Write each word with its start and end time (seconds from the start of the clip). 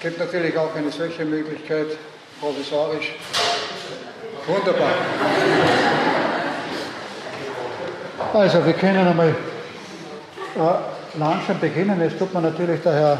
Es 0.00 0.04
gibt 0.04 0.18
natürlich 0.18 0.56
auch 0.56 0.74
eine 0.74 0.90
solche 0.90 1.26
Möglichkeit, 1.26 1.88
provisorisch. 2.40 3.12
Wunderbar. 4.46 4.92
Also, 8.32 8.64
wir 8.64 8.72
können 8.72 9.06
einmal 9.06 9.28
äh, 9.28 11.18
langsam 11.18 11.60
beginnen. 11.60 12.00
Es 12.00 12.16
tut 12.16 12.32
mir 12.32 12.40
natürlich 12.40 12.80
der 12.80 12.94
Herr 12.94 13.18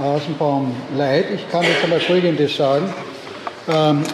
Außenbaum 0.00 0.76
leid. 0.96 1.26
Ich 1.34 1.50
kann 1.50 1.64
jetzt 1.64 1.82
einmal 1.82 1.98
Folgendes 1.98 2.56
sagen. 2.56 2.94
Ähm, 3.68 4.04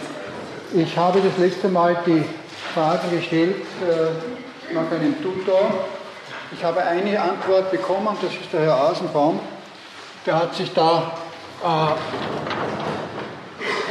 ich 0.73 0.97
habe 0.97 1.21
das 1.21 1.37
letzte 1.37 1.69
Mal 1.69 1.95
die 2.07 2.25
Frage 2.73 3.15
gestellt 3.15 3.57
äh, 3.87 4.73
nach 4.73 4.91
einem 4.91 5.21
Tutor. 5.21 5.71
Ich 6.53 6.63
habe 6.63 6.81
eine 6.83 7.21
Antwort 7.21 7.69
bekommen, 7.69 8.17
das 8.19 8.31
ist 8.31 8.51
der 8.51 8.61
Herr 8.61 8.89
Außenbaum. 8.89 9.39
Der 10.25 10.39
hat 10.39 10.55
sich 10.55 10.73
da 10.73 11.11
äh, 11.63 11.87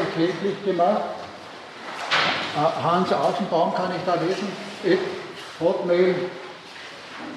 erkenntlich 0.00 0.64
gemacht. 0.64 1.02
Äh, 2.56 2.82
Hans 2.82 3.12
Außenbaum 3.12 3.74
kann 3.74 3.90
ich 3.96 4.02
da 4.04 4.14
lesen. 4.14 4.48
Hotmail, 5.60 6.14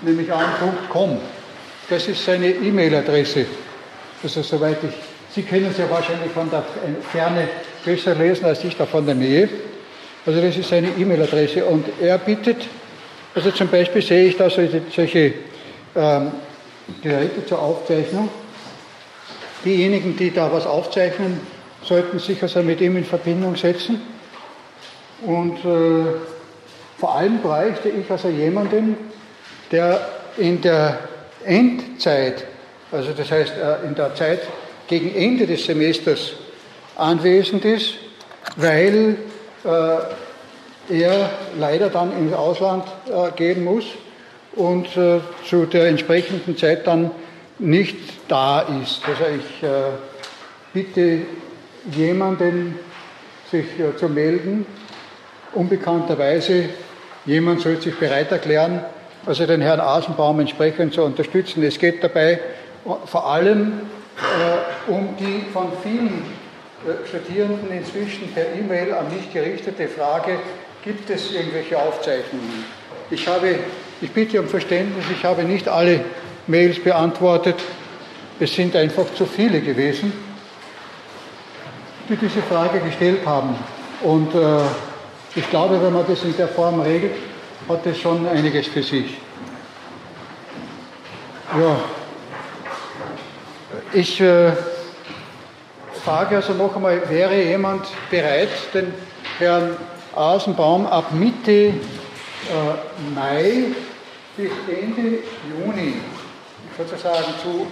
nämlich 0.02 0.31
an.com. 0.31 1.17
Das 1.90 2.07
ist 2.07 2.26
seine 2.26 2.49
E-Mail-Adresse. 2.49 3.45
Also 4.23 4.41
soweit 4.41 4.84
ich, 4.84 4.95
Sie 5.34 5.43
können 5.43 5.67
es 5.70 5.77
ja 5.77 5.90
wahrscheinlich 5.90 6.31
von 6.31 6.49
der 6.49 6.63
Ferne 7.12 7.48
besser 7.84 8.15
lesen 8.15 8.45
als 8.45 8.63
ich 8.63 8.76
da 8.76 8.85
von 8.85 9.05
der 9.05 9.15
Nähe. 9.15 9.49
Also 10.26 10.41
das 10.41 10.57
ist 10.57 10.70
seine 10.70 10.88
E-Mail-Adresse 10.98 11.65
und 11.65 11.85
er 12.02 12.17
bittet, 12.17 12.67
also 13.35 13.52
zum 13.52 13.67
Beispiel 13.67 14.02
sehe 14.02 14.26
ich 14.27 14.38
da 14.38 14.49
solche, 14.49 14.81
solche 14.93 15.34
ähm, 15.95 16.31
Geräte 17.04 17.45
zur 17.45 17.62
Aufzeichnung. 17.62 18.29
Diejenigen, 19.66 20.16
die 20.16 20.32
da 20.32 20.52
was 20.52 20.66
aufzeichnen, 20.66 21.40
sollten 21.84 22.20
sich 22.20 22.42
also 22.42 22.62
mit 22.62 22.80
ihm 22.82 22.98
in 22.98 23.05
Verbindung 23.05 23.55
setzen. 23.55 24.02
Und 25.26 25.57
äh, 25.66 26.05
vor 26.98 27.16
allem 27.16 27.40
bräuchte 27.40 27.90
ich 27.90 28.10
also 28.10 28.30
jemanden, 28.30 28.96
der 29.72 30.07
in 30.38 30.62
der 30.62 30.99
Endzeit 31.44 32.46
also 32.91 33.12
das 33.12 33.32
heißt 33.32 33.54
äh, 33.57 33.88
in 33.88 33.96
der 33.96 34.13
Zeit 34.16 34.41
gegen 34.88 35.13
Ende 35.16 35.48
des 35.48 35.66
Semesters 35.66 36.34
anwesend 36.96 37.66
ist, 37.66 37.96
weil 38.55 39.18
äh, 39.63 40.98
er 40.98 41.29
leider 41.60 41.90
dann 41.90 42.18
ins 42.18 42.34
Ausland 42.34 42.85
äh, 43.07 43.32
gehen 43.35 43.63
muss 43.63 43.85
und 44.55 44.88
zu 45.44 45.66
der 45.66 45.88
entsprechenden 45.88 46.57
Zeit 46.57 46.88
dann 46.88 47.12
nicht 47.59 47.98
da 48.27 48.61
ist. 48.61 49.01
Also 49.07 49.23
ich 49.35 49.67
bitte 50.73 51.21
jemanden, 51.91 52.79
sich 53.49 53.65
zu 53.98 54.09
melden. 54.09 54.65
Unbekannterweise, 55.53 56.70
jemand 57.26 57.61
soll 57.61 57.81
sich 57.81 57.95
bereit 57.98 58.31
erklären, 58.31 58.83
also 59.26 59.45
den 59.45 59.61
Herrn 59.61 59.79
Asenbaum 59.79 60.39
entsprechend 60.39 60.93
zu 60.93 61.03
unterstützen. 61.03 61.63
Es 61.63 61.79
geht 61.79 62.03
dabei 62.03 62.39
vor 63.05 63.27
allem 63.27 63.81
äh, 64.17 64.91
um 64.91 65.16
die 65.17 65.45
von 65.51 65.72
vielen 65.81 66.23
äh, 66.85 67.07
Studierenden 67.07 67.72
inzwischen 67.72 68.31
per 68.33 68.53
E-Mail 68.53 68.94
an 68.94 69.13
mich 69.13 69.31
gerichtete 69.33 69.88
Frage, 69.88 70.38
gibt 70.83 71.09
es 71.09 71.33
irgendwelche 71.33 71.79
Aufzeichnungen? 71.79 72.66
Ich, 73.09 73.28
habe, 73.28 73.56
ich 74.01 74.11
bitte 74.11 74.39
um 74.39 74.47
Verständnis, 74.47 75.06
ich 75.11 75.23
habe 75.23 75.44
nicht 75.44 75.67
alle 75.67 76.01
Mails 76.47 76.81
beantwortet. 76.84 77.56
Es 78.40 78.53
sind 78.53 78.75
einfach 78.75 79.06
zu 79.16 79.25
viele 79.25 79.62
gewesen, 79.62 80.12
die 82.09 82.16
diese 82.16 82.41
Frage 82.41 82.79
gestellt 82.79 83.25
haben. 83.25 83.56
Und 84.01 84.34
äh, 84.35 84.59
ich 85.35 85.50
glaube, 85.50 85.81
wenn 85.81 85.94
man 85.94 86.06
das 86.07 86.23
in 86.23 86.35
der 86.38 86.47
Form 86.47 86.81
regelt, 86.81 87.13
hat 87.68 87.85
das 87.85 87.97
schon 87.97 88.28
einiges 88.28 88.67
für 88.67 88.83
sich. 88.83 89.17
Ja. 91.57 91.78
Ich 93.94 94.19
äh, 94.19 94.51
frage 96.03 96.35
also 96.35 96.53
noch 96.53 96.75
einmal, 96.75 97.01
wäre 97.09 97.41
jemand 97.41 97.88
bereit, 98.09 98.50
den 98.73 98.94
Herrn 99.39 99.77
Asenbaum 100.16 100.85
ab 100.85 101.12
Mitte 101.13 101.51
äh, 101.51 101.73
Mai 103.16 103.66
bis 104.38 104.51
Ende 104.67 105.19
Juni 105.50 105.95
sozusagen 106.78 107.34
zu 107.41 107.68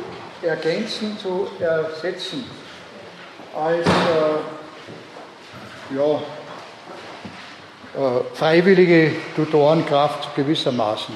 ergänzen, 0.45 1.17
zu 1.17 1.47
ersetzen 1.59 2.45
als 3.55 3.85
äh, 3.85 4.39
ja, 5.95 6.15
äh, 7.95 8.23
freiwillige 8.33 9.11
Tutorenkraft 9.35 10.35
gewissermaßen. 10.35 11.15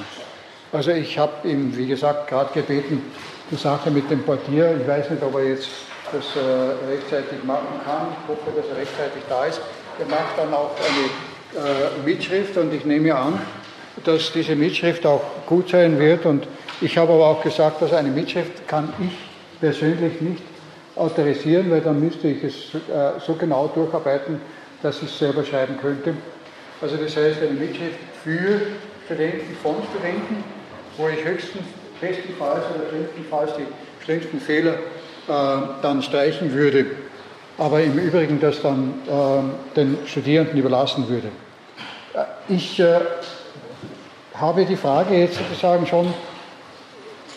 Also 0.72 0.92
ich 0.92 1.18
habe 1.18 1.48
ihm, 1.48 1.76
wie 1.76 1.88
gesagt, 1.88 2.28
gerade 2.28 2.54
gebeten, 2.54 3.02
die 3.50 3.56
Sache 3.56 3.90
mit 3.90 4.12
dem 4.12 4.24
Portier. 4.24 4.78
Ich 4.80 4.88
weiß 4.88 5.10
nicht, 5.10 5.24
ob 5.24 5.36
er 5.36 5.46
jetzt 5.46 5.70
das 6.12 6.26
äh, 6.36 6.90
rechtzeitig 6.92 7.44
machen 7.44 7.80
kann. 7.84 8.08
Ich 8.12 8.28
hoffe, 8.30 8.52
dass 8.56 8.70
er 8.70 8.78
rechtzeitig 8.78 9.24
da 9.30 9.46
ist. 9.46 9.62
Er 10.00 10.06
macht 10.06 10.38
dann 10.38 10.54
auch 10.54 10.72
eine 10.78 11.66
äh, 11.66 12.06
Mitschrift 12.06 12.58
und 12.58 12.74
ich 12.74 12.86
nehme 12.86 13.16
an, 13.16 13.42
dass 14.04 14.32
diese 14.32 14.56
Mitschrift 14.56 15.06
auch 15.06 15.24
gut 15.46 15.70
sein 15.70 15.98
wird. 16.00 16.26
Und 16.26 16.48
ich 16.82 16.98
habe 16.98 17.14
aber 17.14 17.28
auch 17.28 17.42
gesagt, 17.42 17.82
dass 17.82 17.94
eine 17.94 18.10
Mitschrift 18.10 18.68
kann 18.68 18.94
ich 19.00 19.12
persönlich 19.60 20.22
nicht 20.22 20.44
autorisieren, 20.96 21.72
weil 21.72 21.82
dann 21.82 22.00
müsste 22.00 22.28
ich 22.28 22.44
es 22.44 22.74
äh, 22.76 23.20
so 23.26 23.34
genau 23.34 23.68
durcharbeiten, 23.74 24.40
dass 24.82 24.98
ich 24.98 25.10
es 25.10 25.18
selber 25.18 25.44
schreiben 25.44 25.78
könnte. 25.82 26.14
Also 26.82 26.98
das 26.98 27.16
heißt, 27.16 27.42
eine 27.42 27.60
Mitschrift 27.60 27.98
für 28.24 28.62
Studenten, 29.06 29.56
von 29.64 29.76
Studenten, 29.90 30.44
wo 30.98 31.08
ich 31.08 31.24
höchstens 31.24 31.64
bestenfalls 32.00 32.64
oder 32.76 32.90
schlimmstenfalls 32.90 33.52
die 33.58 34.04
schlimmsten 34.04 34.40
Fehler 34.40 34.74
äh, 34.74 34.78
dann 35.82 36.02
streichen 36.02 36.54
würde, 36.54 36.86
aber 37.58 37.82
im 37.82 37.98
Übrigen 37.98 38.40
das 38.40 38.62
dann 38.62 38.94
äh, 39.08 39.76
den 39.76 39.98
Studierenden 40.06 40.60
überlassen 40.60 41.08
würde. 41.10 41.30
Äh, 42.14 42.54
ich 42.54 42.80
äh, 42.80 43.00
habe 44.36 44.66
die 44.66 44.76
Frage 44.76 45.16
jetzt 45.16 45.38
sozusagen 45.38 45.88
schon 45.88 46.14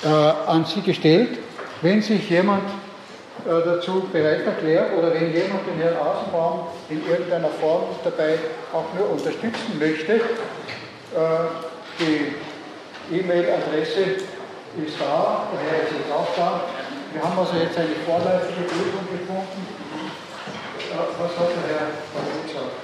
äh, 0.04 0.08
an 0.08 0.64
Sie 0.64 0.82
gestellt, 0.82 1.38
wenn 1.82 2.02
sich 2.02 2.28
jemand 2.30 2.68
äh, 2.68 3.48
dazu 3.64 4.08
bereit 4.12 4.46
erklärt 4.46 4.96
oder 4.96 5.12
wenn 5.14 5.32
jemand 5.32 5.66
den 5.66 5.80
Herrn 5.80 5.96
Außenbaum 5.96 6.66
in 6.88 7.06
irgendeiner 7.08 7.48
Form 7.48 7.84
dabei 8.04 8.38
auch 8.72 8.84
nur 8.96 9.10
unterstützen 9.10 9.78
möchte, 9.78 10.20
die 11.98 12.34
E-Mail-Adresse 13.10 14.22
ist 14.78 15.00
da, 15.00 15.50
der 15.50 15.60
Herr 15.66 15.82
ist 15.82 15.98
jetzt 15.98 16.12
auch 16.14 16.30
da. 16.36 16.62
Wir 17.12 17.22
haben 17.22 17.36
also 17.36 17.58
jetzt 17.58 17.76
eine 17.76 17.98
vorläufige 18.06 18.62
Lösung 18.70 19.02
gefunden. 19.10 19.66
Was 21.18 21.34
hat 21.34 21.50
der 21.50 21.66
Herr 21.66 21.90
gesagt? 22.46 22.78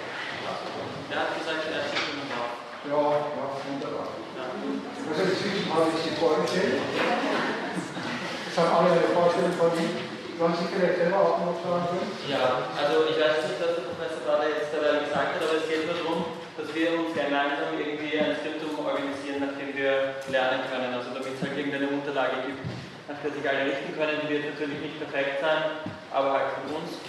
Er 1.11 1.19
hat 1.23 1.31
gesagt, 1.39 1.63
er 1.71 1.87
schickt 1.87 2.19
ihn 2.19 2.35
auf. 2.35 2.59
Ja, 2.91 2.99
ja, 3.23 3.47
wunderbar. 3.71 4.11
Also 5.17 5.33
inzwischen 5.33 5.65
habe 5.73 5.89
ich 5.97 6.13
vorgestellt. 6.21 6.77
Jetzt 6.77 8.57
haben 8.61 8.69
alle 8.69 9.01
eine 9.01 9.09
Vorstellung 9.17 9.57
von 9.57 9.73
ihm. 9.73 9.97
Wollen 10.37 10.53
Sie 10.61 10.69
vielleicht 10.69 11.01
selber 11.01 11.17
auch 11.25 11.41
noch 11.41 11.57
können? 11.65 12.05
Ja, 12.29 12.69
also 12.77 13.09
ich 13.09 13.17
weiß 13.17 13.49
nicht, 13.49 13.57
was 13.57 13.81
der 13.81 13.89
Professor 13.89 14.21
gerade 14.21 14.53
jetzt 14.53 14.77
dabei 14.77 15.01
gesagt 15.01 15.41
hat, 15.41 15.41
aber 15.41 15.57
es 15.57 15.65
geht 15.65 15.89
nur 15.89 15.97
darum, 15.97 16.37
dass 16.61 16.69
wir 16.69 17.01
uns 17.01 17.17
gemeinsam 17.17 17.73
irgendwie 17.81 18.13
ein 18.21 18.37
Skriptum 18.37 18.77
organisieren, 18.77 19.41
nachdem 19.41 19.73
wir 19.73 20.21
lernen 20.29 20.69
können. 20.69 20.93
Also 20.93 21.17
damit 21.17 21.33
es 21.33 21.41
halt 21.41 21.57
irgendeine 21.57 21.89
Unterlage 21.97 22.45
gibt, 22.45 22.61
nach 23.09 23.17
der 23.25 23.33
sich 23.33 23.45
alle 23.49 23.73
richten 23.73 23.97
können. 23.97 24.21
Die 24.21 24.29
wird 24.29 24.53
natürlich 24.53 24.85
nicht 24.85 25.01
perfekt 25.01 25.41
sein, 25.41 25.81
aber 26.13 26.29
halt 26.37 26.61
von 26.61 26.77
uns. 26.77 27.01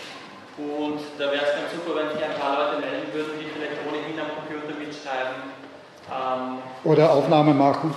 Und 0.56 1.04
da 1.20 1.28
wäre 1.28 1.44
es 1.44 1.60
ganz 1.60 1.76
super, 1.76 2.00
wenn 2.00 2.16
sich 2.16 2.24
ein 2.24 2.40
paar 2.40 2.56
Leute 2.56 2.80
melden 2.80 3.12
würden, 3.12 3.36
die 3.36 3.52
vielleicht 3.52 3.84
ohnehin 3.84 4.16
am 4.16 4.32
Computer 4.32 4.72
mitschreiben. 4.80 5.67
Ähm, 6.10 6.58
Oder 6.84 7.12
Aufnahmen 7.12 7.58
machen. 7.58 7.94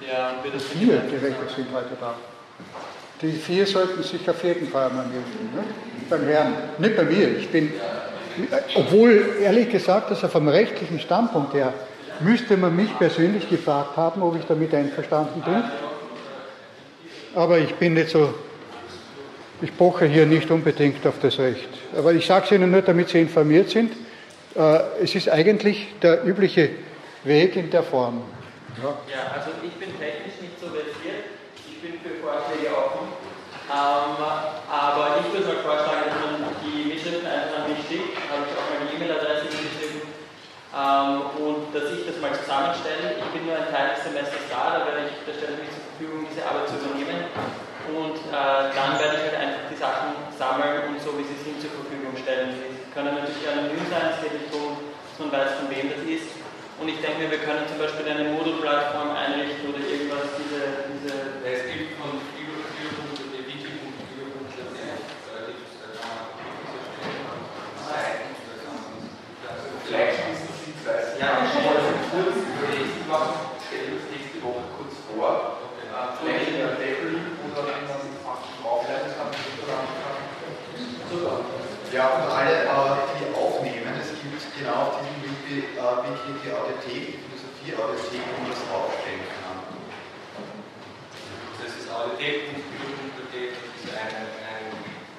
Ja, 0.00 0.30
und 0.30 0.44
wir 0.44 0.50
das 0.52 0.64
Vier 0.64 0.96
Geräte 1.10 1.54
sind 1.54 1.68
heute 1.72 1.96
da. 2.00 2.14
Die 3.22 3.32
vier 3.32 3.66
sollten 3.66 4.02
sich 4.02 4.28
auf 4.30 4.42
jeden 4.42 4.66
Fall 4.68 4.88
mal 4.90 5.04
melden. 5.04 5.50
Ne? 5.54 5.62
Beim 6.08 6.26
Herrn, 6.26 6.54
nicht 6.78 6.96
bei 6.96 7.02
mir. 7.02 7.36
Ich 7.36 7.50
bin, 7.50 7.70
obwohl 8.74 9.36
ehrlich 9.42 9.68
gesagt, 9.68 10.08
also 10.10 10.26
vom 10.28 10.48
rechtlichen 10.48 10.98
Standpunkt 10.98 11.52
her, 11.52 11.74
müsste 12.20 12.56
man 12.56 12.74
mich 12.74 12.96
persönlich 12.98 13.48
gefragt 13.48 13.96
haben, 13.96 14.22
ob 14.22 14.36
ich 14.36 14.44
damit 14.46 14.72
einverstanden 14.74 15.42
bin. 15.42 15.62
Aber 17.34 17.58
ich 17.58 17.74
bin 17.74 17.94
nicht 17.94 18.08
so, 18.08 18.32
ich 19.60 19.76
poche 19.76 20.06
hier 20.06 20.24
nicht 20.24 20.50
unbedingt 20.50 21.06
auf 21.06 21.14
das 21.20 21.38
Recht. 21.38 21.68
Aber 21.96 22.14
ich 22.14 22.26
sage 22.26 22.46
es 22.46 22.52
Ihnen 22.52 22.70
nur, 22.70 22.82
damit 22.82 23.10
Sie 23.10 23.20
informiert 23.20 23.68
sind. 23.68 23.92
Äh, 24.54 25.02
es 25.02 25.14
ist 25.14 25.28
eigentlich 25.28 25.94
der 26.02 26.24
übliche 26.24 26.70
Weg 27.24 27.56
in 27.56 27.70
der 27.70 27.82
Form. 27.82 28.22
Ja, 28.82 28.98
ja 29.06 29.30
also 29.34 29.50
ich 29.62 29.72
bin 29.74 29.90
technisch 29.98 30.40
nicht 30.40 30.58
so 30.60 30.66
versiert. 30.66 31.30
Ich 31.54 31.80
bin 31.80 32.00
für 32.00 32.18
Vorschläge 32.20 32.74
offen. 32.74 33.08
Ähm, 33.70 34.18
mal 34.18 34.50
vorschlagen, 35.62 36.10
dass 36.10 36.18
man 36.18 36.50
die 36.66 36.90
Mitschriften 36.90 37.26
einfach 37.26 37.62
an 37.62 37.70
mich 37.70 37.82
schickt. 37.86 38.18
Habe 38.26 38.42
ich 38.42 38.54
auch 38.58 38.66
meine 38.74 38.90
E-Mail-Adresse 38.90 39.46
hingeschrieben. 39.54 40.02
Ähm, 40.70 41.10
und 41.38 41.70
dass 41.70 41.86
ich 41.94 42.02
das 42.06 42.18
mal 42.18 42.34
zusammenstelle. 42.34 43.22
Ich 43.22 43.30
bin 43.30 43.46
nur 43.46 43.54
ein 43.54 43.70
Teil 43.70 43.94
des 43.94 44.02
Semesters 44.02 44.46
da, 44.50 44.74
da, 44.74 44.80
werde 44.86 45.10
ich, 45.10 45.14
da 45.26 45.30
stelle 45.34 45.58
ich 45.58 45.66
mich 45.66 45.72
zur 45.74 45.84
Verfügung, 45.94 46.26
diese 46.26 46.42
Arbeit 46.42 46.66
zu 46.70 46.78
übernehmen. 46.78 47.30
Und 47.90 48.18
äh, 48.30 48.70
dann 48.70 48.92
werde 48.98 49.18
ich 49.18 49.24
halt 49.30 49.38
einfach 49.38 49.66
die 49.66 49.78
Sachen 49.78 50.14
sammeln 50.34 50.94
und 50.94 50.98
so 51.02 51.14
wie 51.18 51.26
sie 51.26 51.38
sind 51.42 51.58
zur 51.58 51.74
Verfügung 51.74 52.14
stellen. 52.14 52.54
Sie 52.54 52.70
können 52.94 53.18
natürlich 53.18 53.46
anonym 53.50 53.79
darum, 53.90 54.78
dass 55.10 55.18
man 55.18 55.32
weiß, 55.34 55.58
von 55.58 55.68
wem 55.70 55.90
das 55.90 56.02
ist. 56.06 56.30
Und 56.80 56.88
ich 56.88 57.00
denke 57.02 57.26
mir, 57.26 57.30
wir 57.30 57.42
können 57.44 57.68
zum 57.68 57.76
Beispiel 57.76 58.08
eine 58.08 58.30
Moodle-Plattform 58.32 59.12
einrichten 59.12 59.68
oder 59.68 59.84
irgendwas, 59.84 60.32
diese. 60.38 60.88
diese 60.94 61.12
es 61.44 61.66
gibt 61.68 61.98
von 62.00 62.22
Vielleicht 69.90 70.22
wissen 70.30 70.54
Sie 70.62 70.70
zwei 70.86 71.18
ja, 71.18 71.42
ich 71.42 71.50
wollte 71.66 71.90
kurz 72.14 72.38
uns 72.38 74.04
nächste 74.06 74.38
Woche 74.38 74.62
kurz 74.78 74.94
vor. 75.10 75.58
Vielleicht 76.22 76.46
in 76.46 76.62
der 76.62 76.78
Deckel 76.78 77.18
oder 77.42 77.66
wenn 77.66 77.90
man 77.90 77.98
draufleitet 78.62 79.18
kann, 79.18 79.34
Super. 81.10 81.42
Ja, 81.90 82.06
und 82.06 82.30
alle, 82.30 82.70
äh, 82.70 83.18
die 83.18 83.34
aufnehmen, 83.34 83.98
es 83.98 84.14
gibt 84.14 84.30
genau 84.54 84.94
auf 85.50 85.56
diesem 85.56 85.58
Wiki, 85.58 85.58
äh, 85.58 85.98
Wiki 86.06 86.30
die 86.44 86.52
Audiothek, 86.54 87.06
die 87.10 87.18
Philosophie-Audiothek, 87.26 88.22
das 88.46 88.62
aufstellen 88.70 89.26
kann. 89.34 89.58
Das 91.58 91.70
ist 91.74 91.90
audiothek.de, 91.90 93.50
das 93.50 93.66
ist 93.82 93.90
eine, 93.90 94.30
eine, 94.46 94.70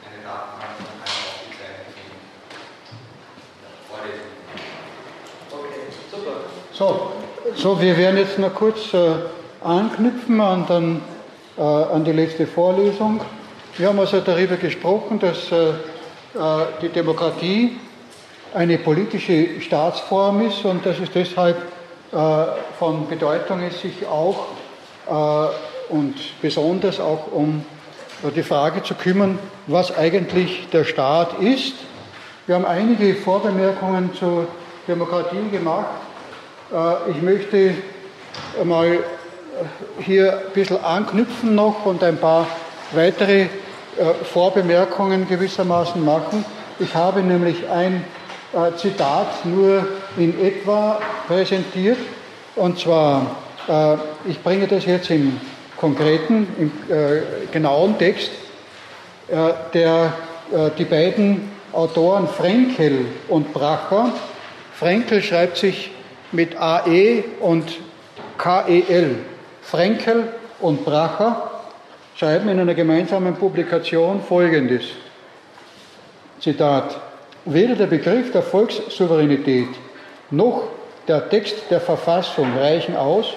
eine 0.07 0.19
Datenbank 0.23 0.73
von 0.79 0.87
einem 0.87 1.19
aufgezeichneten 1.27 2.15
Vorlesung. 3.91 4.31
So, 6.71 7.11
so, 7.55 7.81
wir 7.81 7.97
werden 7.97 8.17
jetzt 8.17 8.39
noch 8.39 8.55
kurz 8.55 8.93
äh, 8.93 9.15
anknüpfen 9.61 10.39
an, 10.39 10.65
dann, 10.67 11.01
äh, 11.57 11.61
an 11.61 12.05
die 12.05 12.13
letzte 12.13 12.47
Vorlesung. 12.47 13.19
Wir 13.77 13.89
haben 13.89 13.99
also 13.99 14.21
darüber 14.21 14.55
gesprochen, 14.55 15.19
dass 15.19 15.51
äh, 15.51 15.69
äh 15.69 16.65
die 16.81 16.89
Demokratie 16.89 17.77
eine 18.53 18.77
politische 18.77 19.61
Staatsform 19.61 20.47
ist 20.47 20.65
und 20.65 20.85
dass 20.85 20.99
es 20.99 21.11
deshalb 21.11 21.57
äh, 22.11 22.15
von 22.77 23.07
Bedeutung 23.07 23.65
ist, 23.65 23.81
sich 23.81 24.05
auch 24.05 24.47
äh, 25.07 25.93
und 25.93 26.15
besonders 26.41 26.99
auch 26.99 27.31
um 27.31 27.65
die 28.35 28.43
Frage 28.43 28.83
zu 28.83 28.93
kümmern, 28.93 29.39
was 29.67 29.97
eigentlich 29.97 30.67
der 30.71 30.83
Staat 30.83 31.39
ist. 31.39 31.73
Wir 32.45 32.55
haben 32.55 32.65
einige 32.65 33.15
Vorbemerkungen 33.15 34.13
zur 34.13 34.47
Demokratie 34.87 35.49
gemacht. 35.51 35.87
Äh, 36.73 37.11
ich 37.11 37.21
möchte 37.21 37.73
mal 38.63 38.99
hier 39.99 40.33
ein 40.33 40.53
bisschen 40.53 40.83
anknüpfen 40.83 41.55
noch 41.55 41.85
und 41.85 42.03
ein 42.03 42.17
paar 42.17 42.47
weitere 42.93 43.43
äh, 43.43 43.47
Vorbemerkungen 44.23 45.27
gewissermaßen 45.27 46.03
machen. 46.03 46.43
Ich 46.79 46.95
habe 46.95 47.21
nämlich 47.21 47.69
ein 47.69 48.03
äh, 48.53 48.75
Zitat 48.77 49.45
nur 49.45 49.87
in 50.17 50.39
etwa 50.43 50.99
präsentiert, 51.27 51.97
und 52.55 52.77
zwar, 52.77 53.37
ich 54.25 54.43
bringe 54.43 54.67
das 54.67 54.85
jetzt 54.85 55.09
im 55.09 55.39
konkreten, 55.77 56.45
im 56.59 56.71
genauen 57.49 57.97
Text, 57.97 58.29
der 59.73 60.13
die 60.77 60.83
beiden 60.83 61.49
Autoren 61.71 62.27
Frenkel 62.27 63.05
und 63.29 63.53
Bracher, 63.53 64.11
Frenkel 64.73 65.23
schreibt 65.23 65.57
sich 65.57 65.91
mit 66.31 66.57
AE 66.59 67.23
und 67.39 67.71
KEL. 68.37 69.15
Frenkel 69.61 70.33
und 70.59 70.83
Bracher 70.83 71.51
schreiben 72.15 72.49
in 72.49 72.59
einer 72.59 72.73
gemeinsamen 72.73 73.35
Publikation 73.35 74.21
Folgendes. 74.21 74.83
Zitat. 76.39 77.10
Weder 77.45 77.75
der 77.75 77.87
Begriff 77.87 78.31
der 78.31 78.43
Volkssouveränität 78.43 79.69
noch 80.29 80.63
der 81.07 81.29
Text 81.29 81.55
der 81.69 81.81
Verfassung 81.81 82.55
reichen 82.57 82.95
aus, 82.95 83.33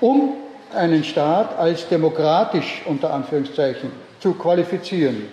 um 0.00 0.34
einen 0.74 1.04
Staat 1.04 1.58
als 1.58 1.88
demokratisch 1.88 2.82
unter 2.86 3.12
Anführungszeichen 3.12 3.90
zu 4.20 4.34
qualifizieren. 4.34 5.28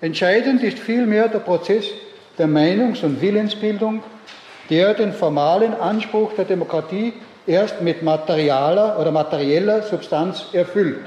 Entscheidend 0.00 0.62
ist 0.62 0.78
vielmehr 0.78 1.28
der 1.28 1.38
Prozess 1.38 1.86
der 2.38 2.46
Meinungs- 2.46 3.02
und 3.02 3.20
Willensbildung 3.20 4.02
der 4.70 4.94
den 4.94 5.12
formalen 5.12 5.74
Anspruch 5.74 6.32
der 6.34 6.44
Demokratie 6.44 7.12
erst 7.46 7.82
mit 7.82 8.02
materialer 8.02 8.98
oder 8.98 9.10
materieller 9.10 9.82
Substanz 9.82 10.46
erfüllt. 10.52 11.00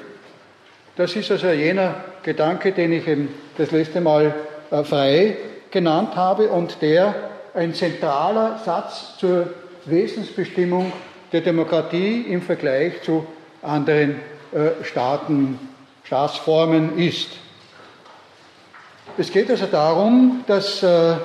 Das 0.96 1.16
ist 1.16 1.32
also 1.32 1.50
jener 1.50 1.96
Gedanke, 2.24 2.72
den 2.72 2.92
ich 2.94 3.08
eben 3.08 3.30
das 3.58 3.72
letzte 3.72 4.02
Mal 4.02 4.34
äh, 4.72 4.84
frei 4.84 5.38
genannt 5.76 6.16
habe 6.16 6.48
und 6.48 6.82
der 6.82 7.14
ein 7.54 7.74
zentraler 7.74 8.62
Satz 8.64 9.18
zur 9.18 9.48
Wesensbestimmung 9.84 10.94
der 11.34 11.42
Demokratie 11.42 12.22
im 12.30 12.42
Vergleich 12.42 13.02
zu 13.02 13.28
anderen 13.62 14.22
äh, 14.54 14.86
Staaten, 14.86 15.60
Staatsformen 16.06 16.98
ist. 16.98 17.28
Es 19.18 19.30
geht 19.30 19.50
also 19.50 19.66
darum, 19.66 20.46
dass 20.48 20.82
äh, 20.82 21.16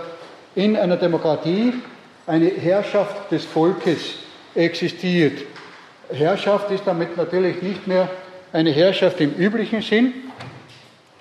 in 0.57 0.77
einer 0.77 0.97
Demokratie 0.97 1.75
eine 2.27 2.47
Herrschaft 2.47 3.31
des 3.31 3.45
Volkes 3.45 4.15
existiert. 4.57 5.45
Herrschaft 6.13 6.73
ist 6.73 6.83
damit 6.89 7.17
natürlich 7.17 7.63
nicht 7.63 7.87
mehr 7.87 8.11
eine 8.53 8.73
Herrschaft 8.73 9.21
im 9.21 9.33
üblichen 9.33 9.81
Sinn. 9.81 10.13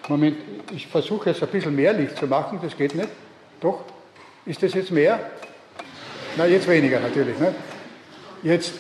Moment, 0.10 0.38
ich 0.76 0.88
versuche 0.88 1.30
jetzt 1.30 1.42
ein 1.42 1.50
bisschen 1.50 1.76
mehr 1.76 1.94
Licht 1.94 2.18
zu 2.18 2.26
machen, 2.26 2.60
das 2.62 2.76
geht 2.76 2.96
nicht. 2.96 3.10
Doch? 3.62 3.84
Ist 4.46 4.62
das 4.64 4.74
jetzt 4.74 4.92
mehr? 4.92 5.20
Na, 6.36 6.46
jetzt 6.46 6.68
weniger 6.68 7.00
natürlich. 7.00 7.38
Ne? 7.40 7.54
Jetzt 8.42 8.74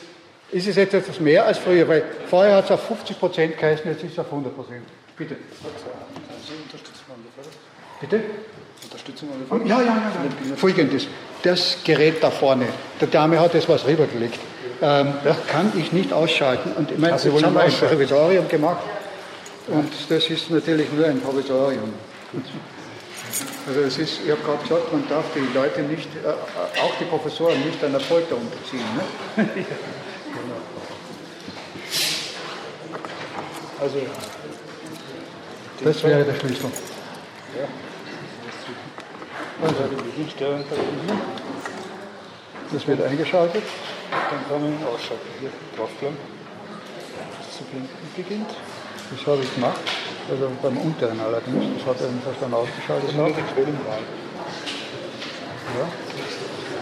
ist 0.52 0.68
es 0.68 0.76
jetzt 0.76 0.94
etwas 0.94 1.20
mehr 1.20 1.46
als 1.46 1.60
früher, 1.60 1.88
weil 1.88 2.04
vorher 2.28 2.56
hat 2.56 2.66
es 2.66 2.72
auf 2.72 2.84
50 2.88 3.20
Prozent 3.20 3.58
geheißen, 3.58 3.90
jetzt 3.92 4.04
ist 4.04 4.14
es 4.14 4.20
auf 4.20 4.26
100 4.26 4.56
Prozent. 4.56 4.84
Bitte. 5.16 5.36
Bitte? 8.02 8.22
Unterstützung 8.84 9.30
Ja, 9.66 9.82
ja, 9.82 9.86
ja. 9.86 9.94
ja. 10.50 10.56
Folgendes 10.56 11.08
das 11.44 11.78
Gerät 11.84 12.22
da 12.24 12.32
vorne, 12.32 12.66
der 13.00 13.08
Dame 13.08 13.40
hat 13.40 13.54
jetzt 13.54 13.70
was 13.70 13.86
rübergelegt. 13.86 14.40
Ähm, 14.82 15.14
das 15.24 15.38
kann 15.48 15.72
ich 15.78 15.92
nicht 15.92 16.12
ausschalten. 16.12 16.72
Und 16.74 16.92
ich 16.92 16.98
meine, 16.98 17.14
also 17.14 17.30
jetzt 17.30 17.44
haben 17.44 17.54
wir 17.54 17.62
ein 17.62 17.72
Provisorium 17.72 18.48
gemacht 18.48 18.80
und 19.72 19.92
das 20.10 20.30
ist 20.30 20.50
natürlich 20.50 20.92
nur 20.92 21.06
ein 21.06 21.22
Provisorium. 21.22 21.94
Also 23.68 23.82
es 23.82 23.98
ist, 23.98 24.22
ich 24.26 24.32
habe 24.32 24.42
gerade 24.42 24.64
gesagt, 24.64 24.92
man 24.92 25.08
darf 25.08 25.26
die 25.36 25.54
Leute 25.54 25.82
nicht, 25.84 26.10
äh, 26.16 26.30
auch 26.82 26.94
die 27.00 27.06
Professoren 27.06 27.60
nicht 27.66 27.84
einer 27.84 28.00
Folter 28.00 28.36
unterziehen. 28.36 28.86
Ne? 28.96 29.04
genau. 29.54 29.76
Also 33.82 33.96
das 35.84 36.04
wäre 36.04 36.26
der 36.26 36.36
Schlüssel. 36.36 36.70
Ja. 37.58 37.68
Also, 39.66 39.84
das 42.72 42.88
wird 42.88 43.02
eingeschaltet. 43.02 43.64
Dann 44.12 44.50
kann 44.50 44.62
man 44.62 44.88
ausschalten. 44.88 45.28
Hier 45.40 45.50
draufbleiben. 45.78 46.18
Das 47.38 47.58
zu 47.58 47.64
blinken 47.64 47.90
beginnt. 48.16 48.50
Das 49.12 49.26
habe 49.26 49.42
ich 49.42 49.54
gemacht. 49.56 49.80
Also 50.30 50.52
beim 50.62 50.78
unteren 50.78 51.20
allerdings. 51.20 51.66
Das 51.80 51.88
hat 51.88 52.02
er 52.02 52.08
jedenfalls 52.08 52.38
dann 52.40 52.54
ausgeschaltet. 52.54 53.10
Das 53.18 53.28
ist 53.30 53.38
die 53.38 53.54
Quellenwahl. 53.54 54.04
Ja. 55.78 55.88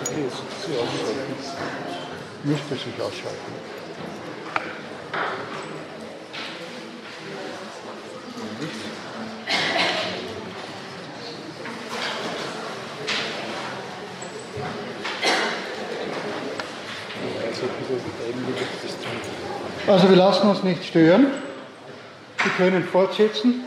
Okay, 0.03 0.23
jetzt 0.23 0.37
sie 0.65 0.75
ausschalten. 0.77 1.35
Müsste 2.43 2.75
sich 2.75 3.01
ausschalten. 3.01 3.77
Also 19.87 20.09
wir 20.09 20.17
lassen 20.17 20.49
uns 20.49 20.63
nicht 20.63 20.83
stören. 20.83 21.46
Sie 22.47 22.63
können 22.63 22.83
fortsetzen. 22.85 23.65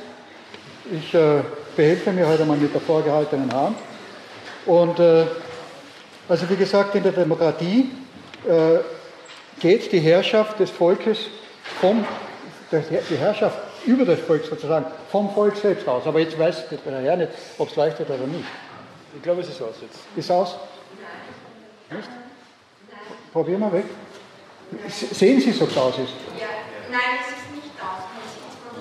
Ich 0.91 1.13
äh, 1.13 1.43
behelfe 1.77 2.13
mir 2.13 2.27
heute 2.27 2.47
mal 2.47 2.57
mit 2.57 2.73
der 2.73 2.81
vorgehaltenen 2.81 3.53
Hand. 3.53 3.77
Und 4.65 4.99
äh, 4.99 5.27
also 6.27 6.49
wie 6.49 6.57
gesagt, 6.57 6.95
in 6.95 7.03
der 7.03 7.13
Demokratie 7.13 7.91
äh, 8.49 8.79
geht 9.61 9.93
die 9.93 9.99
Herrschaft 9.99 10.59
des 10.61 10.71
Volkes 10.71 11.19
vom, 11.79 12.07
die 12.71 13.17
Herrschaft 13.17 13.59
über 13.85 14.07
das 14.07 14.21
Volk 14.21 14.47
sozusagen, 14.47 14.87
vom 15.11 15.31
Volk 15.35 15.57
selbst 15.57 15.87
aus. 15.87 16.07
Aber 16.07 16.21
jetzt 16.21 16.39
weiß 16.39 16.65
der 16.71 17.01
Herr 17.01 17.17
nicht, 17.19 17.33
ob 17.59 17.69
es 17.69 17.77
leuchtet 17.77 18.09
oder 18.09 18.27
nicht. 18.27 18.49
Ich 19.15 19.23
glaube, 19.23 19.43
es 19.43 19.51
ist 19.51 19.61
aus 19.61 19.75
jetzt. 19.83 19.99
Ist 20.17 20.31
aus? 20.31 20.57
Nicht? 21.91 22.09
Probieren 23.31 23.61
wir 23.61 23.73
weg. 23.73 23.85
Sehen 24.89 25.39
Sie, 25.39 25.51
ob 25.61 25.71
es 25.71 25.77
aus 25.77 25.99
ist? 25.99 26.15
Ja. 26.39 26.47
Nein, 26.91 27.01
es 27.21 27.37
ist 27.37 27.55
nicht 27.55 27.75
aus. 27.81 28.03
Man 28.11 28.25
sieht 28.33 28.41
von 28.73 28.80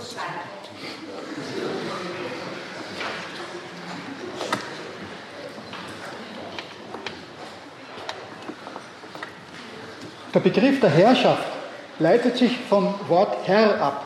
der 10.34 10.40
Begriff 10.40 10.80
der 10.80 10.90
Herrschaft 10.90 11.44
leitet 12.00 12.38
sich 12.38 12.58
vom 12.70 12.96
Wort 13.08 13.36
Herr 13.46 13.82
ab. 13.82 14.06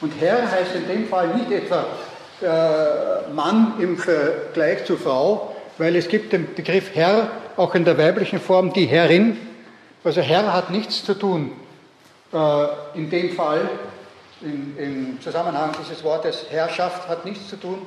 Und 0.00 0.12
Herr 0.20 0.50
heißt 0.50 0.74
in 0.76 0.86
dem 0.86 1.08
Fall 1.08 1.28
nicht 1.34 1.50
etwa 1.50 1.84
äh, 2.40 3.32
Mann 3.32 3.74
im 3.80 3.98
Vergleich 3.98 4.84
zu 4.84 4.96
Frau, 4.96 5.56
weil 5.78 5.96
es 5.96 6.08
gibt 6.08 6.32
den 6.32 6.54
Begriff 6.54 6.94
Herr 6.94 7.30
auch 7.56 7.74
in 7.74 7.84
der 7.84 7.98
weiblichen 7.98 8.40
Form 8.40 8.72
die 8.72 8.86
Herrin. 8.86 9.36
Also 10.04 10.20
Herr 10.20 10.52
hat 10.52 10.70
nichts 10.70 11.04
zu 11.04 11.14
tun 11.14 11.52
äh, 12.32 12.66
in 12.94 13.10
dem 13.10 13.32
Fall, 13.32 13.68
in, 14.40 14.76
im 14.78 15.20
Zusammenhang 15.20 15.72
dieses 15.80 16.04
Wortes 16.04 16.46
Herrschaft 16.50 17.08
hat 17.08 17.24
nichts 17.24 17.48
zu 17.48 17.56
tun 17.56 17.78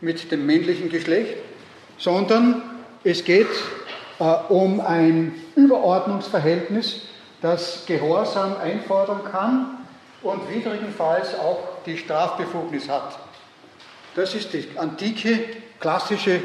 mit 0.00 0.30
dem 0.30 0.44
männlichen 0.46 0.90
Geschlecht, 0.90 1.34
sondern 1.98 2.62
es 3.04 3.24
geht 3.24 3.48
äh, 4.18 4.24
um 4.48 4.80
ein 4.80 5.34
Überordnungsverhältnis, 5.56 7.02
das 7.40 7.84
Gehorsam 7.86 8.56
einfordern 8.56 9.20
kann 9.30 9.78
und 10.22 10.48
widrigenfalls 10.50 11.38
auch 11.38 11.58
die 11.86 11.96
Strafbefugnis 11.96 12.88
hat. 12.88 13.18
Das 14.14 14.34
ist 14.34 14.52
die 14.52 14.66
antike, 14.76 15.40
klassische 15.80 16.40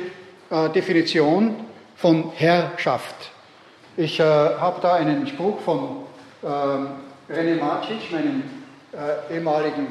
äh, 0.50 0.70
Definition 0.70 1.56
von 1.96 2.32
Herrschaft. 2.36 3.32
Ich 3.98 4.20
äh, 4.20 4.24
habe 4.24 4.80
da 4.82 4.96
einen 4.96 5.28
Spruch 5.28 5.60
von 5.62 6.04
ähm, 6.44 6.88
René 7.30 7.60
Macic, 7.60 8.12
meinem 8.12 8.59
äh, 8.94 9.36
ehemaligen 9.36 9.88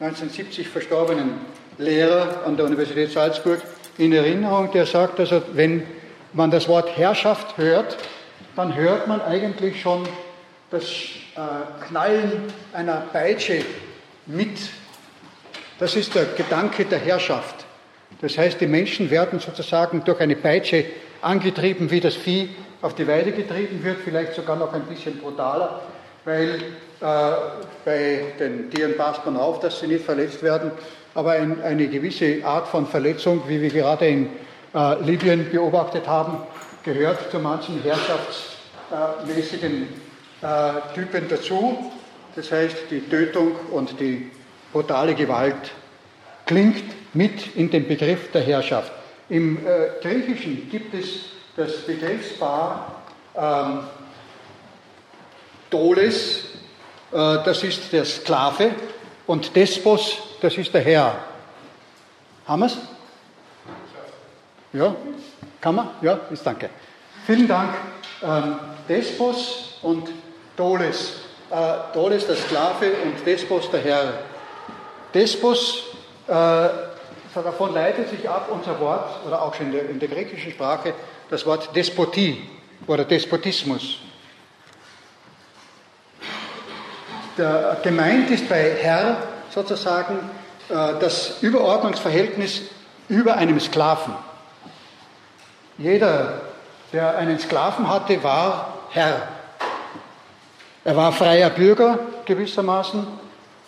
1970 0.00 0.68
verstorbenen 0.68 1.40
Lehrer 1.78 2.42
an 2.46 2.56
der 2.56 2.66
Universität 2.66 3.12
Salzburg, 3.12 3.60
in 3.96 4.12
Erinnerung, 4.12 4.70
der 4.72 4.86
sagt, 4.86 5.20
also 5.20 5.42
wenn 5.52 5.84
man 6.32 6.50
das 6.50 6.68
Wort 6.68 6.96
Herrschaft 6.96 7.56
hört, 7.56 7.96
dann 8.56 8.74
hört 8.74 9.06
man 9.06 9.20
eigentlich 9.20 9.80
schon 9.80 10.06
das 10.70 10.84
äh, 10.84 11.86
Knallen 11.86 12.52
einer 12.72 13.02
Peitsche 13.12 13.64
mit. 14.26 14.58
Das 15.78 15.96
ist 15.96 16.14
der 16.14 16.24
Gedanke 16.36 16.84
der 16.84 16.98
Herrschaft. 16.98 17.64
Das 18.20 18.38
heißt, 18.38 18.60
die 18.60 18.66
Menschen 18.66 19.10
werden 19.10 19.38
sozusagen 19.38 20.04
durch 20.04 20.20
eine 20.20 20.36
Peitsche 20.36 20.84
angetrieben, 21.20 21.90
wie 21.90 22.00
das 22.00 22.14
Vieh 22.14 22.48
auf 22.82 22.94
die 22.94 23.06
Weide 23.08 23.32
getrieben 23.32 23.82
wird, 23.82 23.98
vielleicht 24.04 24.34
sogar 24.34 24.56
noch 24.56 24.72
ein 24.72 24.82
bisschen 24.82 25.18
brutaler, 25.18 25.82
weil 26.24 26.60
bei 27.84 28.32
den 28.38 28.70
Tieren 28.70 28.96
passt 28.96 29.26
man 29.26 29.36
auf, 29.36 29.60
dass 29.60 29.80
sie 29.80 29.86
nicht 29.86 30.04
verletzt 30.04 30.42
werden, 30.42 30.70
aber 31.14 31.32
ein, 31.32 31.62
eine 31.62 31.88
gewisse 31.88 32.44
Art 32.44 32.68
von 32.68 32.86
Verletzung, 32.86 33.42
wie 33.46 33.60
wir 33.60 33.70
gerade 33.70 34.06
in 34.06 34.30
äh, 34.74 35.02
Libyen 35.02 35.50
beobachtet 35.50 36.06
haben, 36.06 36.38
gehört 36.82 37.30
zu 37.30 37.38
manchen 37.38 37.82
herrschaftsmäßigen 37.82 39.88
äh, 40.42 40.72
Typen 40.94 41.28
dazu. 41.28 41.92
Das 42.34 42.50
heißt, 42.50 42.76
die 42.90 43.00
Tötung 43.00 43.52
und 43.70 44.00
die 44.00 44.30
brutale 44.72 45.14
Gewalt 45.14 45.70
klingt 46.46 46.82
mit 47.14 47.54
in 47.54 47.70
den 47.70 47.86
Begriff 47.86 48.32
der 48.32 48.40
Herrschaft. 48.42 48.90
Im 49.28 49.58
äh, 49.58 49.90
Griechischen 50.02 50.68
gibt 50.70 50.94
es 50.94 51.26
das 51.56 51.86
Begriffspaar 51.86 53.02
ähm, 53.36 53.80
Doles, 55.70 56.44
äh, 56.44 56.53
das 57.14 57.62
ist 57.62 57.92
der 57.92 58.04
Sklave, 58.04 58.72
und 59.26 59.54
Despos, 59.56 60.18
das 60.40 60.56
ist 60.58 60.72
der 60.74 60.82
Herr. 60.82 61.16
Haben 62.46 62.60
wir 62.60 62.66
es? 62.66 62.78
Ja? 64.72 64.94
Kann 65.60 65.74
man? 65.76 65.90
Ja, 66.02 66.20
ist 66.30 66.44
danke. 66.44 66.68
Vielen 67.26 67.48
Dank. 67.48 67.74
Ähm, 68.22 68.58
Despos 68.88 69.78
und 69.82 70.10
Doles. 70.56 71.14
Äh, 71.50 71.94
Doles 71.94 72.26
der 72.26 72.36
Sklave 72.36 72.92
und 73.04 73.26
Despos 73.26 73.70
der 73.70 73.80
Herr. 73.80 74.12
Despos, 75.14 75.84
äh, 76.26 76.32
davon 77.34 77.72
leitet 77.72 78.10
sich 78.10 78.28
ab 78.28 78.48
unser 78.50 78.78
Wort, 78.80 79.24
oder 79.26 79.40
auch 79.40 79.54
schon 79.54 79.66
in 79.66 79.72
der, 79.72 79.88
in 79.88 79.98
der 79.98 80.08
griechischen 80.08 80.52
Sprache, 80.52 80.92
das 81.30 81.46
Wort 81.46 81.74
Despotie 81.74 82.42
oder 82.86 83.04
Despotismus. 83.04 83.98
Der, 87.36 87.78
gemeint 87.82 88.30
ist 88.30 88.48
bei 88.48 88.76
Herr 88.80 89.16
sozusagen 89.50 90.18
äh, 90.68 91.00
das 91.00 91.42
Überordnungsverhältnis 91.42 92.62
über 93.08 93.36
einem 93.36 93.58
Sklaven. 93.58 94.14
Jeder, 95.78 96.42
der 96.92 97.16
einen 97.16 97.38
Sklaven 97.40 97.88
hatte, 97.88 98.22
war 98.22 98.78
Herr. 98.90 99.28
Er 100.84 100.96
war 100.96 101.10
freier 101.12 101.50
Bürger 101.50 101.98
gewissermaßen. 102.24 103.04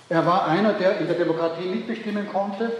Er 0.08 0.25
war 0.25 0.46
einer, 0.46 0.75
der 0.75 0.99
in 0.99 1.08
der 1.08 1.16
Demokratie 1.16 1.66
mitbestimmen 1.66 2.28
konnte, 2.28 2.70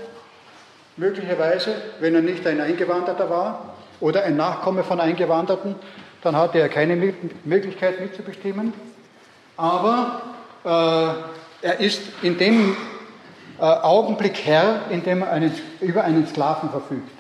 möglicherweise, 0.97 1.75
wenn 1.99 2.14
er 2.14 2.23
nicht 2.23 2.47
ein 2.47 2.61
Eingewanderter 2.61 3.28
war 3.28 3.75
oder 3.99 4.23
ein 4.23 4.37
Nachkomme 4.37 4.85
von 4.85 5.00
Eingewanderten, 5.00 5.75
dann 6.23 6.37
hatte 6.37 6.59
er 6.59 6.69
keine 6.69 6.95
Möglichkeit 7.45 8.00
mitzubestimmen. 8.00 8.73
Aber 9.57 10.23
er 10.66 11.80
ist 11.80 12.02
in 12.23 12.38
dem 12.38 12.76
äh, 13.58 13.62
Augenblick 13.62 14.44
Herr, 14.44 14.82
in 14.90 15.02
dem 15.02 15.23
er 15.23 15.30
einen, 15.30 15.52
über 15.80 16.04
einen 16.04 16.26
Sklaven 16.26 16.70
verfügt. 16.70 17.11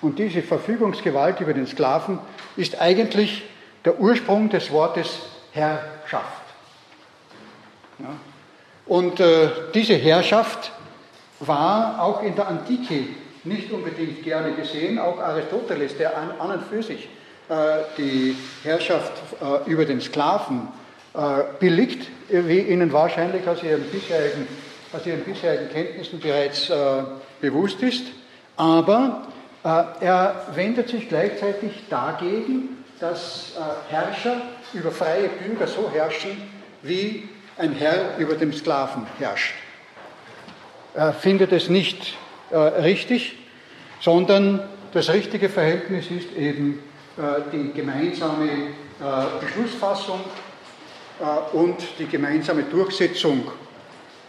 Und 0.00 0.18
diese 0.18 0.42
Verfügungsgewalt 0.42 1.40
über 1.40 1.52
den 1.52 1.66
Sklaven 1.66 2.18
ist 2.56 2.80
eigentlich 2.80 3.42
der 3.84 3.98
Ursprung 3.98 4.50
des 4.50 4.70
Wortes 4.70 5.18
Herrschaft. 5.52 6.42
Ja. 7.98 8.10
Und 8.86 9.18
äh, 9.18 9.48
diese 9.74 9.94
Herrschaft 9.94 10.70
war 11.40 12.00
auch 12.02 12.22
in 12.22 12.36
der 12.36 12.48
Antike 12.48 13.08
nicht 13.44 13.72
unbedingt 13.72 14.22
gerne 14.22 14.52
gesehen. 14.52 14.98
Auch 14.98 15.18
Aristoteles, 15.18 15.96
der 15.96 16.16
an, 16.16 16.32
an 16.38 16.58
und 16.58 16.62
für 16.64 16.82
sich 16.82 17.08
äh, 17.48 17.54
die 17.98 18.36
Herrschaft 18.62 19.12
äh, 19.40 19.70
über 19.70 19.84
den 19.84 20.00
Sklaven 20.00 20.68
äh, 20.68 20.83
billigt, 21.60 22.08
wie 22.28 22.60
Ihnen 22.60 22.92
wahrscheinlich 22.92 23.46
aus 23.46 23.62
Ihren 23.62 23.84
bisherigen, 23.84 24.48
aus 24.92 25.06
Ihren 25.06 25.20
bisherigen 25.20 25.68
Kenntnissen 25.70 26.18
bereits 26.20 26.70
äh, 26.70 26.74
bewusst 27.40 27.80
ist. 27.82 28.06
Aber 28.56 29.28
äh, 29.64 29.84
er 30.00 30.46
wendet 30.54 30.88
sich 30.88 31.08
gleichzeitig 31.08 31.84
dagegen, 31.88 32.84
dass 33.00 33.52
äh, 33.56 33.92
Herrscher 33.92 34.40
über 34.72 34.90
freie 34.90 35.28
Bürger 35.28 35.66
so 35.66 35.90
herrschen, 35.92 36.30
wie 36.82 37.28
ein 37.58 37.72
Herr 37.72 38.18
über 38.18 38.34
dem 38.34 38.52
Sklaven 38.52 39.06
herrscht. 39.18 39.54
Er 40.94 41.12
findet 41.12 41.52
es 41.52 41.68
nicht 41.68 42.16
äh, 42.50 42.56
richtig, 42.56 43.36
sondern 44.00 44.60
das 44.92 45.10
richtige 45.10 45.48
Verhältnis 45.48 46.10
ist 46.10 46.32
eben 46.36 46.78
die 47.52 47.72
gemeinsame 47.72 48.48
Beschlussfassung 49.40 50.20
und 51.52 51.76
die 51.98 52.06
gemeinsame 52.06 52.64
Durchsetzung 52.64 53.50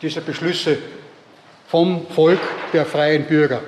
dieser 0.02 0.22
Beschlüsse 0.22 0.78
vom 1.68 2.06
Volk 2.08 2.40
der 2.74 2.86
freien 2.86 3.26
Bürger. 3.26 3.62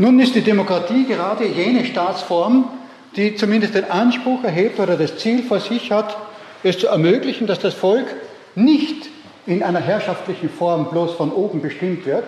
Nun 0.00 0.20
ist 0.20 0.34
die 0.36 0.42
Demokratie 0.42 1.06
gerade 1.06 1.44
jene 1.44 1.84
Staatsform, 1.84 2.70
die 3.16 3.34
zumindest 3.34 3.74
den 3.74 3.90
Anspruch 3.90 4.44
erhebt 4.44 4.78
oder 4.78 4.96
das 4.96 5.16
Ziel 5.18 5.42
vor 5.42 5.58
sich 5.58 5.90
hat, 5.90 6.16
es 6.62 6.78
zu 6.78 6.86
ermöglichen, 6.86 7.48
dass 7.48 7.58
das 7.58 7.74
Volk 7.74 8.06
nicht 8.54 9.08
in 9.46 9.62
einer 9.62 9.80
herrschaftlichen 9.80 10.50
Form 10.50 10.90
bloß 10.90 11.14
von 11.14 11.32
oben 11.32 11.62
bestimmt 11.62 12.06
wird, 12.06 12.24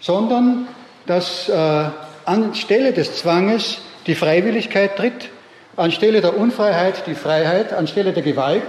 sondern 0.00 0.66
dass 1.06 1.48
äh, 1.48 1.84
anstelle 2.24 2.92
des 2.92 3.16
Zwanges 3.16 3.78
die 4.06 4.14
Freiwilligkeit 4.14 4.96
tritt, 4.96 5.30
anstelle 5.76 6.20
der 6.20 6.36
Unfreiheit 6.36 7.06
die 7.06 7.14
Freiheit, 7.14 7.72
anstelle 7.72 8.12
der 8.12 8.22
Gewalt 8.22 8.64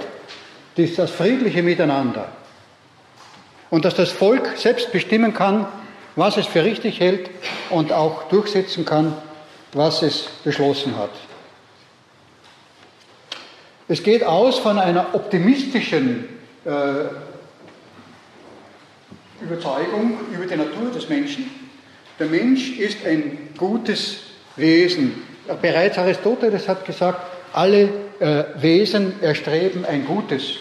das 0.78 1.10
friedliche 1.10 1.64
Miteinander. 1.64 2.28
Und 3.70 3.86
dass 3.86 3.96
das 3.96 4.12
Volk 4.12 4.58
selbst 4.58 4.92
bestimmen 4.92 5.34
kann, 5.34 5.68
was 6.16 6.38
es 6.38 6.48
für 6.48 6.64
richtig 6.64 7.00
hält 7.00 7.30
und 7.70 7.92
auch 7.92 8.24
durchsetzen 8.30 8.86
kann, 8.86 9.16
was 9.74 10.02
es 10.02 10.28
beschlossen 10.44 10.98
hat. 10.98 11.12
Es 13.88 14.02
geht 14.02 14.24
aus 14.24 14.60
von 14.60 14.80
einer 14.80 15.14
optimistischen 15.14 16.28
äh, 16.66 16.70
Überzeugung 19.42 20.18
über 20.34 20.46
die 20.46 20.56
Natur 20.56 20.92
des 20.92 21.08
Menschen. 21.08 21.65
Der 22.18 22.28
Mensch 22.28 22.78
ist 22.80 23.06
ein 23.06 23.50
gutes 23.58 24.18
Wesen. 24.56 25.22
Bereits 25.62 25.98
Aristoteles 25.98 26.68
hat 26.68 26.86
gesagt, 26.86 27.20
alle 27.52 27.90
äh, 28.20 28.44
Wesen 28.56 29.22
erstreben 29.22 29.86
ein 29.86 30.06
Gutes. 30.06 30.56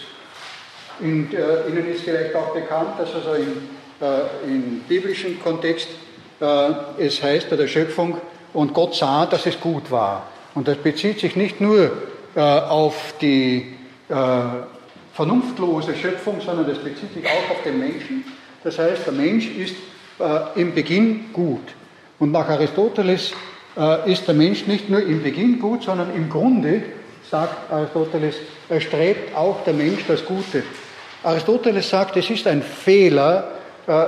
Und, 1.01 1.33
äh, 1.33 1.69
Ihnen 1.69 1.93
ist 1.93 2.03
vielleicht 2.03 2.35
auch 2.35 2.53
bekannt, 2.55 2.99
dass 2.99 3.15
also 3.15 3.35
im, 3.35 3.69
äh, 4.01 4.47
im 4.47 4.81
biblischen 4.89 5.41
Kontext 5.43 5.89
äh, 6.41 6.71
es 6.99 7.23
heißt 7.23 7.49
bei 7.49 7.57
der 7.57 7.69
Schöpfung, 7.69 8.21
und 8.53 8.73
Gott 8.73 8.95
sah, 8.95 9.27
dass 9.27 9.47
es 9.47 9.61
gut 9.61 9.91
war. 9.91 10.29
Und 10.55 10.69
das 10.69 10.77
bezieht 10.77 11.19
sich 11.19 11.35
nicht 11.35 11.61
nur 11.61 11.91
äh, 12.37 12.41
auf 12.41 13.15
die 13.21 13.75
äh, 14.09 14.15
vernunftlose 15.13 15.95
Schöpfung, 15.97 16.41
sondern 16.41 16.69
das 16.69 16.79
bezieht 16.79 17.13
sich 17.15 17.27
auch 17.27 17.51
auf 17.51 17.63
den 17.65 17.81
Menschen. 17.81 18.25
Das 18.63 18.79
heißt, 18.79 19.07
der 19.07 19.13
Mensch 19.13 19.49
ist 19.49 19.75
äh, 20.19 20.61
im 20.61 20.75
Beginn 20.75 21.33
gut. 21.33 21.75
Und 22.19 22.33
nach 22.33 22.49
Aristoteles 22.49 23.33
äh, 23.77 24.13
ist 24.13 24.27
der 24.27 24.35
Mensch 24.35 24.67
nicht 24.67 24.89
nur 24.89 25.03
im 25.03 25.23
Beginn 25.23 25.59
gut, 25.59 25.83
sondern 25.83 26.15
im 26.15 26.29
Grunde, 26.31 26.83
sagt 27.31 27.73
Aristoteles, 27.73 28.37
erstrebt 28.69 29.35
auch 29.37 29.65
der 29.65 29.75
Mensch 29.75 30.05
das 30.07 30.25
Gute. 30.25 30.63
Aristoteles 31.23 31.89
sagt, 31.89 32.17
es 32.17 32.31
ist 32.31 32.47
ein 32.47 32.63
Fehler, 32.63 33.51
äh, 33.87 34.05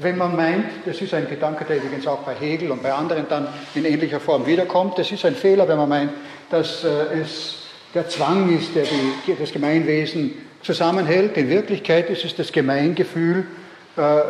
wenn 0.00 0.16
man 0.16 0.34
meint, 0.34 0.66
das 0.86 1.00
ist 1.00 1.14
ein 1.14 1.28
Gedanke, 1.28 1.64
der 1.64 1.76
übrigens 1.76 2.06
auch 2.06 2.20
bei 2.20 2.34
Hegel 2.34 2.70
und 2.70 2.82
bei 2.82 2.92
anderen 2.92 3.26
dann 3.28 3.48
in 3.74 3.84
ähnlicher 3.84 4.20
Form 4.20 4.46
wiederkommt, 4.46 4.98
das 4.98 5.10
ist 5.12 5.24
ein 5.24 5.34
Fehler, 5.34 5.68
wenn 5.68 5.76
man 5.76 5.88
meint, 5.88 6.12
dass 6.50 6.84
äh, 6.84 7.20
es 7.22 7.56
der 7.94 8.08
Zwang 8.08 8.56
ist, 8.56 8.74
der 8.74 8.84
die, 8.84 9.34
das 9.38 9.52
Gemeinwesen 9.52 10.32
zusammenhält. 10.62 11.36
In 11.36 11.48
Wirklichkeit 11.48 12.08
ist 12.08 12.24
es 12.24 12.34
das 12.34 12.52
Gemeingefühl, 12.52 13.46
äh, 13.96 14.20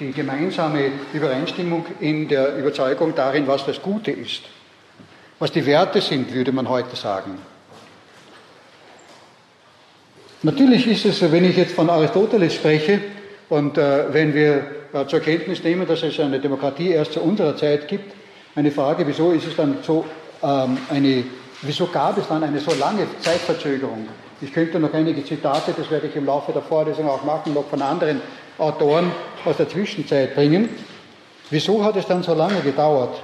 die 0.00 0.12
gemeinsame 0.12 0.90
Übereinstimmung 1.12 1.86
in 2.00 2.28
der 2.28 2.56
Überzeugung 2.56 3.14
darin, 3.14 3.46
was 3.46 3.64
das 3.66 3.80
Gute 3.80 4.10
ist. 4.10 4.42
Was 5.38 5.52
die 5.52 5.64
Werte 5.66 6.00
sind, 6.00 6.32
würde 6.32 6.52
man 6.52 6.68
heute 6.68 6.96
sagen. 6.96 7.38
Natürlich 10.42 10.86
ist 10.86 11.04
es, 11.06 11.32
wenn 11.32 11.44
ich 11.44 11.56
jetzt 11.56 11.74
von 11.74 11.88
Aristoteles 11.88 12.54
spreche, 12.54 13.00
und 13.48 13.78
äh, 13.78 14.12
wenn 14.12 14.34
wir 14.34 14.64
äh, 14.92 15.06
zur 15.06 15.20
Kenntnis 15.20 15.62
nehmen, 15.62 15.86
dass 15.86 16.02
es 16.02 16.18
eine 16.18 16.40
Demokratie 16.40 16.90
erst 16.90 17.12
zu 17.12 17.20
unserer 17.20 17.56
Zeit 17.56 17.88
gibt, 17.88 18.12
eine 18.54 18.70
Frage, 18.70 19.06
wieso 19.06 19.32
ist 19.32 19.46
es 19.46 19.56
dann 19.56 19.78
so 19.82 20.04
ähm, 20.42 20.78
eine, 20.90 21.24
wieso 21.62 21.86
gab 21.86 22.18
es 22.18 22.28
dann 22.28 22.42
eine 22.42 22.60
so 22.60 22.72
lange 22.74 23.06
Zeitverzögerung? 23.20 24.08
Ich 24.40 24.52
könnte 24.52 24.78
noch 24.78 24.92
einige 24.92 25.24
Zitate, 25.24 25.74
das 25.76 25.90
werde 25.90 26.08
ich 26.08 26.16
im 26.16 26.26
Laufe 26.26 26.52
der 26.52 26.62
Vorlesung 26.62 27.08
auch 27.08 27.24
machen, 27.24 27.54
noch 27.54 27.68
von 27.68 27.80
anderen 27.82 28.20
Autoren 28.58 29.10
aus 29.44 29.56
der 29.56 29.68
Zwischenzeit 29.68 30.34
bringen. 30.34 30.68
Wieso 31.50 31.84
hat 31.84 31.96
es 31.96 32.06
dann 32.06 32.22
so 32.22 32.34
lange 32.34 32.60
gedauert? 32.60 33.20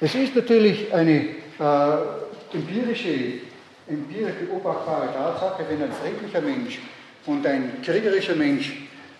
Es 0.00 0.14
ist 0.14 0.34
natürlich 0.34 0.92
eine 0.94 1.20
äh, 1.58 2.54
empirische, 2.54 3.40
empirisch 3.88 4.34
beobachtbare 4.46 5.12
Tatsache, 5.12 5.64
wenn 5.68 5.82
ein 5.82 5.92
friedlicher 5.92 6.40
Mensch 6.40 6.78
und 7.26 7.46
ein 7.46 7.82
kriegerischer 7.84 8.36
Mensch 8.36 8.72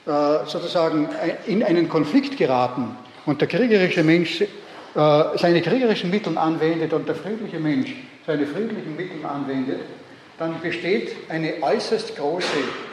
äh, 0.06 0.10
sozusagen 0.46 1.08
in 1.46 1.62
einen 1.62 1.88
Konflikt 1.88 2.36
geraten 2.36 2.96
und 3.26 3.40
der 3.40 3.48
kriegerische 3.48 4.04
Mensch 4.04 4.40
äh, 4.40 4.46
seine 4.94 5.60
kriegerischen 5.60 6.10
Mittel 6.10 6.38
anwendet 6.38 6.92
und 6.92 7.06
der 7.08 7.14
friedliche 7.14 7.58
Mensch 7.58 7.92
seine 8.26 8.46
friedlichen 8.46 8.96
Mittel 8.96 9.24
anwendet, 9.24 9.80
dann 10.38 10.60
besteht 10.60 11.16
eine 11.28 11.54
äußerst 11.62 12.16
große 12.16 12.46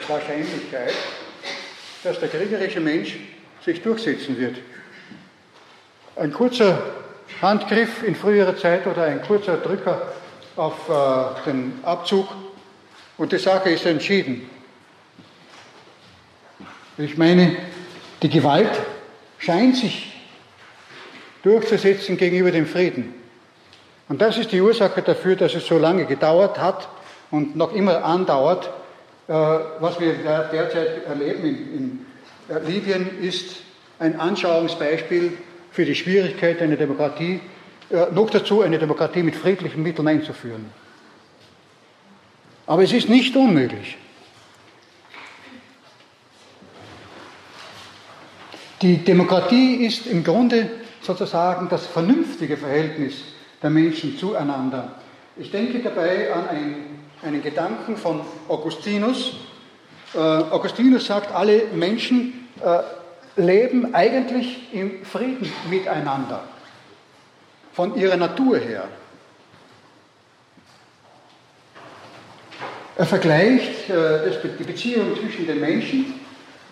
Wahrscheinlichkeit, 0.08 0.94
dass 2.06 2.20
der 2.20 2.28
kriegerische 2.28 2.78
Mensch 2.78 3.16
sich 3.64 3.82
durchsetzen 3.82 4.38
wird. 4.38 4.58
Ein 6.14 6.32
kurzer 6.32 6.80
Handgriff 7.42 8.04
in 8.04 8.14
früherer 8.14 8.56
Zeit 8.56 8.86
oder 8.86 9.02
ein 9.02 9.20
kurzer 9.22 9.56
Drücker 9.56 10.12
auf 10.54 10.88
äh, 10.88 11.50
den 11.50 11.80
Abzug 11.82 12.28
und 13.18 13.32
die 13.32 13.38
Sache 13.38 13.70
ist 13.70 13.84
entschieden. 13.86 14.48
Ich 16.96 17.18
meine, 17.18 17.56
die 18.22 18.30
Gewalt 18.30 18.70
scheint 19.38 19.76
sich 19.76 20.14
durchzusetzen 21.42 22.16
gegenüber 22.16 22.52
dem 22.52 22.66
Frieden. 22.66 23.14
Und 24.08 24.22
das 24.22 24.38
ist 24.38 24.52
die 24.52 24.60
Ursache 24.60 25.02
dafür, 25.02 25.34
dass 25.34 25.54
es 25.54 25.66
so 25.66 25.76
lange 25.76 26.06
gedauert 26.06 26.58
hat 26.58 26.88
und 27.32 27.56
noch 27.56 27.72
immer 27.72 28.04
andauert. 28.04 28.70
Äh, 29.28 29.32
was 29.32 29.98
wir 29.98 30.14
derzeit 30.14 31.04
erleben 31.04 31.44
in, 31.44 31.74
in 31.74 32.06
äh, 32.48 32.60
Libyen 32.60 33.22
ist 33.22 33.56
ein 33.98 34.20
Anschauungsbeispiel 34.20 35.36
für 35.72 35.84
die 35.84 35.96
Schwierigkeit, 35.96 36.62
eine 36.62 36.76
Demokratie, 36.76 37.40
äh, 37.90 38.06
noch 38.12 38.30
dazu 38.30 38.62
eine 38.62 38.78
Demokratie 38.78 39.22
mit 39.22 39.34
friedlichen 39.34 39.82
Mitteln 39.82 40.06
einzuführen. 40.06 40.70
Aber 42.66 42.82
es 42.82 42.92
ist 42.92 43.08
nicht 43.08 43.34
unmöglich. 43.36 43.96
Die 48.82 48.98
Demokratie 48.98 49.86
ist 49.86 50.06
im 50.06 50.22
Grunde 50.22 50.70
sozusagen 51.00 51.68
das 51.68 51.86
vernünftige 51.86 52.56
Verhältnis 52.56 53.14
der 53.62 53.70
Menschen 53.70 54.18
zueinander. 54.18 54.96
Ich 55.36 55.50
denke 55.50 55.80
dabei 55.80 56.32
an 56.32 56.48
einen, 56.48 56.95
einen 57.22 57.42
Gedanken 57.42 57.96
von 57.96 58.20
Augustinus. 58.48 59.36
Äh, 60.14 60.18
Augustinus 60.18 61.06
sagt, 61.06 61.32
alle 61.32 61.66
Menschen 61.74 62.48
äh, 62.62 63.40
leben 63.40 63.94
eigentlich 63.94 64.72
im 64.72 65.04
Frieden 65.04 65.50
miteinander, 65.70 66.44
von 67.72 67.96
ihrer 67.96 68.16
Natur 68.16 68.58
her. 68.58 68.88
Er 72.96 73.04
vergleicht 73.04 73.90
äh, 73.90 74.54
die 74.58 74.64
Beziehung 74.64 75.16
zwischen 75.20 75.46
den 75.46 75.60
Menschen 75.60 76.14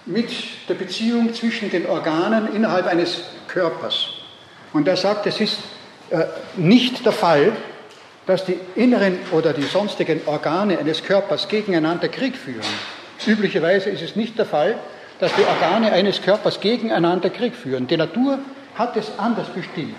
mit 0.06 0.30
der 0.68 0.74
Beziehung 0.74 1.34
zwischen 1.34 1.70
den 1.70 1.86
Organen 1.86 2.54
innerhalb 2.54 2.86
eines 2.86 3.24
Körpers. 3.46 4.08
Und 4.72 4.88
er 4.88 4.96
sagt, 4.96 5.26
es 5.26 5.40
ist 5.40 5.58
äh, 6.10 6.24
nicht 6.56 7.04
der 7.04 7.12
Fall, 7.12 7.52
dass 8.26 8.44
die 8.44 8.58
inneren 8.74 9.18
oder 9.32 9.52
die 9.52 9.62
sonstigen 9.62 10.20
Organe 10.26 10.78
eines 10.78 11.02
Körpers 11.02 11.48
gegeneinander 11.48 12.08
Krieg 12.08 12.36
führen. 12.36 12.62
Üblicherweise 13.26 13.90
ist 13.90 14.02
es 14.02 14.16
nicht 14.16 14.38
der 14.38 14.46
Fall, 14.46 14.76
dass 15.20 15.32
die 15.34 15.44
Organe 15.44 15.92
eines 15.92 16.20
Körpers 16.22 16.60
gegeneinander 16.60 17.30
Krieg 17.30 17.54
führen. 17.54 17.86
Die 17.86 17.96
Natur 17.96 18.38
hat 18.74 18.96
es 18.96 19.10
anders 19.18 19.48
bestimmt. 19.48 19.94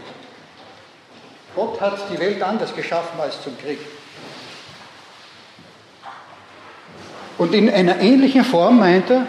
Gott 1.56 1.80
hat 1.80 1.98
die 2.12 2.20
Welt 2.20 2.42
anders 2.42 2.76
geschaffen 2.76 3.20
als 3.20 3.42
zum 3.42 3.58
Krieg. 3.58 3.80
Und 7.38 7.54
in 7.54 7.70
einer 7.70 8.00
ähnlichen 8.00 8.44
Form, 8.44 8.80
meint 8.80 9.10
er, 9.10 9.26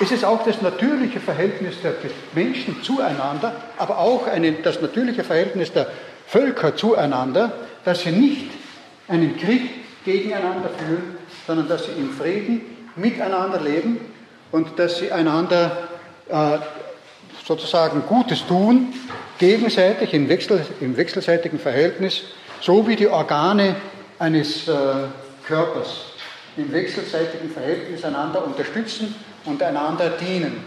ist 0.00 0.12
es 0.12 0.22
auch 0.22 0.44
das 0.44 0.62
natürliche 0.62 1.20
Verhältnis 1.20 1.80
der 1.82 1.94
Menschen 2.32 2.82
zueinander, 2.82 3.56
aber 3.78 3.98
auch 3.98 4.26
eine, 4.26 4.52
das 4.52 4.80
natürliche 4.80 5.24
Verhältnis 5.24 5.72
der 5.72 5.88
Völker 6.26 6.76
zueinander, 6.76 7.52
dass 7.88 8.02
sie 8.02 8.10
nicht 8.10 8.50
einen 9.08 9.38
Krieg 9.38 9.70
gegeneinander 10.04 10.68
führen, 10.68 11.16
sondern 11.46 11.68
dass 11.68 11.86
sie 11.86 11.92
im 11.92 12.10
Frieden 12.10 12.60
miteinander 12.96 13.58
leben 13.58 13.98
und 14.52 14.78
dass 14.78 14.98
sie 14.98 15.10
einander 15.10 15.88
äh, 16.28 16.58
sozusagen 17.46 18.02
Gutes 18.06 18.46
tun, 18.46 18.92
gegenseitig 19.38 20.12
im, 20.12 20.28
Wechsel, 20.28 20.66
im 20.82 20.98
wechselseitigen 20.98 21.58
Verhältnis, 21.58 22.24
so 22.60 22.86
wie 22.86 22.94
die 22.94 23.08
Organe 23.08 23.74
eines 24.18 24.68
äh, 24.68 24.74
Körpers 25.46 26.12
im 26.58 26.70
wechselseitigen 26.70 27.48
Verhältnis 27.50 28.04
einander 28.04 28.44
unterstützen 28.44 29.14
und 29.46 29.62
einander 29.62 30.10
dienen. 30.10 30.62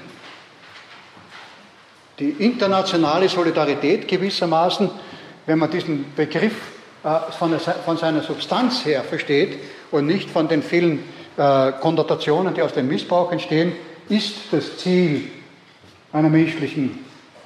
Die 2.17 2.31
internationale 2.31 3.29
Solidarität 3.29 4.07
gewissermaßen, 4.07 4.89
wenn 5.45 5.60
man 5.60 5.69
diesen 5.69 6.15
Begriff 6.15 6.80
äh, 7.03 7.31
von 7.83 7.97
seiner 7.97 8.21
Substanz 8.21 8.85
her 8.85 9.03
versteht 9.03 9.57
und 9.89 10.05
nicht 10.05 10.29
von 10.29 10.47
den 10.47 10.61
vielen 10.61 10.99
äh, 11.35 11.71
Konnotationen, 11.81 12.53
die 12.53 12.61
aus 12.61 12.73
dem 12.73 12.87
Missbrauch 12.87 13.31
entstehen, 13.31 13.73
ist 14.07 14.35
das 14.51 14.77
Ziel 14.77 15.23
einer 16.13 16.29
menschlichen, 16.29 16.99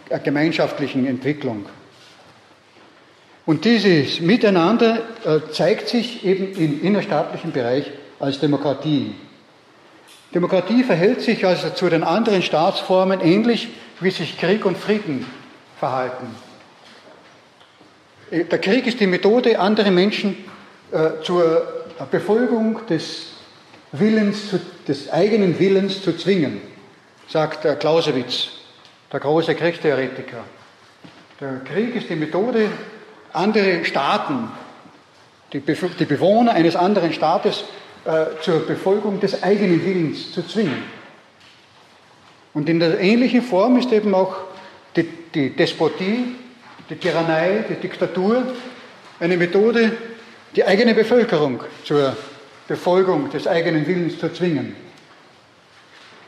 äh, 0.10 0.20
gemeinschaftlichen 0.20 1.08
Entwicklung. 1.08 1.66
Und 3.46 3.64
dieses 3.64 4.20
Miteinander 4.22 5.02
zeigt 5.52 5.90
sich 5.90 6.26
eben 6.26 6.52
im 6.56 6.84
innerstaatlichen 6.84 7.52
Bereich 7.52 7.92
als 8.20 8.40
Demokratie. 8.40 9.14
Demokratie 10.34 10.84
verhält 10.84 11.22
sich 11.22 11.46
also 11.46 11.70
zu 11.70 11.88
den 11.88 12.04
anderen 12.04 12.42
Staatsformen 12.42 13.22
ähnlich, 13.22 13.68
wie 14.00 14.10
sich 14.10 14.40
Krieg 14.40 14.66
und 14.66 14.80
Frieden 14.80 15.28
verhalten. 15.78 16.28
Der 18.36 18.60
Krieg 18.60 18.86
ist 18.86 19.00
die 19.00 19.08
Methode, 19.08 19.58
andere 19.58 19.92
Menschen 19.92 20.36
äh, 20.92 21.22
zur 21.24 21.86
Befolgung 22.12 22.86
des 22.88 23.28
Willens, 23.94 24.54
des 24.86 25.10
eigenen 25.10 25.58
Willens 25.58 26.02
zu 26.02 26.18
zwingen, 26.18 26.60
sagt 27.30 27.64
der 27.64 27.78
Clausewitz, 27.78 28.50
der 29.14 29.22
große 29.22 29.56
Kriegstheoretiker. 29.56 30.44
Der 31.40 31.62
Krieg 31.64 31.96
ist 31.96 32.10
die 32.10 32.18
Methode, 32.18 32.70
andere 33.32 33.86
Staaten, 33.86 34.50
die, 35.54 35.60
Bewohner 35.62 36.52
eines 36.52 36.76
anderen 36.76 37.14
Staates 37.14 37.64
äh, 38.04 38.42
zur 38.42 38.68
Befolgung 38.68 39.22
des 39.22 39.44
eigenen 39.44 39.86
Willens 39.86 40.34
zu 40.34 40.46
zwingen. 40.46 40.84
Und 42.54 42.68
in 42.68 42.82
der 42.82 43.00
ähnlichen 43.00 43.44
Form 43.44 43.78
ist 43.78 43.94
eben 43.94 44.14
auch 44.14 44.36
die 45.34 45.56
Despotie, 45.56 46.36
die 46.90 46.96
Tyrannei, 46.96 47.66
die 47.70 47.76
Diktatur 47.76 48.44
eine 49.20 49.38
Methode, 49.38 49.92
die 50.56 50.64
eigene 50.64 50.94
Bevölkerung 50.94 51.62
zur 51.84 52.16
Befolgung 52.68 53.30
des 53.30 53.48
eigenen 53.48 53.86
Willens 53.86 54.20
zu 54.20 54.32
zwingen. 54.32 54.76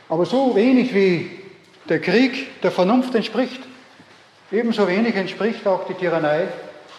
Aber 0.08 0.24
so 0.24 0.54
wenig 0.54 0.94
wie 0.94 1.30
der 1.88 2.00
Krieg 2.00 2.60
der 2.62 2.70
Vernunft 2.70 3.14
entspricht, 3.14 3.60
ebenso 4.50 4.88
wenig 4.88 5.14
entspricht 5.14 5.66
auch 5.66 5.86
die 5.86 5.94
Tyrannei, 5.94 6.48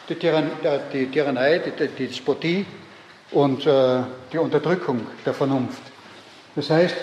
die, 0.09 0.15
Tyrann, 0.15 0.49
äh, 0.63 0.79
die, 0.91 1.05
Tyrannei, 1.07 1.59
die, 1.59 1.87
die 1.87 2.07
Despotie 2.07 2.65
und 3.31 3.65
äh, 3.65 4.01
die 4.33 4.37
Unterdrückung 4.37 5.01
der 5.25 5.33
Vernunft. 5.33 5.81
Das 6.55 6.69
heißt, 6.69 6.95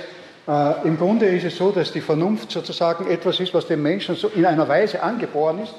äh, 0.48 0.86
im 0.86 0.98
Grunde 0.98 1.26
ist 1.26 1.44
es 1.44 1.56
so, 1.56 1.70
dass 1.70 1.92
die 1.92 2.00
Vernunft 2.00 2.50
sozusagen 2.50 3.08
etwas 3.08 3.40
ist, 3.40 3.54
was 3.54 3.66
dem 3.66 3.82
Menschen 3.82 4.16
so 4.16 4.28
in 4.28 4.44
einer 4.44 4.68
Weise 4.68 5.02
angeboren 5.02 5.62
ist, 5.62 5.74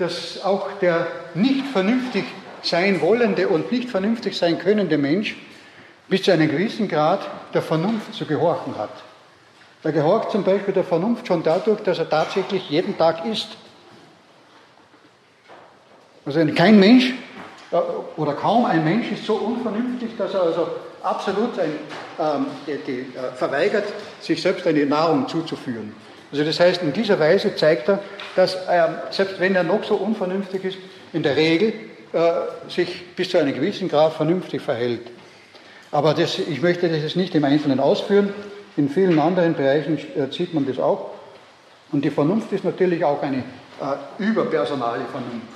dass 0.00 0.42
auch 0.42 0.72
der 0.80 1.06
nicht 1.34 1.66
vernünftig 1.66 2.24
sein 2.62 3.00
wollende 3.00 3.48
und 3.48 3.70
nicht 3.70 3.90
vernünftig 3.90 4.36
sein 4.36 4.58
könnende 4.58 4.98
Mensch 4.98 5.36
bis 6.08 6.22
zu 6.22 6.32
einem 6.32 6.50
gewissen 6.50 6.88
Grad 6.88 7.20
der 7.54 7.62
Vernunft 7.62 8.14
zu 8.14 8.24
gehorchen 8.24 8.76
hat. 8.76 8.90
Er 9.82 9.92
gehorcht 9.92 10.30
zum 10.30 10.42
Beispiel 10.42 10.74
der 10.74 10.84
Vernunft 10.84 11.26
schon 11.26 11.42
dadurch, 11.42 11.80
dass 11.82 11.98
er 11.98 12.08
tatsächlich 12.08 12.68
jeden 12.68 12.96
Tag 12.98 13.24
isst. 13.26 13.56
Also 16.26 16.44
kein 16.54 16.78
Mensch 16.78 17.14
äh, 17.70 17.76
oder 18.16 18.34
kaum 18.34 18.64
ein 18.64 18.84
Mensch 18.84 19.10
ist 19.12 19.24
so 19.24 19.34
unvernünftig, 19.36 20.16
dass 20.18 20.34
er 20.34 20.42
also 20.42 20.68
absolut 21.02 21.58
ein, 21.58 21.72
ähm, 22.18 22.46
die, 22.66 22.76
die, 22.86 23.00
äh, 23.16 23.32
verweigert, 23.34 23.84
sich 24.20 24.40
selbst 24.40 24.66
eine 24.66 24.84
Nahrung 24.84 25.28
zuzuführen. 25.28 25.94
Also 26.32 26.44
das 26.44 26.60
heißt, 26.60 26.82
in 26.82 26.92
dieser 26.92 27.18
Weise 27.18 27.54
zeigt 27.56 27.88
er, 27.88 27.98
dass 28.36 28.54
er, 28.66 29.04
selbst 29.10 29.40
wenn 29.40 29.56
er 29.56 29.64
noch 29.64 29.82
so 29.84 29.96
unvernünftig 29.96 30.64
ist, 30.64 30.78
in 31.12 31.22
der 31.22 31.36
Regel 31.36 31.72
äh, 32.12 32.70
sich 32.70 33.14
bis 33.16 33.30
zu 33.30 33.38
einem 33.38 33.54
gewissen 33.54 33.88
Grad 33.88 34.12
vernünftig 34.12 34.62
verhält. 34.62 35.10
Aber 35.90 36.14
das, 36.14 36.38
ich 36.38 36.62
möchte 36.62 36.88
das 36.88 37.02
jetzt 37.02 37.16
nicht 37.16 37.34
im 37.34 37.44
Einzelnen 37.44 37.80
ausführen. 37.80 38.32
In 38.76 38.88
vielen 38.88 39.18
anderen 39.18 39.54
Bereichen 39.54 39.98
äh, 39.98 40.30
sieht 40.30 40.54
man 40.54 40.66
das 40.66 40.78
auch. 40.78 41.10
Und 41.90 42.04
die 42.04 42.10
Vernunft 42.10 42.52
ist 42.52 42.64
natürlich 42.64 43.04
auch 43.04 43.20
eine 43.22 43.38
äh, 43.38 44.22
überpersonale 44.22 45.04
Vernunft. 45.10 45.48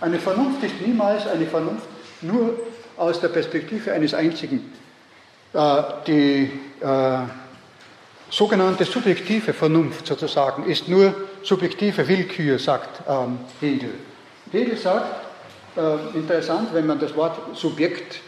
Eine 0.00 0.18
Vernunft 0.18 0.62
ist 0.62 0.80
niemals 0.84 1.26
eine 1.26 1.46
Vernunft 1.46 1.86
nur 2.20 2.58
aus 2.98 3.20
der 3.20 3.28
Perspektive 3.28 3.92
eines 3.92 4.12
einzigen. 4.12 4.72
Äh, 5.54 5.82
die 6.06 6.50
äh, 6.80 7.18
sogenannte 8.32 8.84
subjektive 8.84 9.52
Vernunft 9.52 10.06
sozusagen 10.06 10.64
ist 10.64 10.88
nur 10.88 11.14
subjektive 11.42 12.08
Willkür, 12.08 12.58
sagt 12.58 13.02
ähm, 13.06 13.38
Hegel. 13.60 13.94
Hegel 14.50 14.76
sagt, 14.76 15.26
äh, 15.76 16.16
interessant, 16.16 16.72
wenn 16.72 16.86
man 16.86 16.98
das 16.98 17.14
Wort 17.14 17.38
Subjekt 17.56 18.20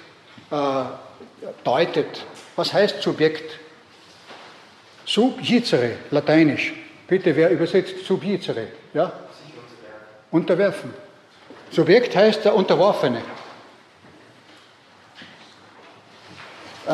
äh, 0.50 0.84
deutet. 1.64 2.24
Was 2.54 2.72
heißt 2.72 3.02
Subjekt? 3.02 3.58
Subjizere, 5.06 5.92
lateinisch. 6.10 6.72
Bitte, 7.08 7.34
wer 7.34 7.50
übersetzt 7.50 8.04
subjizere? 8.04 8.68
Ja? 8.92 9.12
Unterwerfen. 10.30 10.92
Subjekt 11.70 12.14
heißt 12.14 12.44
der 12.44 12.54
Unterworfene. 12.54 13.22
Äh, 16.86 16.90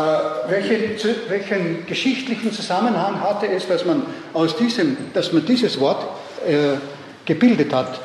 welche, 0.48 0.96
welchen 1.28 1.84
geschichtlichen 1.84 2.52
Zusammenhang 2.52 3.20
hatte 3.20 3.48
es, 3.48 3.66
dass 3.66 3.84
man, 3.84 4.06
aus 4.32 4.56
diesem, 4.56 4.96
dass 5.12 5.32
man 5.32 5.44
dieses 5.44 5.80
Wort 5.80 6.06
äh, 6.46 6.76
gebildet 7.24 7.72
hat? 7.72 8.00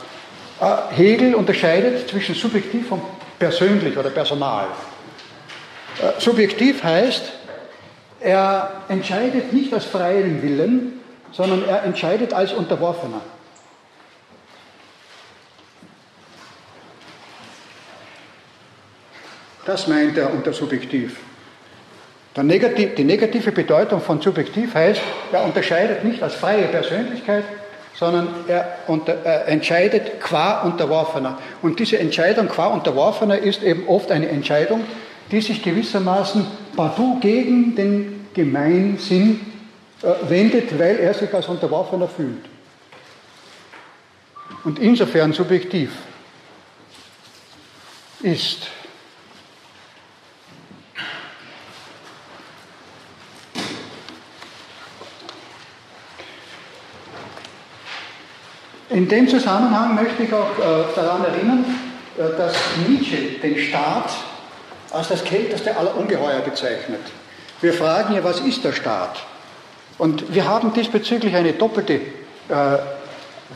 Äh, 0.60 0.96
Hegel 0.96 1.36
unterscheidet 1.36 2.10
zwischen 2.10 2.34
subjektiv 2.34 2.92
und 2.92 3.04
persönlich 3.38 3.96
oder 3.96 4.10
personal. 4.10 4.66
Äh, 6.00 6.20
subjektiv 6.20 6.84
heißt, 6.84 7.24
er 8.20 8.82
entscheidet 8.88 9.54
nicht 9.54 9.72
aus 9.72 9.86
freiem 9.86 10.42
Willen, 10.42 11.02
sondern 11.32 11.66
er 11.68 11.84
entscheidet 11.84 12.34
als 12.34 12.52
Unterworfener. 12.54 13.22
Das 19.68 19.88
meint 19.88 20.18
er 20.18 20.34
unter 20.34 20.52
subjektiv. 20.52 21.18
Negativ, 22.44 22.96
die 22.96 23.06
negative 23.06 23.52
Bedeutung 23.52 24.02
von 24.02 24.22
subjektiv 24.22 24.74
heißt, 24.74 25.02
er 25.32 25.46
unterscheidet 25.46 26.04
nicht 26.04 26.22
als 26.22 26.36
freie 26.36 26.66
Persönlichkeit, 26.66 27.46
sondern 27.94 28.28
er, 28.48 28.78
unter, 28.88 29.14
er 29.24 29.48
entscheidet 29.48 30.20
qua 30.20 30.62
Unterworfener. 30.64 31.38
Und 31.62 31.80
diese 31.80 31.98
Entscheidung 31.98 32.50
qua 32.50 32.68
Unterworfener 32.68 33.38
ist 33.38 33.64
eben 33.64 33.88
oft 33.88 34.12
eine 34.12 34.28
Entscheidung, 34.28 34.84
die 35.32 35.42
sich 35.42 35.64
gewissermaßen 35.64 36.46
partout 36.76 37.20
gegen 37.22 37.76
den 37.76 38.28
Gemeinsinn 38.34 39.40
äh, 40.02 40.30
wendet, 40.30 40.78
weil 40.78 40.98
er 40.98 41.14
sich 41.14 41.34
als 41.34 41.48
Unterworfener 41.48 42.10
fühlt. 42.10 42.44
Und 44.66 44.80
insofern 44.80 45.32
subjektiv 45.32 45.92
ist. 48.22 48.68
In 58.96 59.10
dem 59.10 59.28
Zusammenhang 59.28 59.94
möchte 59.94 60.24
ich 60.24 60.32
auch 60.32 60.58
äh, 60.58 60.86
daran 60.96 61.26
erinnern, 61.26 61.66
äh, 62.18 62.38
dass 62.38 62.54
Nietzsche 62.88 63.18
den 63.44 63.58
Staat 63.58 64.10
als 64.90 65.10
das 65.10 65.22
kälteste 65.22 65.76
aller 65.76 65.98
Ungeheuer 65.98 66.40
bezeichnet. 66.40 67.02
Wir 67.60 67.74
fragen 67.74 68.16
ja, 68.16 68.24
was 68.24 68.40
ist 68.40 68.64
der 68.64 68.72
Staat? 68.72 69.22
Und 69.98 70.34
wir 70.34 70.48
haben 70.48 70.72
diesbezüglich 70.72 71.36
eine 71.36 71.52
doppelte 71.52 71.96
äh, 71.96 72.02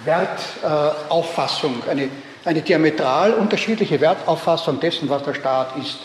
Wertauffassung, 0.03 1.83
eine, 1.89 2.09
eine 2.43 2.61
diametral 2.61 3.31
unterschiedliche 3.31 4.01
Wertauffassung 4.01 4.81
dessen, 4.81 5.07
was 5.07 5.23
der 5.23 5.35
Staat 5.35 5.69
ist. 5.81 5.99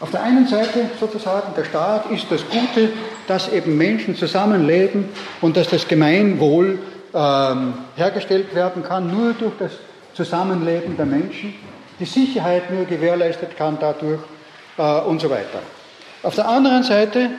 Auf 0.00 0.12
der 0.12 0.22
einen 0.22 0.48
Seite 0.48 0.88
sozusagen, 0.98 1.52
der 1.54 1.64
Staat 1.64 2.10
ist 2.10 2.24
das 2.30 2.40
Gute, 2.48 2.88
dass 3.26 3.52
eben 3.52 3.76
Menschen 3.76 4.16
zusammenleben 4.16 5.10
und 5.42 5.58
dass 5.58 5.68
das 5.68 5.86
Gemeinwohl 5.86 6.78
ähm, 7.14 7.74
hergestellt 7.96 8.54
werden 8.54 8.82
kann, 8.82 9.10
nur 9.10 9.32
durch 9.34 9.54
das 9.58 9.72
Zusammenleben 10.14 10.96
der 10.96 11.06
Menschen, 11.06 11.54
die 11.98 12.04
Sicherheit 12.04 12.70
nur 12.70 12.84
gewährleistet 12.84 13.56
kann 13.56 13.78
dadurch 13.80 14.20
äh, 14.76 15.00
und 15.00 15.20
so 15.20 15.30
weiter. 15.30 15.60
Auf 16.22 16.34
der 16.34 16.48
anderen 16.48 16.82
Seite, 16.82 17.30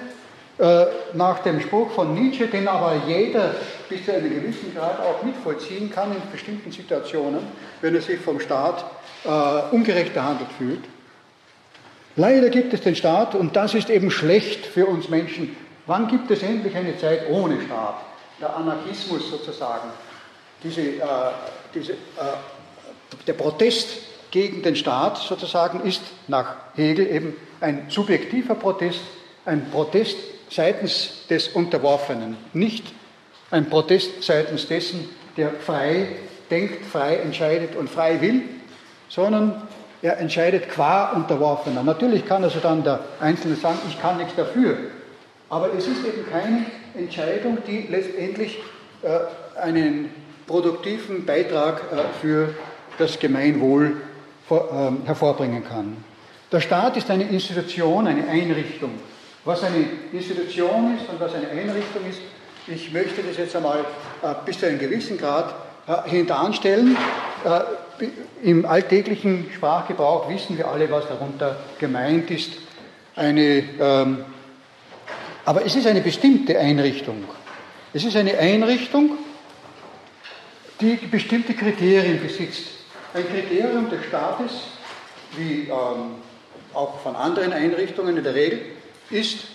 äh, 0.59 0.85
nach 1.13 1.39
dem 1.39 1.61
Spruch 1.61 1.91
von 1.91 2.15
Nietzsche, 2.15 2.47
den 2.47 2.67
aber 2.67 2.95
jeder 3.07 3.55
bis 3.89 4.05
zu 4.05 4.13
einem 4.13 4.33
gewissen 4.33 4.73
Grad 4.75 4.99
auch 4.99 5.21
mitvollziehen 5.23 5.91
kann 5.91 6.11
in 6.11 6.21
bestimmten 6.31 6.71
Situationen, 6.71 7.41
wenn 7.81 7.93
er 7.93 8.01
sich 8.01 8.19
vom 8.19 8.39
Staat 8.39 8.85
äh, 9.23 9.29
ungerecht 9.75 10.13
behandelt 10.13 10.49
fühlt. 10.57 10.83
Leider 12.15 12.49
gibt 12.49 12.73
es 12.73 12.81
den 12.81 12.95
Staat 12.95 13.35
und 13.35 13.55
das 13.55 13.75
ist 13.75 13.91
eben 13.91 14.09
schlecht 14.09 14.65
für 14.65 14.87
uns 14.87 15.09
Menschen. 15.09 15.55
Wann 15.85 16.07
gibt 16.07 16.31
es 16.31 16.41
endlich 16.41 16.75
eine 16.75 16.97
Zeit 16.97 17.29
ohne 17.29 17.61
Staat? 17.61 17.97
Der 18.39 18.55
Anarchismus 18.55 19.29
sozusagen, 19.29 19.89
diese, 20.63 20.81
äh, 20.81 21.03
diese, 21.73 21.93
äh, 21.93 21.95
der 23.25 23.33
Protest 23.33 23.89
gegen 24.31 24.61
den 24.61 24.75
Staat 24.75 25.17
sozusagen 25.17 25.81
ist 25.81 26.01
nach 26.27 26.55
Hegel 26.75 27.07
eben 27.07 27.35
ein 27.61 27.85
subjektiver 27.89 28.55
Protest, 28.55 28.99
ein 29.45 29.69
Protest 29.71 30.17
seitens 30.49 31.25
des 31.29 31.49
Unterworfenen, 31.49 32.37
nicht 32.53 32.85
ein 33.49 33.69
Protest 33.69 34.23
seitens 34.23 34.67
dessen, 34.67 35.09
der 35.35 35.51
frei 35.51 36.07
denkt, 36.49 36.85
frei 36.85 37.17
entscheidet 37.17 37.75
und 37.75 37.89
frei 37.89 38.21
will, 38.21 38.43
sondern 39.09 39.67
er 40.01 40.17
entscheidet 40.19 40.69
qua 40.69 41.11
Unterworfener. 41.13 41.83
Natürlich 41.83 42.25
kann 42.25 42.43
also 42.43 42.59
dann 42.59 42.83
der 42.83 42.99
Einzelne 43.19 43.55
sagen, 43.55 43.79
ich 43.89 43.99
kann 43.99 44.17
nichts 44.17 44.35
dafür, 44.35 44.77
aber 45.49 45.73
es 45.73 45.87
ist 45.87 46.05
eben 46.05 46.29
keine 46.29 46.65
Entscheidung, 46.97 47.59
die 47.67 47.87
letztendlich 47.89 48.59
äh, 49.03 49.61
einen 49.61 50.09
produktiven 50.45 51.25
Beitrag 51.25 51.81
äh, 51.91 51.97
für 52.21 52.53
das 52.97 53.19
Gemeinwohl 53.19 53.97
ähm, 54.49 55.01
hervorbringen 55.05 55.63
kann. 55.63 55.97
Der 56.51 56.61
Staat 56.61 56.97
ist 56.97 57.09
eine 57.11 57.25
Institution, 57.25 58.07
eine 58.07 58.27
Einrichtung. 58.27 58.91
Was 59.45 59.63
eine 59.63 59.85
Institution 60.11 60.97
ist 60.97 61.09
und 61.09 61.19
was 61.19 61.33
eine 61.33 61.49
Einrichtung 61.49 62.01
ist, 62.09 62.21
ich 62.67 62.91
möchte 62.91 63.21
das 63.21 63.37
jetzt 63.37 63.55
einmal 63.55 63.79
äh, 64.21 64.33
bis 64.45 64.59
zu 64.59 64.67
einem 64.67 64.79
gewissen 64.79 65.17
Grad 65.17 65.53
hinteranstellen. 66.05 66.97
Im 68.43 68.65
alltäglichen 68.65 69.49
Sprachgebrauch 69.55 70.29
wissen 70.29 70.57
wir 70.57 70.67
alle, 70.67 70.91
was 70.91 71.07
darunter 71.07 71.55
gemeint 71.79 72.29
ist. 72.29 72.57
Eine, 73.15 73.63
ähm, 73.79 74.25
aber 75.47 75.65
es 75.65 75.77
ist 75.77 75.87
eine 75.87 76.01
bestimmte 76.01 76.59
Einrichtung. 76.59 77.23
Es 77.93 78.03
ist 78.03 78.17
eine 78.17 78.37
Einrichtung, 78.37 79.11
die 80.81 80.97
bestimmte 80.97 81.53
Kriterien 81.53 82.21
besitzt. 82.21 82.65
Ein 83.13 83.25
Kriterium 83.29 83.89
des 83.89 84.03
Staates, 84.07 84.51
wie 85.37 85.69
ähm, 85.69 86.15
auch 86.73 86.99
von 86.99 87.15
anderen 87.15 87.53
Einrichtungen 87.53 88.17
in 88.17 88.25
der 88.25 88.35
Regel, 88.35 88.59
ist, 89.09 89.45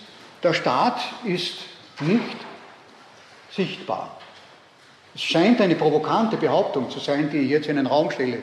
der 0.41 0.55
Staat 0.55 0.99
ist 1.25 1.57
nicht 1.99 2.37
sichtbar. 3.55 4.19
Es 5.13 5.21
scheint 5.21 5.61
eine 5.61 5.75
provokante 5.75 6.37
Behauptung 6.37 6.89
zu 6.89 6.97
sein, 6.99 7.29
die 7.29 7.37
ich 7.37 7.49
jetzt 7.51 7.67
in 7.67 7.75
den 7.75 7.85
Raum 7.85 8.09
stelle. 8.09 8.39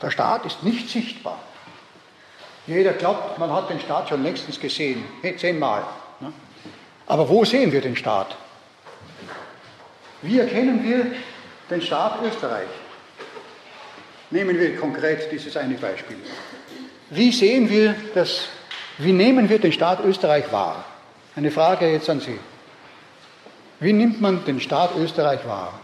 Der 0.00 0.12
Staat 0.12 0.46
ist 0.46 0.62
nicht 0.62 0.88
sichtbar. 0.88 1.40
Jeder 2.68 2.92
glaubt, 2.92 3.36
man 3.40 3.52
hat 3.52 3.68
den 3.68 3.80
Staat 3.80 4.08
schon 4.08 4.22
längstens 4.22 4.60
gesehen, 4.60 5.04
zehnmal. 5.38 5.82
Aber 7.06 7.28
wo 7.28 7.44
sehen 7.44 7.72
wir 7.72 7.80
den 7.80 7.96
Staat? 7.96 8.36
Wie 10.22 10.38
erkennen 10.38 10.82
wir 10.82 11.06
den 11.70 11.82
Staat 11.82 12.22
Österreich? 12.22 12.68
Nehmen 14.30 14.58
wir 14.58 14.76
konkret 14.76 15.30
dieses 15.30 15.56
eine 15.56 15.74
Beispiel. 15.74 16.16
Wie 17.10 17.30
sehen 17.30 17.68
wir 17.68 17.94
das, 18.14 18.48
wie 18.98 19.12
nehmen 19.12 19.48
wir 19.48 19.58
den 19.58 19.72
Staat 19.72 20.02
Österreich 20.04 20.50
wahr? 20.50 20.84
Eine 21.36 21.50
Frage 21.50 21.90
jetzt 21.90 22.08
an 22.08 22.20
Sie. 22.20 22.38
Wie 23.80 23.92
nimmt 23.92 24.20
man 24.20 24.44
den 24.44 24.60
Staat 24.60 24.96
Österreich 24.96 25.46
wahr? 25.46 25.78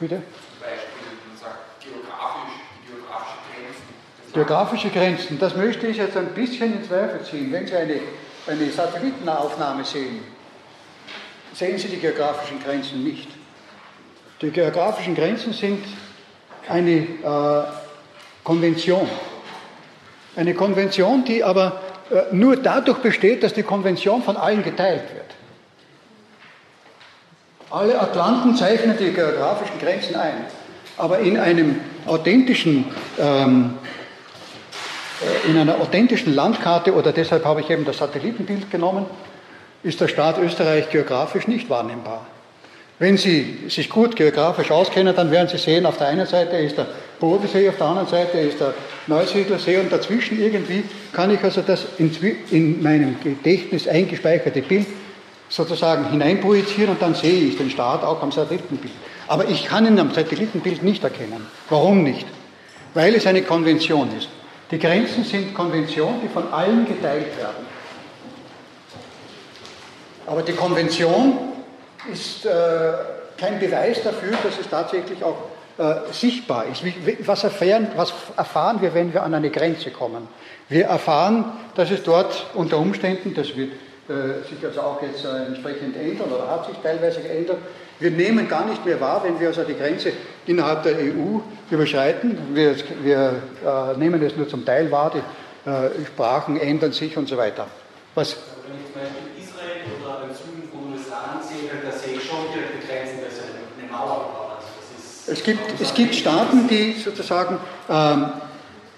Bitte? 0.00 0.16
Zum 0.16 0.22
Beispiel, 0.60 1.06
man 1.28 1.38
sagt 1.38 1.84
geografisch, 1.84 2.54
geografische 2.88 3.38
Grenzen. 3.52 4.32
Geografische 4.32 4.88
Grenzen, 4.90 5.38
das 5.38 5.56
möchte 5.56 5.86
ich 5.88 5.98
jetzt 5.98 6.16
ein 6.16 6.28
bisschen 6.28 6.72
in 6.72 6.84
Zweifel 6.84 7.22
ziehen. 7.22 7.52
Wenn 7.52 7.66
Sie 7.66 7.76
eine, 7.76 8.00
eine 8.46 8.70
Satellitenaufnahme 8.70 9.84
sehen, 9.84 10.20
sehen 11.52 11.78
Sie 11.78 11.88
die 11.88 11.98
geografischen 11.98 12.62
Grenzen 12.62 13.02
nicht. 13.02 13.28
Die 14.42 14.50
geografischen 14.50 15.14
Grenzen 15.14 15.52
sind 15.52 15.82
eine 16.68 16.92
äh, 16.92 17.64
Konvention. 18.44 19.08
Eine 20.36 20.54
Konvention, 20.54 21.24
die 21.24 21.42
aber 21.42 21.80
äh, 22.10 22.34
nur 22.34 22.56
dadurch 22.56 22.98
besteht, 22.98 23.42
dass 23.42 23.54
die 23.54 23.62
Konvention 23.62 24.22
von 24.22 24.36
allen 24.36 24.62
geteilt 24.62 25.04
wird. 25.14 25.24
Alle 27.70 28.00
Atlanten 28.00 28.54
zeichnen 28.54 28.96
die 28.98 29.12
geografischen 29.12 29.78
Grenzen 29.80 30.14
ein, 30.14 30.44
aber 30.96 31.18
in 31.18 31.38
einem 31.38 31.80
authentischen, 32.06 32.84
ähm, 33.18 33.74
äh, 33.82 33.95
in 35.48 35.56
einer 35.56 35.80
authentischen 35.80 36.34
Landkarte, 36.34 36.94
oder 36.94 37.12
deshalb 37.12 37.44
habe 37.44 37.60
ich 37.60 37.70
eben 37.70 37.84
das 37.84 37.98
Satellitenbild 37.98 38.70
genommen, 38.70 39.06
ist 39.82 40.00
der 40.00 40.08
Staat 40.08 40.38
Österreich 40.38 40.90
geografisch 40.90 41.46
nicht 41.46 41.70
wahrnehmbar. 41.70 42.26
Wenn 42.98 43.18
Sie 43.18 43.58
sich 43.68 43.90
gut 43.90 44.16
geografisch 44.16 44.70
auskennen, 44.70 45.14
dann 45.14 45.30
werden 45.30 45.48
Sie 45.48 45.58
sehen, 45.58 45.84
auf 45.84 45.98
der 45.98 46.08
einen 46.08 46.26
Seite 46.26 46.56
ist 46.56 46.78
der 46.78 46.86
Bodensee, 47.20 47.68
auf 47.68 47.76
der 47.76 47.86
anderen 47.86 48.08
Seite 48.08 48.38
ist 48.38 48.58
der 48.58 48.72
Neusiedler 49.06 49.58
See 49.58 49.76
und 49.76 49.92
dazwischen 49.92 50.40
irgendwie 50.40 50.82
kann 51.12 51.30
ich 51.30 51.42
also 51.44 51.60
das 51.60 51.86
in, 51.98 52.82
meinem 52.82 53.16
Gedächtnis 53.22 53.86
eingespeicherte 53.86 54.62
Bild 54.62 54.86
sozusagen 55.50 56.10
hineinprojizieren 56.10 56.92
und 56.92 57.02
dann 57.02 57.14
sehe 57.14 57.48
ich 57.48 57.58
den 57.58 57.68
Staat 57.68 58.02
auch 58.02 58.22
am 58.22 58.32
Satellitenbild. 58.32 58.94
Aber 59.28 59.46
ich 59.46 59.66
kann 59.66 59.86
ihn 59.86 59.98
am 59.98 60.12
Satellitenbild 60.12 60.82
nicht 60.82 61.04
erkennen. 61.04 61.46
Warum 61.68 62.02
nicht? 62.02 62.26
Weil 62.94 63.14
es 63.14 63.26
eine 63.26 63.42
Konvention 63.42 64.08
ist. 64.16 64.28
Die 64.70 64.78
Grenzen 64.78 65.24
sind 65.24 65.54
Konventionen, 65.54 66.20
die 66.22 66.28
von 66.28 66.52
allen 66.52 66.86
geteilt 66.86 67.36
werden. 67.36 67.66
Aber 70.26 70.42
die 70.42 70.52
Konvention 70.52 71.38
ist 72.12 72.44
äh, 72.44 72.50
kein 73.36 73.60
Beweis 73.60 74.02
dafür, 74.02 74.36
dass 74.42 74.58
es 74.58 74.68
tatsächlich 74.68 75.22
auch 75.22 75.36
äh, 75.78 76.12
sichtbar 76.12 76.64
ist. 76.66 76.82
Was, 77.26 77.44
erfahren, 77.44 77.88
was 77.96 78.12
erfahren 78.36 78.80
wir, 78.80 78.92
wenn 78.92 79.12
wir 79.12 79.22
an 79.22 79.34
eine 79.34 79.50
Grenze 79.50 79.90
kommen? 79.90 80.26
Wir 80.68 80.86
erfahren, 80.86 81.52
dass 81.74 81.90
es 81.90 82.02
dort 82.02 82.46
unter 82.54 82.78
Umständen, 82.78 83.34
das 83.34 83.54
wird 83.54 83.72
äh, 84.08 84.48
sich 84.48 84.64
also 84.64 84.80
auch 84.80 85.02
jetzt 85.02 85.24
äh, 85.24 85.46
entsprechend 85.46 85.96
ändern 85.96 86.30
oder 86.32 86.50
hat 86.50 86.66
sich 86.66 86.76
teilweise 86.82 87.20
geändert, 87.20 87.58
wir 87.98 88.10
nehmen 88.10 88.48
gar 88.48 88.66
nicht 88.66 88.84
mehr 88.84 89.00
wahr, 89.00 89.22
wenn 89.24 89.40
wir 89.40 89.48
also 89.48 89.64
die 89.64 89.74
Grenze 89.74 90.12
innerhalb 90.46 90.82
der 90.82 90.96
EU 90.96 91.40
überschreiten. 91.70 92.36
Wir, 92.52 92.76
wir 93.02 93.42
äh, 93.64 93.98
nehmen 93.98 94.22
es 94.22 94.36
nur 94.36 94.48
zum 94.48 94.64
Teil 94.64 94.90
wahr, 94.90 95.12
die 95.14 95.70
äh, 95.70 95.90
Sprachen 96.06 96.58
ändern 96.58 96.92
sich 96.92 97.16
und 97.16 97.28
so 97.28 97.36
weiter. 97.36 97.66
Was? 98.14 98.36
Wenn 98.66 98.76
ich 98.76 98.92
zum 98.92 99.00
Beispiel 99.00 99.42
Israel 99.42 99.82
oder 100.02 100.26
den 100.26 100.34
Süden 100.34 100.68
von 100.70 100.92
USA 100.92 101.36
ansehe, 101.36 101.70
da 101.82 101.90
sehe 101.90 102.16
ich 102.16 102.24
schon 102.24 102.38
direkte 102.52 102.86
Grenzen, 102.86 103.18
da 103.20 103.28
ist 103.28 103.40
eine 103.42 103.90
Mauer. 103.90 104.58
Also 104.58 105.32
es, 105.32 105.42
gibt, 105.42 105.80
es 105.80 105.94
gibt 105.94 106.14
Staaten, 106.14 106.68
die 106.68 106.92
sozusagen 106.92 107.58
ähm, 107.88 108.26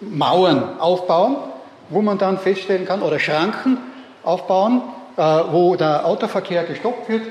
Mauern 0.01 0.79
aufbauen, 0.81 1.37
wo 1.89 2.03
man 2.03 2.19
dann 2.19 2.39
feststellen 2.39 2.85
kann, 2.85 3.03
oder 3.03 3.19
Schranken 3.19 3.79
aufbauen, 4.25 4.83
äh, 5.17 5.23
wo 5.23 5.77
der 5.77 6.05
Autoverkehr 6.05 6.65
gestoppt 6.65 7.09
wird 7.09 7.23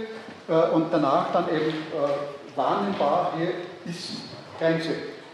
und 0.48 0.86
danach 0.92 1.32
dann 1.34 1.50
eben 1.50 1.70
äh, 1.70 2.56
wahrnehmbar, 2.56 3.34
hier 3.38 3.50
ist 3.86 4.22
Grenze. 4.60 4.92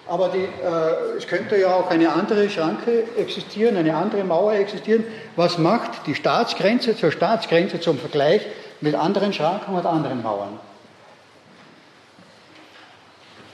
Aber 0.07 0.29
die, 0.29 0.43
äh, 0.43 1.17
es 1.17 1.27
könnte 1.27 1.57
ja 1.57 1.75
auch 1.75 1.89
eine 1.89 2.11
andere 2.11 2.49
Schranke 2.49 3.03
existieren, 3.17 3.77
eine 3.77 3.95
andere 3.95 4.23
Mauer 4.23 4.53
existieren. 4.53 5.05
Was 5.35 5.57
macht 5.57 6.07
die 6.07 6.15
Staatsgrenze 6.15 6.97
zur 6.97 7.11
Staatsgrenze 7.11 7.79
zum 7.79 7.97
Vergleich 7.97 8.41
mit 8.81 8.95
anderen 8.95 9.31
Schranken 9.31 9.75
und 9.75 9.85
anderen 9.85 10.21
Mauern? 10.21 10.59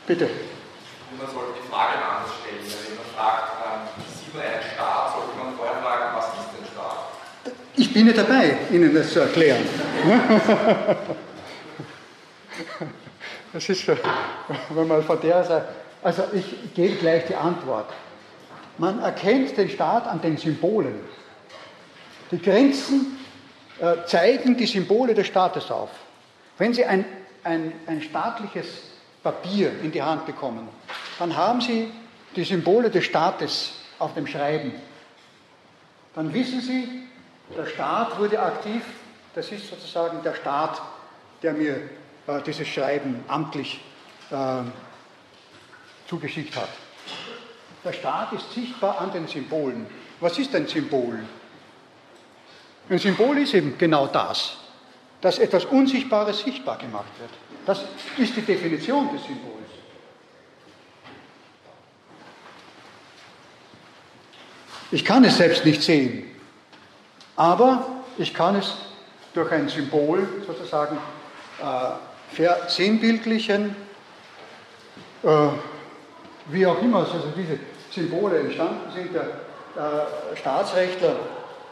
Bitte. 0.07 0.27
Man 1.19 1.27
sollte 1.27 1.51
die 1.61 1.69
Frage 1.69 1.93
anders 1.93 2.33
stellen. 2.41 2.65
Wenn 2.87 2.95
man 2.95 3.05
fragt, 3.15 3.51
ähm, 3.63 4.05
sieht 4.17 4.33
man 4.33 4.43
einen 4.43 4.63
Staat, 4.73 5.13
sollte 5.13 5.37
man 5.37 5.55
vorher 5.55 5.75
fragen, 5.83 6.15
was 6.15 6.25
ist 6.25 6.49
ein 6.57 6.65
Staat? 6.73 7.55
Ich 7.75 7.93
bin 7.93 8.07
ja 8.07 8.13
dabei, 8.13 8.57
Ihnen 8.71 8.95
das 8.95 9.13
zu 9.13 9.19
erklären. 9.19 9.61
Das 13.53 13.67
ist 13.67 13.81
schon, 13.81 13.97
wenn 14.69 14.87
man 14.87 15.03
von 15.03 15.19
der 15.21 15.43
Seite 15.43 15.67
also 16.01 16.23
ich 16.31 16.73
gebe 16.73 16.95
gleich 16.95 17.25
die 17.25 17.35
Antwort. 17.35 17.89
Man 18.77 18.99
erkennt 18.99 19.57
den 19.57 19.69
Staat 19.69 20.07
an 20.07 20.21
den 20.21 20.37
Symbolen. 20.37 20.99
Die 22.31 22.41
Grenzen 22.41 23.19
äh, 23.79 24.05
zeigen 24.05 24.55
die 24.55 24.65
Symbole 24.65 25.13
des 25.13 25.27
Staates 25.27 25.69
auf. 25.69 25.89
Wenn 26.57 26.73
Sie 26.73 26.85
ein, 26.85 27.03
ein, 27.43 27.73
ein 27.87 28.01
staatliches 28.01 28.67
Papier 29.23 29.71
in 29.83 29.91
die 29.91 30.01
Hand 30.01 30.25
bekommen, 30.25 30.69
dann 31.17 31.35
haben 31.35 31.59
Sie 31.59 31.91
die 32.35 32.43
Symbole 32.45 32.89
des 32.89 33.03
Staates 33.03 33.73
auf 33.97 34.13
dem 34.13 34.27
Schreiben. 34.27 34.71
Dann 36.15 36.33
wissen 36.33 36.61
Sie, 36.61 36.87
der 37.57 37.65
Staat 37.65 38.17
wurde 38.17 38.41
aktiv, 38.41 38.83
das 39.35 39.51
ist 39.51 39.67
sozusagen 39.67 40.23
der 40.23 40.35
Staat, 40.35 40.81
der 41.41 41.53
mir 41.53 41.81
dieses 42.45 42.67
Schreiben 42.67 43.23
amtlich 43.27 43.81
äh, 44.31 44.61
zugeschickt 46.07 46.55
hat. 46.55 46.69
Der 47.83 47.93
Staat 47.93 48.33
ist 48.33 48.53
sichtbar 48.53 48.99
an 48.99 49.11
den 49.11 49.27
Symbolen. 49.27 49.85
Was 50.19 50.37
ist 50.37 50.53
ein 50.53 50.67
Symbol? 50.67 51.19
Ein 52.89 52.99
Symbol 52.99 53.37
ist 53.37 53.53
eben 53.53 53.77
genau 53.77 54.07
das, 54.07 54.57
dass 55.21 55.37
etwas 55.37 55.65
Unsichtbares 55.65 56.39
sichtbar 56.39 56.77
gemacht 56.77 57.11
wird. 57.19 57.29
Das 57.65 57.83
ist 58.17 58.35
die 58.35 58.41
Definition 58.41 59.11
des 59.13 59.23
Symbols. 59.23 59.55
Ich 64.91 65.05
kann 65.05 65.23
es 65.23 65.37
selbst 65.37 65.65
nicht 65.65 65.83
sehen, 65.83 66.25
aber 67.35 67.85
ich 68.17 68.33
kann 68.33 68.55
es 68.55 68.73
durch 69.35 69.51
ein 69.51 69.69
Symbol 69.69 70.27
sozusagen 70.47 70.97
äh, 71.61 72.08
versinnbildlichen, 72.31 73.75
äh, 75.23 75.27
wie 76.47 76.65
auch 76.65 76.81
immer 76.81 76.99
also 76.99 77.33
diese 77.35 77.59
Symbole 77.91 78.39
entstanden 78.39 78.91
sind, 78.95 79.13
der 79.13 79.23
äh, 79.23 80.37
Staatsrechtler 80.37 81.15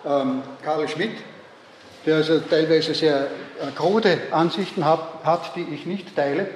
ähm, 0.05 0.41
Karl 0.63 0.87
Schmidt, 0.87 1.17
der 2.05 2.17
also 2.17 2.39
teilweise 2.39 2.93
sehr 2.93 3.25
äh, 3.25 3.71
krude 3.75 4.17
Ansichten 4.31 4.85
hat, 4.85 5.23
hat, 5.23 5.55
die 5.55 5.65
ich 5.73 5.85
nicht 5.85 6.15
teile, 6.15 6.47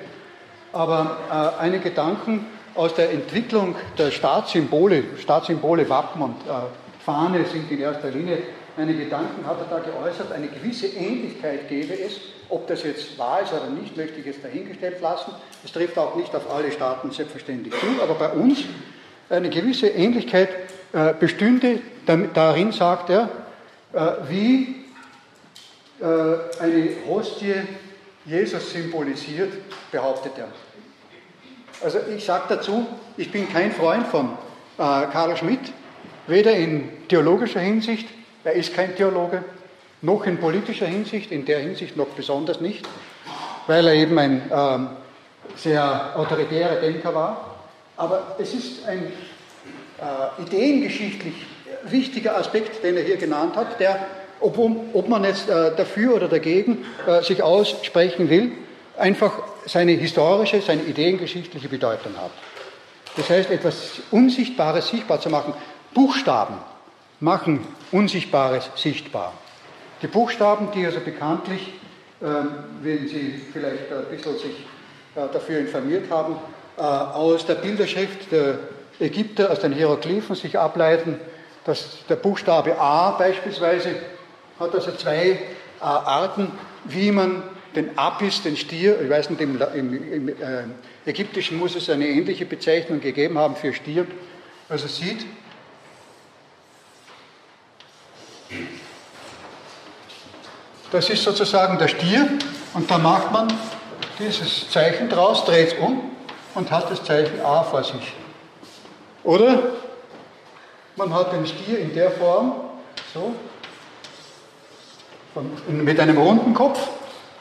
aber 0.73 1.17
äh, 1.29 1.61
einige 1.61 1.89
Gedanken 1.89 2.45
aus 2.75 2.93
der 2.95 3.11
Entwicklung 3.11 3.75
der 3.97 4.11
Staatssymbole, 4.11 5.03
Staatssymbole, 5.19 5.89
Wappen 5.89 6.21
und 6.21 6.35
äh, 6.47 6.51
Fahne 7.03 7.45
sind 7.45 7.69
in 7.71 7.79
erster 7.79 8.11
Linie. 8.11 8.37
Eine 8.77 8.93
Gedanken, 8.93 9.45
hat 9.45 9.57
er 9.59 9.77
da 9.77 9.83
geäußert, 9.83 10.31
eine 10.31 10.47
gewisse 10.47 10.87
Ähnlichkeit 10.87 11.67
gäbe 11.67 11.93
es. 11.93 12.19
Ob 12.51 12.67
das 12.67 12.83
jetzt 12.83 13.17
wahr 13.17 13.41
ist 13.41 13.53
oder 13.53 13.69
nicht, 13.69 13.95
möchte 13.95 14.19
ich 14.19 14.25
jetzt 14.25 14.43
dahingestellt 14.43 15.01
lassen. 15.01 15.31
Es 15.63 15.71
trifft 15.71 15.97
auch 15.97 16.15
nicht 16.15 16.35
auf 16.35 16.53
alle 16.53 16.71
Staaten 16.71 17.09
selbstverständlich 17.11 17.73
zu, 17.73 18.03
aber 18.03 18.13
bei 18.15 18.29
uns 18.29 18.59
eine 19.29 19.49
gewisse 19.49 19.87
Ähnlichkeit 19.87 20.49
äh, 20.91 21.13
bestünde, 21.17 21.79
darin 22.05 22.73
sagt 22.73 23.09
er, 23.09 23.29
äh, 23.93 23.99
wie 24.27 24.83
äh, 26.01 26.05
eine 26.61 26.89
Hostie 27.07 27.55
Jesus 28.25 28.71
symbolisiert, 28.71 29.53
behauptet 29.89 30.33
er. 30.37 30.49
Also 31.83 31.99
ich 32.15 32.25
sage 32.25 32.43
dazu, 32.49 32.85
ich 33.15 33.31
bin 33.31 33.51
kein 33.51 33.71
Freund 33.71 34.05
von 34.07 34.37
äh, 34.77 35.07
Karl 35.07 35.37
Schmidt, 35.37 35.71
weder 36.27 36.51
in 36.51 36.89
theologischer 37.07 37.61
Hinsicht, 37.61 38.09
er 38.43 38.53
ist 38.53 38.73
kein 38.73 38.95
Theologe, 38.95 39.43
noch 40.01 40.25
in 40.25 40.37
politischer 40.37 40.87
Hinsicht, 40.87 41.31
in 41.31 41.45
der 41.45 41.59
Hinsicht 41.59 41.95
noch 41.97 42.07
besonders 42.07 42.59
nicht, 42.59 42.87
weil 43.67 43.87
er 43.87 43.93
eben 43.93 44.17
ein 44.17 44.41
ähm, 44.51 44.89
sehr 45.55 46.13
autoritärer 46.15 46.75
Denker 46.75 47.13
war. 47.13 47.55
Aber 47.97 48.35
es 48.39 48.53
ist 48.53 48.85
ein 48.87 49.11
äh, 49.99 50.41
ideengeschichtlich 50.41 51.35
wichtiger 51.83 52.37
Aspekt, 52.37 52.83
den 52.83 52.97
er 52.97 53.03
hier 53.03 53.17
genannt 53.17 53.55
hat, 53.55 53.79
der, 53.79 54.07
ob, 54.39 54.57
ob 54.93 55.07
man 55.07 55.23
jetzt 55.23 55.49
äh, 55.49 55.75
dafür 55.75 56.15
oder 56.15 56.27
dagegen 56.27 56.85
äh, 57.05 57.21
sich 57.21 57.43
aussprechen 57.43 58.29
will, 58.29 58.51
einfach 58.97 59.33
seine 59.65 59.93
historische, 59.93 60.61
seine 60.61 60.83
ideengeschichtliche 60.83 61.69
Bedeutung 61.69 62.13
hat. 62.17 62.31
Das 63.17 63.29
heißt, 63.29 63.51
etwas 63.51 64.01
Unsichtbares 64.09 64.87
sichtbar 64.87 65.19
zu 65.19 65.29
machen. 65.29 65.53
Buchstaben 65.93 66.55
machen 67.19 67.65
Unsichtbares 67.91 68.69
sichtbar. 68.75 69.33
Die 70.01 70.07
Buchstaben, 70.07 70.69
die 70.73 70.85
also 70.85 70.99
bekanntlich, 70.99 71.73
ähm, 72.23 72.49
wenn 72.81 73.07
Sie 73.07 73.39
vielleicht 73.51 73.91
ein 73.91 74.05
bisschen 74.09 74.37
sich 74.37 74.65
äh, 75.15 75.31
dafür 75.31 75.59
informiert 75.59 76.09
haben, 76.09 76.35
äh, 76.77 76.81
aus 76.81 77.45
der 77.45 77.55
Bilderschrift 77.55 78.31
der 78.31 78.59
Ägypter, 78.99 79.51
aus 79.51 79.59
den 79.59 79.73
Hieroglyphen 79.73 80.35
sich 80.35 80.57
ableiten, 80.57 81.19
dass 81.65 81.99
der 82.09 82.15
Buchstabe 82.15 82.79
A 82.79 83.11
beispielsweise 83.11 83.95
hat 84.59 84.73
also 84.73 84.91
zwei 84.93 85.29
äh, 85.29 85.37
Arten, 85.79 86.51
wie 86.85 87.11
man 87.11 87.43
den 87.75 87.97
Apis, 87.97 88.41
den 88.41 88.57
Stier, 88.57 88.99
ich 89.01 89.09
weiß 89.09 89.29
nicht, 89.29 89.41
im, 89.41 89.61
im, 89.75 90.27
im 90.27 90.35
Ägyptischen 91.05 91.57
muss 91.57 91.75
es 91.75 91.89
eine 91.89 92.07
ähnliche 92.07 92.45
Bezeichnung 92.45 93.01
gegeben 93.01 93.37
haben 93.37 93.55
für 93.55 93.73
Stier, 93.73 94.05
also 94.67 94.87
sieht, 94.87 95.25
das 100.91 101.09
ist 101.09 101.23
sozusagen 101.23 101.77
der 101.77 101.87
Stier 101.87 102.27
und 102.73 102.89
da 102.89 102.97
macht 102.97 103.31
man 103.31 103.51
dieses 104.19 104.69
Zeichen 104.69 105.09
draus, 105.09 105.45
dreht 105.45 105.73
es 105.73 105.79
um 105.79 106.11
und 106.53 106.69
hat 106.69 106.91
das 106.91 107.03
Zeichen 107.03 107.41
A 107.41 107.63
vor 107.63 107.83
sich. 107.83 108.13
Oder 109.23 109.59
man 110.95 111.13
hat 111.13 111.33
den 111.33 111.47
Stier 111.47 111.79
in 111.79 111.93
der 111.93 112.11
Form, 112.11 112.55
so, 113.13 113.33
mit 115.67 115.99
einem 115.99 116.17
runden 116.17 116.53
Kopf 116.53 116.79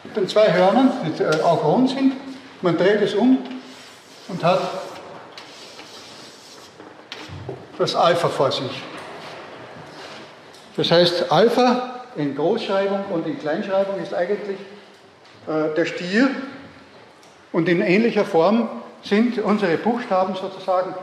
mit 0.05 0.17
den 0.17 0.29
zwei 0.29 0.53
Hörnern, 0.53 0.93
die 1.19 1.23
äh, 1.23 1.43
auch 1.43 1.65
rund 1.65 1.91
sind. 1.91 2.15
Man 2.63 2.77
dreht 2.77 3.03
es 3.03 3.15
um 3.15 3.39
und 4.29 4.45
hat 4.45 4.61
das 7.79 7.95
Alpha 7.95 8.29
vor 8.29 8.53
sich. 8.53 8.71
Das 10.77 10.91
heißt, 10.91 11.31
Alpha 11.31 12.00
in 12.17 12.35
Großschreibung 12.35 13.05
und 13.13 13.27
in 13.27 13.39
Kleinschreibung 13.39 14.03
ist 14.03 14.15
eigentlich 14.15 14.59
äh, 15.47 15.75
der 15.77 15.85
Stier 15.87 16.31
und 17.53 17.69
in 17.69 17.81
ähnlicher 17.81 18.25
Form 18.25 18.69
sind 19.03 19.39
unsere 19.39 19.77
Buchstaben 19.77 20.35
sozusagen 20.35 20.95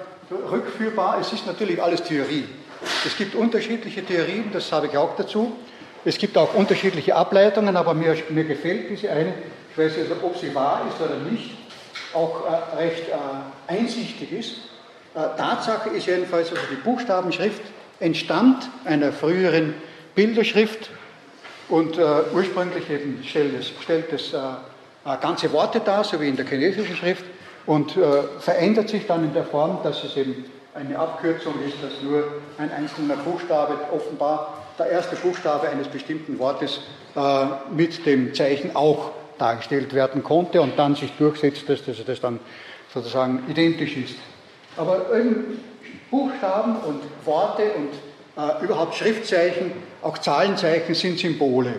rückführbar. 0.52 1.17
Es 1.20 1.34
ist 1.34 1.48
natürlich 1.48 1.82
alles 1.82 2.04
Theorie. 2.04 2.46
Es 3.06 3.17
gibt 3.17 3.36
unterschiedliche 3.36 4.06
Theorien, 4.06 4.52
das 4.54 4.72
habe 4.72 4.88
ich 4.88 4.98
auch 4.98 5.15
dazu. 5.15 5.54
Es 6.06 6.17
gibt 6.17 6.38
auch 6.38 6.54
unterschiedliche 6.54 7.15
Ableitungen, 7.15 7.76
aber 7.76 7.93
mir, 7.93 8.15
mir 8.30 8.43
gefällt 8.43 8.89
diese 8.89 9.10
eine, 9.10 9.34
ich 9.72 9.78
weiß 9.78 9.98
nicht, 9.98 10.12
ob 10.22 10.38
sie 10.38 10.54
wahr 10.54 10.86
ist 10.89 11.02
oder 11.04 11.17
nicht, 11.30 11.58
auch 12.13 12.43
äh, 12.46 12.78
recht 12.78 13.10
äh, 13.10 13.72
einsichtig 13.72 14.32
ist. 14.32 14.52
Äh, 15.15 15.38
Tatsache 15.38 15.89
ist 15.89 16.06
jedenfalls, 16.06 16.50
also 16.50 16.62
die 16.72 16.76
Buchstabenschrift 16.76 17.62
entstand 18.00 18.70
einer 18.86 19.12
früheren 19.12 19.74
Bilderschrift 20.15 20.91
und 21.70 21.98
äh, 21.98 22.04
ursprünglich 22.34 22.90
eben 22.90 23.24
stellt 23.24 23.60
es, 23.60 23.72
stellt 23.82 24.12
es 24.14 24.34
äh, 24.34 24.38
äh, 24.38 25.18
ganze 25.22 25.52
Worte 25.52 25.80
dar, 25.80 26.04
so 26.04 26.20
wie 26.22 26.30
in 26.30 26.36
der 26.36 26.46
chinesischen 26.46 26.96
Schrift, 26.96 27.26
und 27.66 27.98
verändert 28.40 28.88
sich 28.88 29.08
dann 29.08 29.26
in 29.26 29.34
der 29.34 29.44
Form, 29.44 29.80
dass 29.84 30.02
es 30.02 30.16
eben 30.16 30.46
eine 30.74 30.98
Abkürzung 30.98 31.54
ist, 31.68 31.76
dass 31.84 32.02
nur 32.02 32.24
ein 32.58 32.72
einzelner 32.72 33.18
Buchstabe 33.18 33.78
offenbar 33.92 34.64
der 34.80 34.90
erste 34.90 35.18
Buchstabe 35.18 35.68
eines 35.68 35.90
bestimmten 35.90 36.40
Wortes 36.40 36.80
äh, 37.16 37.46
mit 37.76 38.06
dem 38.06 38.34
Zeichen 38.34 38.74
auch 38.74 39.12
dargestellt 39.38 39.94
werden 39.94 40.24
konnte 40.24 40.62
und 40.62 40.80
dann 40.80 40.96
sich 40.96 41.12
durchsetzt, 41.18 41.68
dass 41.68 41.84
das, 41.84 41.98
das 42.06 42.22
dann 42.22 42.40
sozusagen 42.94 43.44
identisch 43.50 43.98
ist. 43.98 44.16
Aber 44.78 45.06
Buchstaben 46.10 46.78
und 46.78 47.02
Worte 47.26 47.64
und 47.76 47.90
äh, 48.38 48.63
überhaupt 48.63 48.95
Schriftzeichen, 48.95 49.71
auch 50.02 50.17
Zahlenzeichen 50.19 50.93
sind 50.93 51.19
Symbole, 51.19 51.73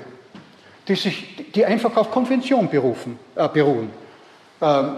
die, 0.86 0.94
sich, 0.96 1.52
die 1.54 1.64
einfach 1.64 1.96
auf 1.96 2.10
Konvention 2.10 2.68
berufen, 2.68 3.18
äh, 3.36 3.48
beruhen. 3.48 3.90
Ähm, 4.60 4.96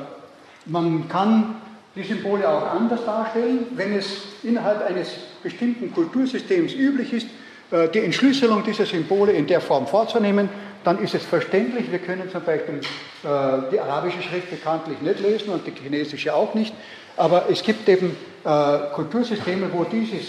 man 0.67 1.09
kann 1.09 1.57
die 1.95 2.03
Symbole 2.03 2.49
auch 2.49 2.75
anders 2.75 3.05
darstellen, 3.05 3.67
wenn 3.75 3.95
es 3.95 4.07
innerhalb 4.43 4.89
eines 4.89 5.09
bestimmten 5.43 5.93
Kultursystems 5.93 6.73
üblich 6.73 7.13
ist, 7.13 7.27
äh, 7.71 7.89
die 7.89 8.01
Entschlüsselung 8.01 8.65
dieser 8.65 8.87
Symbole 8.87 9.33
in 9.33 9.47
der 9.47 9.61
Form 9.61 9.87
vorzunehmen, 9.87 10.49
dann 10.83 10.99
ist 11.03 11.15
es 11.15 11.25
verständlich. 11.25 11.91
Wir 11.91 11.99
können 11.99 12.31
zum 12.31 12.43
Beispiel 12.43 12.77
äh, 12.77 13.29
die 13.71 13.79
arabische 13.79 14.23
Schrift 14.23 14.51
bekanntlich 14.51 15.01
nicht 15.03 15.21
lesen 15.21 15.51
und 15.51 15.67
die 15.67 15.73
chinesische 15.73 16.35
auch 16.35 16.55
nicht. 16.55 16.75
Aber 17.17 17.51
es 17.51 17.63
gibt 17.63 17.89
eben 17.89 18.17
äh, 18.45 18.79
Kultursysteme, 18.95 19.71
wo 19.73 19.85
dieses 19.85 20.23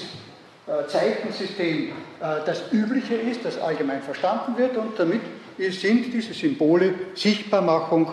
Zeichensystem 0.87 1.91
das 2.19 2.71
Übliche 2.71 3.15
ist, 3.15 3.43
das 3.43 3.59
allgemein 3.59 4.01
verstanden 4.01 4.57
wird 4.57 4.77
und 4.77 4.97
damit 4.97 5.21
sind 5.57 6.13
diese 6.13 6.33
Symbole 6.33 6.93
Sichtbarmachung 7.15 8.11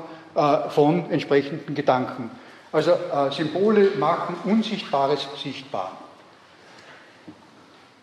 von 0.71 1.11
entsprechenden 1.11 1.75
Gedanken. 1.75 2.31
Also 2.73 2.92
Symbole 3.31 3.92
machen 3.99 4.37
Unsichtbares 4.44 5.27
sichtbar. 5.42 5.97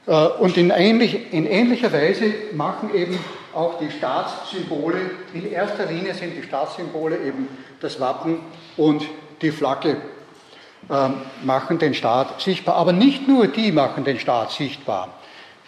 Äh, 0.08 0.28
und 0.40 0.58
in, 0.58 0.70
ähnlich, 0.70 1.34
in, 1.34 1.46
ähnlicher 1.46 1.92
Weise 1.92 2.26
machen 2.54 2.94
eben 2.94 3.18
auch 3.54 3.80
die 3.80 3.90
Staatssymbole, 3.90 5.00
in 5.34 5.52
erster 5.52 5.86
Linie 5.86 6.14
sind 6.14 6.36
die 6.36 6.44
Staatssymbole 6.44 7.18
eben 7.18 7.48
das 7.80 8.00
Wappen 8.00 8.40
und 8.78 9.04
die 9.42 9.52
Flagge, 9.52 9.92
äh, 9.92 9.96
machen 11.44 11.80
den 11.80 11.94
Staat 11.94 12.42
sichtbar. 12.42 12.76
Aber 12.76 12.94
nicht 12.94 13.28
nur 13.28 13.48
die 13.48 13.72
machen 13.72 14.04
den 14.04 14.20
Staat 14.20 14.52
sichtbar. 14.52 15.10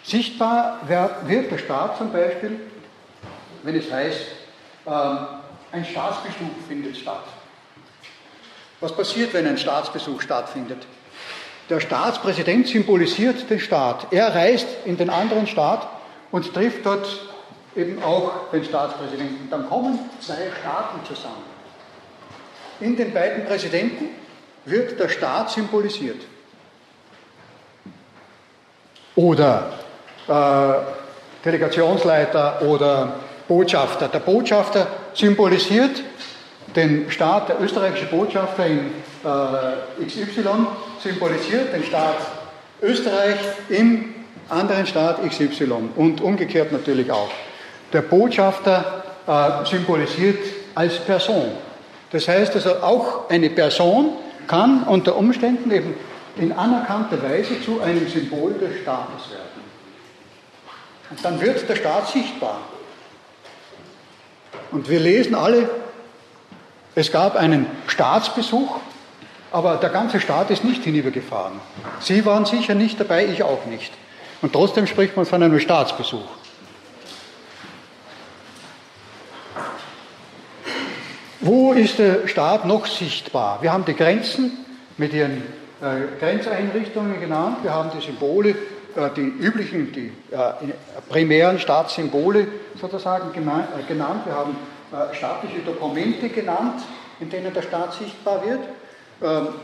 Sichtbar 0.04 0.80
wird 1.26 1.50
der 1.50 1.58
Staat 1.58 1.98
zum 1.98 2.12
Beispiel, 2.12 2.60
wenn 3.62 3.74
es 3.74 3.90
heißt, 3.92 4.20
äh, 4.86 4.90
ein 5.72 5.84
Staatsbesuch 5.84 6.66
findet 6.66 6.96
statt. 6.96 7.24
Was 8.80 8.92
passiert, 8.92 9.34
wenn 9.34 9.46
ein 9.46 9.58
Staatsbesuch 9.58 10.22
stattfindet? 10.22 10.86
Der 11.68 11.80
Staatspräsident 11.80 12.68
symbolisiert 12.68 13.50
den 13.50 13.60
Staat. 13.60 14.06
Er 14.12 14.34
reist 14.34 14.68
in 14.86 14.96
den 14.96 15.10
anderen 15.10 15.46
Staat 15.46 15.86
und 16.30 16.54
trifft 16.54 16.86
dort 16.86 17.06
eben 17.76 18.02
auch 18.02 18.50
den 18.50 18.64
Staatspräsidenten. 18.64 19.50
Dann 19.50 19.68
kommen 19.68 19.98
zwei 20.20 20.50
Staaten 20.60 21.04
zusammen. 21.06 21.44
In 22.80 22.96
den 22.96 23.12
beiden 23.12 23.44
Präsidenten 23.44 24.06
wird 24.64 24.98
der 24.98 25.08
Staat 25.08 25.50
symbolisiert. 25.50 26.20
Oder 29.14 29.72
äh, 30.28 31.44
Delegationsleiter 31.44 32.62
oder 32.62 33.14
Botschafter. 33.48 34.08
Der 34.08 34.20
Botschafter 34.20 34.86
symbolisiert 35.14 36.02
den 36.76 37.10
Staat, 37.10 37.48
der 37.48 37.60
österreichische 37.60 38.06
Botschafter 38.06 38.66
in 38.66 38.92
äh, 39.24 40.04
XY 40.04 40.66
symbolisiert 41.02 41.72
den 41.72 41.82
Staat 41.84 42.16
Österreich 42.82 43.38
im 43.70 44.14
anderen 44.48 44.86
Staat 44.86 45.20
XY 45.28 45.90
und 45.96 46.20
umgekehrt 46.20 46.72
natürlich 46.72 47.10
auch. 47.10 47.30
Der 47.92 48.02
Botschafter 48.02 49.04
äh, 49.26 49.66
symbolisiert 49.66 50.38
als 50.74 50.98
Person. 50.98 51.52
Das 52.12 52.28
heißt 52.28 52.54
also 52.54 52.76
auch 52.76 53.28
eine 53.28 53.50
Person 53.50 54.12
kann 54.48 54.82
unter 54.82 55.16
Umständen 55.16 55.70
eben 55.70 55.94
in 56.36 56.52
anerkannter 56.52 57.22
Weise 57.22 57.60
zu 57.62 57.80
einem 57.80 58.08
Symbol 58.08 58.54
des 58.54 58.80
Staates 58.82 59.30
werden. 59.30 59.68
Und 61.10 61.24
dann 61.24 61.40
wird 61.40 61.68
der 61.68 61.76
Staat 61.76 62.08
sichtbar. 62.08 62.58
Und 64.70 64.88
wir 64.88 65.00
lesen 65.00 65.34
alle, 65.34 65.68
es 66.94 67.12
gab 67.12 67.36
einen 67.36 67.66
Staatsbesuch, 67.86 68.76
aber 69.52 69.76
der 69.76 69.90
ganze 69.90 70.20
Staat 70.20 70.50
ist 70.50 70.64
nicht 70.64 70.84
hinübergefahren. 70.84 71.60
Sie 72.00 72.26
waren 72.26 72.44
sicher 72.44 72.74
nicht 72.74 73.00
dabei, 73.00 73.26
ich 73.26 73.42
auch 73.42 73.64
nicht. 73.66 73.92
Und 74.42 74.52
trotzdem 74.52 74.86
spricht 74.86 75.16
man 75.16 75.24
von 75.24 75.42
einem 75.42 75.58
Staatsbesuch. 75.58 76.28
Wo 81.40 81.72
ist 81.72 82.00
der 82.00 82.26
Staat 82.26 82.66
noch 82.66 82.86
sichtbar? 82.86 83.62
Wir 83.62 83.72
haben 83.72 83.84
die 83.84 83.94
Grenzen 83.94 84.64
mit 84.96 85.12
ihren 85.12 85.42
äh, 85.80 86.18
Grenzeinrichtungen 86.18 87.20
genannt, 87.20 87.58
wir 87.62 87.72
haben 87.72 87.90
die 87.96 88.04
Symbole, 88.04 88.50
äh, 88.50 89.10
die 89.14 89.20
üblichen, 89.20 89.92
die 89.92 90.12
äh, 90.32 90.72
primären 91.08 91.60
Staatssymbole 91.60 92.48
sozusagen 92.80 93.32
genannt, 93.32 93.68
äh, 93.76 93.94
wir 93.94 94.34
haben 94.34 94.56
äh, 94.90 95.14
staatliche 95.14 95.60
Dokumente 95.60 96.28
genannt, 96.28 96.82
in 97.20 97.30
denen 97.30 97.54
der 97.54 97.62
Staat 97.62 97.94
sichtbar 97.94 98.44
wird. 98.44 98.60
Ähm, 99.22 99.54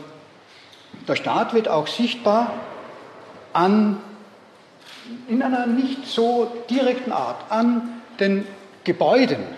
der 1.05 1.15
Staat 1.17 1.53
wird 1.53 1.67
auch 1.67 1.87
sichtbar 1.87 2.53
an, 3.51 3.97
in 5.27 5.43
einer 5.43 5.67
nicht 5.67 6.07
so 6.07 6.49
direkten 6.69 7.11
Art 7.11 7.51
an 7.51 8.01
den 8.17 8.47
Gebäuden. 8.85 9.54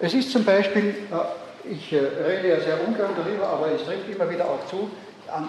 Es 0.00 0.14
ist 0.14 0.30
zum 0.30 0.44
Beispiel, 0.44 0.94
äh, 1.10 1.70
ich 1.70 1.92
äh, 1.92 1.98
rede 1.98 2.48
ja 2.48 2.60
sehr 2.60 2.86
ungern 2.86 3.10
darüber, 3.16 3.48
aber 3.48 3.72
es 3.72 3.84
trifft 3.84 4.08
immer 4.08 4.30
wieder 4.30 4.44
auch 4.44 4.66
zu, 4.68 4.90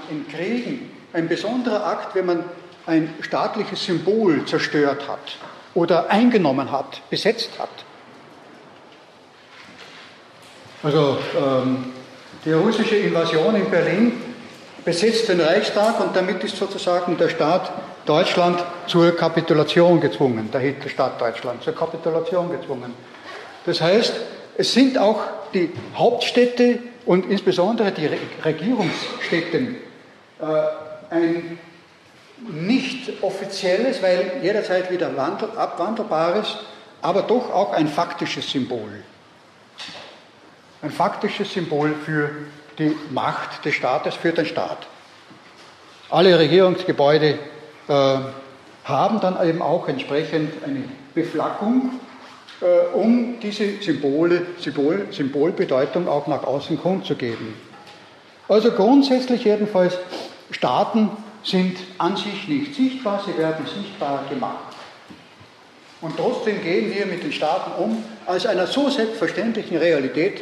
in 0.10 0.28
Kriegen 0.28 0.92
ein 1.14 1.28
besonderer 1.28 1.86
Akt, 1.86 2.16
wenn 2.16 2.26
man 2.26 2.44
ein 2.86 3.14
staatliches 3.22 3.86
Symbol 3.86 4.46
zerstört 4.46 5.08
hat 5.08 5.38
oder 5.74 6.10
eingenommen 6.10 6.72
hat, 6.72 7.02
besetzt 7.10 7.52
hat. 7.60 7.70
Also 10.82 11.18
ähm, 11.38 11.94
die 12.44 12.52
russische 12.54 12.96
Invasion 12.96 13.56
in 13.56 13.70
Berlin 13.70 14.22
besetzt 14.84 15.30
den 15.30 15.42
Reichstag 15.42 16.00
und 16.00 16.16
damit 16.16 16.44
ist 16.44 16.58
sozusagen 16.58 17.18
der 17.18 17.30
Staat 17.30 17.72
Deutschland 18.06 18.64
zur 18.88 19.16
Kapitulation 19.16 20.00
gezwungen, 20.00 20.50
der 20.52 20.62
Hitlerstaat 20.62 21.20
Deutschland 21.22 21.64
zur 21.64 21.76
Kapitulation 21.76 22.50
gezwungen. 22.50 22.94
Das 23.66 23.82
heißt, 23.82 24.14
es 24.60 24.74
sind 24.74 24.98
auch 24.98 25.22
die 25.54 25.72
Hauptstädte 25.96 26.80
und 27.06 27.30
insbesondere 27.30 27.92
die 27.92 28.10
Regierungsstädte 28.44 29.58
äh, 29.58 30.46
ein 31.10 31.58
nicht 32.48 33.24
offizielles, 33.24 34.02
weil 34.02 34.40
jederzeit 34.44 34.92
wieder 34.92 35.10
abwandelbares, 35.18 36.58
aber 37.02 37.24
doch 37.24 37.52
auch 37.52 37.74
ein 37.74 37.88
faktisches 37.88 38.50
Symbol 38.50 39.04
ein 40.82 40.92
faktisches 40.92 41.54
Symbol 41.54 41.94
für 42.06 42.30
die 42.78 42.96
Macht 43.12 43.66
des 43.66 43.76
Staates, 43.76 44.16
für 44.16 44.32
den 44.32 44.46
Staat. 44.46 44.88
Alle 46.10 46.38
Regierungsgebäude 46.40 47.38
äh, 47.88 48.18
haben 48.86 49.20
dann 49.20 49.48
eben 49.48 49.62
auch 49.62 49.88
entsprechend 49.88 50.64
eine 50.64 50.84
Beflaggung, 51.14 52.00
um 52.94 53.40
diese 53.42 53.82
Symbole, 53.82 54.42
Symbol, 54.60 55.08
Symbolbedeutung 55.12 56.08
auch 56.08 56.28
nach 56.28 56.44
außen 56.44 56.80
kundzugeben. 56.80 57.54
Also 58.50 58.72
grundsätzlich 58.72 59.46
jedenfalls, 59.46 59.98
Staaten 60.52 61.12
sind 61.44 61.78
an 62.00 62.18
sich 62.18 62.48
nicht 62.48 62.76
sichtbar, 62.76 63.24
sie 63.26 63.38
werden 63.38 63.66
sichtbar 63.66 64.26
gemacht. 64.30 64.76
Und 66.02 66.18
trotzdem 66.18 66.62
gehen 66.64 66.94
wir 66.94 67.06
mit 67.06 67.24
den 67.24 67.32
Staaten 67.32 67.72
um 67.82 68.04
als 68.26 68.46
einer 68.46 68.68
so 68.68 68.90
selbstverständlichen 68.90 69.78
Realität, 69.78 70.42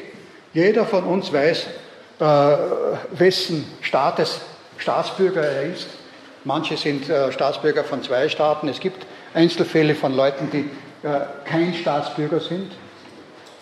jeder 0.54 0.86
von 0.86 1.04
uns 1.04 1.34
weiß, 1.34 1.68
äh, 2.20 2.24
wessen 3.12 3.66
Staates 3.82 4.40
Staatsbürger 4.78 5.42
er 5.42 5.74
ist. 5.74 5.88
Manche 6.44 6.78
sind 6.78 7.10
äh, 7.10 7.32
Staatsbürger 7.32 7.84
von 7.84 8.04
zwei 8.04 8.30
Staaten. 8.30 8.68
Es 8.68 8.80
gibt 8.80 9.06
Einzelfälle 9.34 9.96
von 9.96 10.16
Leuten, 10.16 10.50
die 10.52 10.60
äh, 10.60 10.87
kein 11.46 11.74
Staatsbürger 11.74 12.40
sind, 12.40 12.72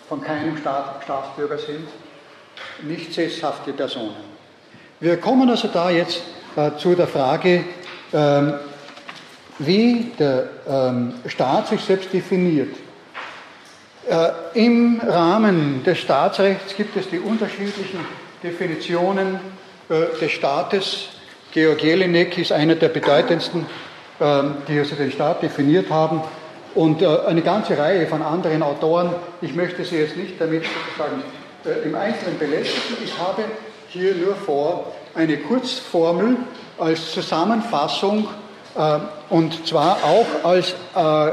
von 0.08 0.22
keinem 0.22 0.56
Staat 0.56 1.02
Staatsbürger 1.04 1.58
sind, 1.58 1.86
nicht 2.82 3.12
sesshafte 3.12 3.72
Personen. 3.72 4.36
Wir 5.00 5.18
kommen 5.18 5.48
also 5.50 5.68
da 5.68 5.90
jetzt 5.90 6.22
äh, 6.56 6.70
zu 6.78 6.94
der 6.94 7.06
Frage, 7.06 7.64
ähm, 8.12 8.54
wie 9.58 10.12
der 10.18 10.48
ähm, 10.68 11.14
Staat 11.26 11.68
sich 11.68 11.80
selbst 11.80 12.12
definiert. 12.12 12.74
Äh, 14.08 14.28
Im 14.54 15.00
Rahmen 15.00 15.82
des 15.84 15.98
Staatsrechts 15.98 16.76
gibt 16.76 16.96
es 16.96 17.08
die 17.10 17.18
unterschiedlichen 17.18 18.00
Definitionen 18.42 19.40
äh, 19.88 20.18
des 20.20 20.32
Staates. 20.32 21.08
Georg 21.52 21.82
Jelinek 21.82 22.38
ist 22.38 22.52
einer 22.52 22.74
der 22.74 22.88
bedeutendsten, 22.88 23.66
äh, 24.20 24.42
die 24.68 24.78
also 24.78 24.94
den 24.94 25.10
Staat 25.10 25.42
definiert 25.42 25.90
haben. 25.90 26.22
Und 26.76 27.00
äh, 27.00 27.06
eine 27.06 27.40
ganze 27.40 27.78
Reihe 27.78 28.06
von 28.06 28.20
anderen 28.20 28.62
Autoren. 28.62 29.14
Ich 29.40 29.54
möchte 29.54 29.82
Sie 29.82 29.96
jetzt 29.96 30.14
nicht 30.14 30.38
damit 30.38 30.62
sozusagen 30.62 31.22
äh, 31.64 31.88
im 31.88 31.94
Einzelnen 31.94 32.38
belästigen. 32.38 32.98
Ich 33.02 33.18
habe 33.18 33.44
hier 33.88 34.14
nur 34.14 34.34
vor, 34.34 34.92
eine 35.14 35.38
Kurzformel 35.38 36.36
als 36.76 37.12
Zusammenfassung 37.12 38.28
äh, 38.76 38.98
und 39.30 39.66
zwar 39.66 40.04
auch 40.04 40.44
als 40.44 40.74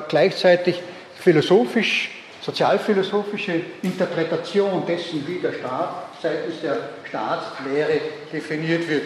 gleichzeitig 0.08 0.82
philosophisch 1.20 2.10
sozialphilosophische 2.41 3.62
Interpretation 3.82 4.84
dessen, 4.88 5.28
wie 5.28 5.39
der 5.39 5.54
Staat 5.54 5.89
seitens 6.22 6.62
der 6.62 6.78
Staatslehre 7.08 8.00
definiert 8.32 8.88
wird. 8.88 9.04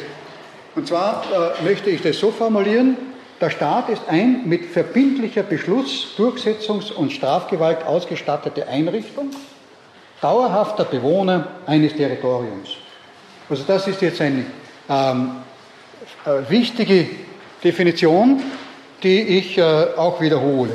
Und 0.75 0.87
zwar 0.87 1.23
möchte 1.63 1.89
ich 1.89 2.01
das 2.01 2.17
so 2.17 2.31
formulieren, 2.31 2.95
der 3.39 3.49
Staat 3.49 3.89
ist 3.89 4.01
ein 4.07 4.47
mit 4.47 4.65
verbindlicher 4.65 5.43
Beschluss-, 5.43 6.15
Durchsetzungs- 6.17 6.91
und 6.91 7.11
Strafgewalt 7.11 7.85
ausgestattete 7.85 8.67
Einrichtung, 8.67 9.29
dauerhafter 10.21 10.85
Bewohner 10.85 11.47
eines 11.65 11.95
Territoriums. 11.95 12.69
Also 13.49 13.63
das 13.67 13.87
ist 13.87 14.01
jetzt 14.01 14.19
eine 14.21 14.45
ähm, 14.89 15.31
äh, 16.25 16.49
wichtige 16.49 17.07
Definition, 17.63 18.41
die 19.03 19.21
ich 19.21 19.57
äh, 19.57 19.61
auch 19.95 20.19
wiederhole. 20.19 20.73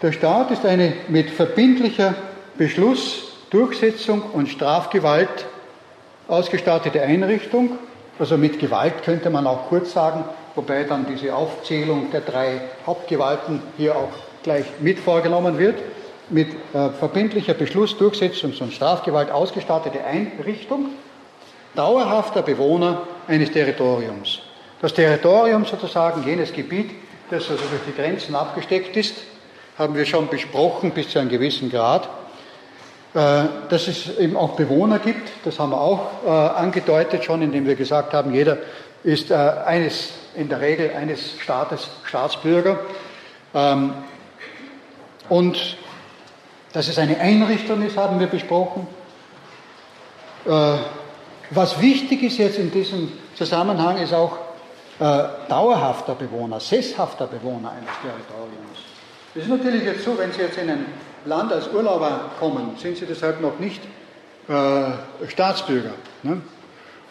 Der 0.00 0.12
Staat 0.12 0.50
ist 0.50 0.64
eine 0.64 0.94
mit 1.08 1.30
verbindlicher 1.30 2.14
Beschluss, 2.56 3.32
Durchsetzung 3.50 4.22
und 4.32 4.48
Strafgewalt 4.48 5.46
ausgestattete 6.28 7.02
Einrichtung. 7.02 7.78
Also 8.18 8.36
mit 8.36 8.58
Gewalt 8.58 9.02
könnte 9.02 9.30
man 9.30 9.46
auch 9.46 9.68
kurz 9.68 9.92
sagen, 9.92 10.24
wobei 10.54 10.84
dann 10.84 11.06
diese 11.06 11.34
Aufzählung 11.34 12.10
der 12.10 12.20
drei 12.20 12.60
Hauptgewalten 12.86 13.62
hier 13.76 13.96
auch 13.96 14.12
gleich 14.42 14.64
mit 14.80 14.98
vorgenommen 14.98 15.58
wird. 15.58 15.76
Mit 16.30 16.48
äh, 16.72 16.90
verbindlicher 16.90 17.54
Beschluss, 17.54 17.96
Durchsetzungs- 17.96 18.62
und 18.62 18.72
Strafgewalt 18.72 19.30
ausgestattete 19.30 20.02
Einrichtung, 20.04 20.90
dauerhafter 21.74 22.42
Bewohner 22.42 23.02
eines 23.26 23.50
Territoriums. 23.50 24.40
Das 24.80 24.94
Territorium 24.94 25.64
sozusagen, 25.64 26.24
jenes 26.24 26.52
Gebiet, 26.52 26.90
das 27.30 27.50
also 27.50 27.64
durch 27.70 27.82
die 27.86 27.94
Grenzen 27.94 28.34
abgesteckt 28.34 28.96
ist, 28.96 29.16
haben 29.78 29.94
wir 29.94 30.06
schon 30.06 30.28
besprochen 30.28 30.92
bis 30.92 31.10
zu 31.10 31.18
einem 31.18 31.28
gewissen 31.28 31.70
Grad. 31.70 32.08
Äh, 33.14 33.44
dass 33.68 33.86
es 33.86 34.18
eben 34.18 34.36
auch 34.36 34.56
Bewohner 34.56 34.98
gibt, 34.98 35.30
das 35.44 35.60
haben 35.60 35.70
wir 35.70 35.80
auch 35.80 36.24
äh, 36.26 36.28
angedeutet 36.28 37.22
schon, 37.22 37.42
indem 37.42 37.64
wir 37.64 37.76
gesagt 37.76 38.12
haben, 38.12 38.34
jeder 38.34 38.58
ist 39.04 39.30
äh, 39.30 39.34
eines, 39.34 40.10
in 40.34 40.48
der 40.48 40.60
Regel 40.60 40.92
eines 40.94 41.38
Staates 41.38 41.88
Staatsbürger. 42.04 42.78
Ähm, 43.54 43.92
und 45.28 45.76
dass 46.72 46.88
es 46.88 46.98
eine 46.98 47.18
Einrichtung 47.18 47.82
ist, 47.82 47.96
haben 47.96 48.18
wir 48.20 48.26
besprochen. 48.26 48.86
Was 50.44 51.80
wichtig 51.80 52.24
ist 52.24 52.36
jetzt 52.36 52.58
in 52.58 52.70
diesem 52.70 53.10
Zusammenhang, 53.36 53.96
ist 53.98 54.12
auch 54.12 54.36
dauerhafter 54.98 56.14
Bewohner, 56.16 56.60
sesshafter 56.60 57.28
Bewohner 57.28 57.70
eines 57.70 57.90
Territoriums. 58.02 58.78
Es 59.34 59.42
ist 59.42 59.48
natürlich 59.48 59.82
jetzt 59.82 60.04
so, 60.04 60.16
wenn 60.16 60.32
Sie 60.32 60.42
jetzt 60.42 60.58
in 60.58 60.70
ein 60.70 60.86
Land 61.24 61.52
als 61.52 61.68
Urlauber 61.68 62.30
kommen, 62.38 62.76
sind 62.80 62.96
Sie 62.96 63.06
deshalb 63.06 63.40
noch 63.40 63.58
nicht 63.58 63.82
äh, 64.48 65.28
Staatsbürger. 65.28 65.90
Ne? 66.22 66.40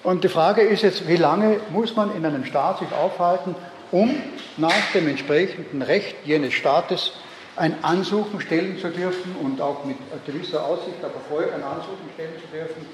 Und 0.04 0.26
die 0.26 0.30
Frage 0.30 0.62
ist 0.62 0.84
jetzt, 0.84 1.08
wie 1.08 1.16
lange 1.16 1.62
muss 1.70 1.96
man 1.96 2.14
in 2.16 2.26
einem 2.26 2.44
Staat 2.46 2.80
sich 2.80 2.92
aufhalten, 2.92 3.56
um 3.92 4.14
nach 4.58 4.92
dem 4.94 5.08
entsprechenden 5.08 5.82
Recht 5.82 6.16
jenes 6.26 6.54
Staates 6.54 7.14
ein 7.56 7.84
Ansuchen 7.84 8.42
stellen 8.42 8.78
zu 8.80 8.90
dürfen 8.90 9.36
und 9.42 9.62
auch 9.62 9.86
mit 9.86 9.98
gewisser 10.26 10.66
Aussicht 10.66 11.04
auf 11.04 11.14
Erfolg 11.14 11.54
ein 11.54 11.64
Ansuchen 11.64 12.10
stellen 12.16 12.34
zu 12.42 12.48
dürfen, 12.56 12.86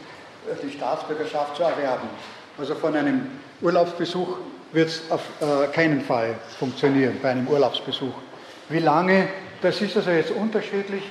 die 0.63 0.71
Staatsbürgerschaft 0.71 1.55
zu 1.55 1.63
erwerben. 1.63 2.07
Also 2.57 2.75
von 2.75 2.95
einem 2.95 3.31
Urlaubsbesuch 3.61 4.37
wird 4.71 4.89
es 4.89 5.09
auf 5.09 5.21
äh, 5.41 5.67
keinen 5.67 6.01
Fall 6.01 6.35
funktionieren, 6.59 7.17
bei 7.21 7.31
einem 7.31 7.47
Urlaubsbesuch. 7.47 8.13
Wie 8.67 8.79
lange, 8.79 9.27
das 9.61 9.81
ist 9.81 9.97
also 9.97 10.11
jetzt 10.11 10.31
unterschiedlich. 10.31 11.03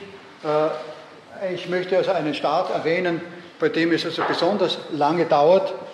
Äh, 0.45 1.55
ich 1.55 1.69
möchte 1.69 1.97
also 1.97 2.13
einen 2.13 2.35
Staat 2.35 2.71
erwähnen, 2.71 3.21
bei 3.59 3.69
dem 3.69 3.93
es 3.93 4.05
also 4.05 4.23
besonders 4.29 4.79
lange 4.93 5.25
dauert, 5.25 5.71
äh, 5.71 5.88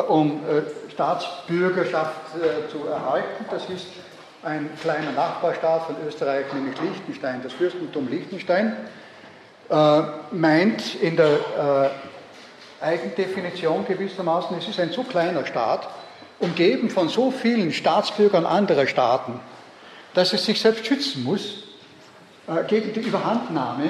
um 0.00 0.40
äh, 0.48 0.90
Staatsbürgerschaft 0.90 2.36
äh, 2.36 2.70
zu 2.70 2.86
erhalten. 2.86 3.44
Das 3.50 3.68
ist 3.68 3.86
ein 4.42 4.70
kleiner 4.80 5.12
Nachbarstaat 5.12 5.86
von 5.86 5.96
Österreich, 6.06 6.46
nämlich 6.52 6.80
Liechtenstein, 6.80 7.42
das 7.42 7.52
Fürstentum 7.52 8.08
Liechtenstein, 8.08 8.76
äh, 9.70 10.02
meint 10.32 10.96
in 10.96 11.16
der 11.16 11.90
äh, 12.80 12.84
Eigendefinition 12.84 13.84
gewissermaßen, 13.86 14.56
es 14.58 14.68
ist 14.68 14.80
ein 14.80 14.90
so 14.90 15.04
kleiner 15.04 15.46
Staat, 15.46 15.88
umgeben 16.40 16.90
von 16.90 17.08
so 17.08 17.30
vielen 17.30 17.72
Staatsbürgern 17.72 18.44
anderer 18.44 18.86
Staaten, 18.88 19.38
dass 20.14 20.32
es 20.32 20.44
sich 20.44 20.60
selbst 20.60 20.86
schützen 20.86 21.22
muss 21.22 21.62
äh, 22.48 22.64
gegen 22.64 22.92
die 22.92 23.00
Überhandnahme 23.00 23.84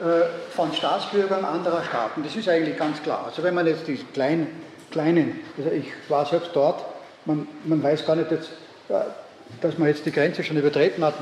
äh, 0.00 0.54
von 0.54 0.72
Staatsbürgern 0.72 1.44
anderer 1.44 1.82
Staaten. 1.82 2.22
Das 2.22 2.36
ist 2.36 2.48
eigentlich 2.48 2.78
ganz 2.78 3.02
klar. 3.02 3.24
Also 3.26 3.42
wenn 3.42 3.54
man 3.54 3.66
jetzt 3.66 3.88
die 3.88 3.96
kleinen, 3.96 4.46
kleinen 4.90 5.40
also 5.56 5.70
ich 5.70 5.86
war 6.08 6.26
selbst 6.26 6.50
dort, 6.54 6.84
man, 7.24 7.46
man 7.64 7.82
weiß 7.82 8.06
gar 8.06 8.16
nicht 8.16 8.30
jetzt, 8.30 8.50
äh, 8.88 9.00
dass 9.60 9.78
man 9.78 9.88
jetzt 9.88 10.04
die 10.06 10.12
Grenze 10.12 10.42
schon 10.42 10.56
übertreten 10.56 11.04
hat. 11.04 11.14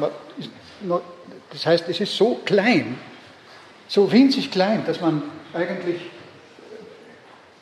Noch, 0.82 1.02
das 1.50 1.66
heißt, 1.66 1.88
es 1.88 2.00
ist 2.00 2.16
so 2.16 2.40
klein, 2.44 2.98
so 3.88 4.10
winzig 4.10 4.50
klein, 4.50 4.84
dass 4.86 5.00
man 5.00 5.22
eigentlich 5.54 6.00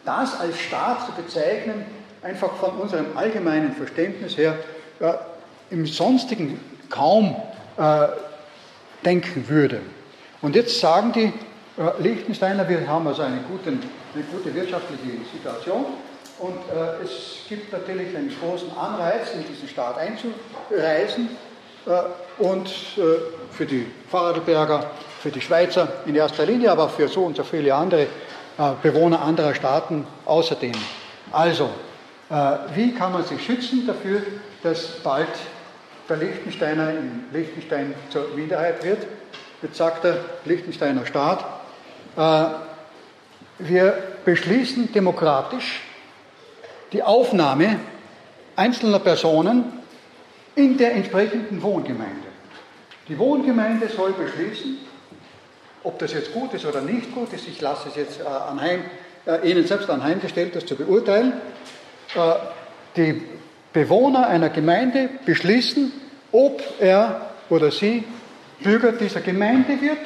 das 0.04 0.38
als 0.38 0.58
Staat 0.58 1.06
zu 1.06 1.12
bezeichnen, 1.12 1.84
einfach 2.22 2.54
von 2.56 2.70
unserem 2.72 3.16
allgemeinen 3.16 3.72
Verständnis 3.72 4.36
her 4.36 4.58
äh, 5.00 5.12
im 5.70 5.86
Sonstigen 5.86 6.60
kaum 6.90 7.36
äh, 7.76 8.08
denken 9.04 9.48
würde. 9.48 9.80
Und 10.40 10.56
jetzt 10.56 10.80
sagen 10.80 11.12
die 11.12 11.32
äh, 11.76 12.02
Liechtensteiner, 12.02 12.68
wir 12.68 12.86
haben 12.86 13.06
also 13.06 13.22
eine 13.22 13.40
gute, 13.48 13.70
eine 13.70 14.24
gute 14.32 14.54
wirtschaftliche 14.54 15.18
Situation 15.32 15.86
und 16.38 16.56
äh, 16.56 17.02
es 17.04 17.48
gibt 17.48 17.72
natürlich 17.72 18.16
einen 18.16 18.32
großen 18.40 18.76
Anreiz, 18.76 19.32
in 19.34 19.44
diesen 19.46 19.68
Staat 19.68 19.98
einzureisen 19.98 21.30
äh, 21.86 22.42
und 22.42 22.68
äh, 22.68 23.00
für 23.50 23.66
die 23.66 23.86
Vorarlberger, 24.10 24.90
für 25.20 25.30
die 25.30 25.40
Schweizer 25.40 25.88
in 26.06 26.14
erster 26.14 26.46
Linie, 26.46 26.70
aber 26.70 26.88
für 26.88 27.08
so 27.08 27.24
und 27.24 27.36
so 27.36 27.44
viele 27.44 27.74
andere 27.74 28.02
äh, 28.02 28.06
Bewohner 28.82 29.20
anderer 29.22 29.54
Staaten 29.54 30.06
außerdem. 30.26 30.74
Also, 31.32 31.70
äh, 32.30 32.34
wie 32.74 32.92
kann 32.94 33.12
man 33.12 33.24
sich 33.24 33.44
schützen 33.44 33.86
dafür, 33.86 34.22
dass 34.62 35.02
bald 35.02 35.28
der 36.08 36.18
Liechtensteiner 36.18 36.90
in 36.90 37.24
Liechtenstein 37.32 37.94
zur 38.10 38.28
Minderheit 38.36 38.84
wird? 38.84 39.06
Jetzt 39.62 39.76
sagt 39.76 40.04
der 40.04 40.18
Liechtensteiner 40.44 41.06
Staat, 41.06 41.44
wir 42.16 43.98
beschließen 44.24 44.92
demokratisch 44.92 45.80
die 46.92 47.02
Aufnahme 47.02 47.80
einzelner 48.56 49.00
Personen 49.00 49.64
in 50.54 50.76
der 50.76 50.92
entsprechenden 50.92 51.62
Wohngemeinde. 51.62 52.28
Die 53.08 53.18
Wohngemeinde 53.18 53.88
soll 53.88 54.12
beschließen, 54.12 54.78
ob 55.82 55.98
das 55.98 56.12
jetzt 56.12 56.32
gut 56.32 56.54
ist 56.54 56.64
oder 56.64 56.80
nicht 56.80 57.14
gut 57.14 57.32
ist. 57.32 57.46
Ich 57.46 57.60
lasse 57.60 57.88
es 57.88 57.96
jetzt 57.96 58.20
äh, 58.20 58.24
anheim, 58.24 58.80
äh, 59.26 59.50
Ihnen 59.50 59.66
selbst 59.66 59.90
anheimgestellt, 59.90 60.56
das 60.56 60.64
zu 60.64 60.76
beurteilen. 60.76 61.34
Äh, 62.14 62.34
die 62.96 63.22
Bewohner 63.72 64.28
einer 64.28 64.48
Gemeinde 64.48 65.10
beschließen, 65.26 65.92
ob 66.32 66.62
er 66.78 67.32
oder 67.50 67.70
sie 67.70 68.04
Bürger 68.62 68.92
dieser 68.92 69.20
Gemeinde 69.20 69.80
wird. 69.80 69.98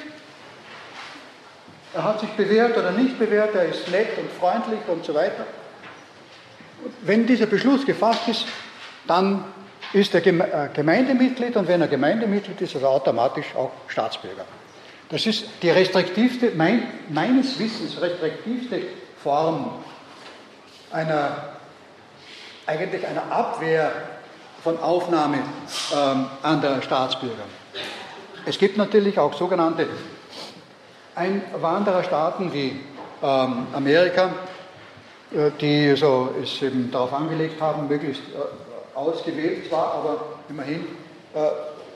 Er 1.94 2.04
hat 2.04 2.20
sich 2.20 2.30
bewährt 2.30 2.76
oder 2.76 2.90
nicht 2.90 3.18
bewährt, 3.18 3.54
er 3.54 3.66
ist 3.66 3.90
nett 3.90 4.18
und 4.18 4.30
freundlich 4.32 4.80
und 4.88 5.04
so 5.04 5.14
weiter. 5.14 5.46
Wenn 7.02 7.26
dieser 7.26 7.46
Beschluss 7.46 7.84
gefasst 7.86 8.28
ist, 8.28 8.44
dann 9.06 9.44
ist 9.92 10.14
er 10.14 10.26
äh, 10.26 10.68
Gemeindemitglied 10.72 11.56
und 11.56 11.66
wenn 11.66 11.80
er 11.80 11.88
Gemeindemitglied 11.88 12.60
ist, 12.60 12.74
ist 12.74 12.82
er 12.82 12.90
automatisch 12.90 13.46
auch 13.56 13.70
Staatsbürger. 13.88 14.44
Das 15.08 15.24
ist 15.24 15.44
die 15.62 15.70
restriktivste, 15.70 16.52
mein, 16.54 16.82
meines 17.08 17.58
Wissens 17.58 17.98
restriktivste 18.00 18.82
Form 19.22 19.82
einer, 20.90 21.54
eigentlich 22.66 23.06
einer 23.06 23.32
Abwehr 23.32 23.90
von 24.62 24.78
Aufnahme 24.80 25.38
ähm, 25.94 26.26
anderer 26.42 26.82
Staatsbürger. 26.82 27.44
Es 28.44 28.58
gibt 28.58 28.76
natürlich 28.76 29.18
auch 29.18 29.32
sogenannte 29.34 29.86
Einwandererstaaten 31.18 32.52
wie 32.52 32.80
ähm, 33.22 33.66
Amerika, 33.72 34.30
äh, 35.32 35.50
die 35.60 35.96
so 35.96 36.30
es 36.42 36.62
eben 36.62 36.90
darauf 36.90 37.12
angelegt 37.12 37.60
haben, 37.60 37.88
möglichst 37.88 38.22
äh, 38.22 38.96
ausgewählt 38.96 39.68
zwar, 39.68 39.94
aber 39.94 40.20
immerhin 40.48 40.86
äh, 41.34 41.38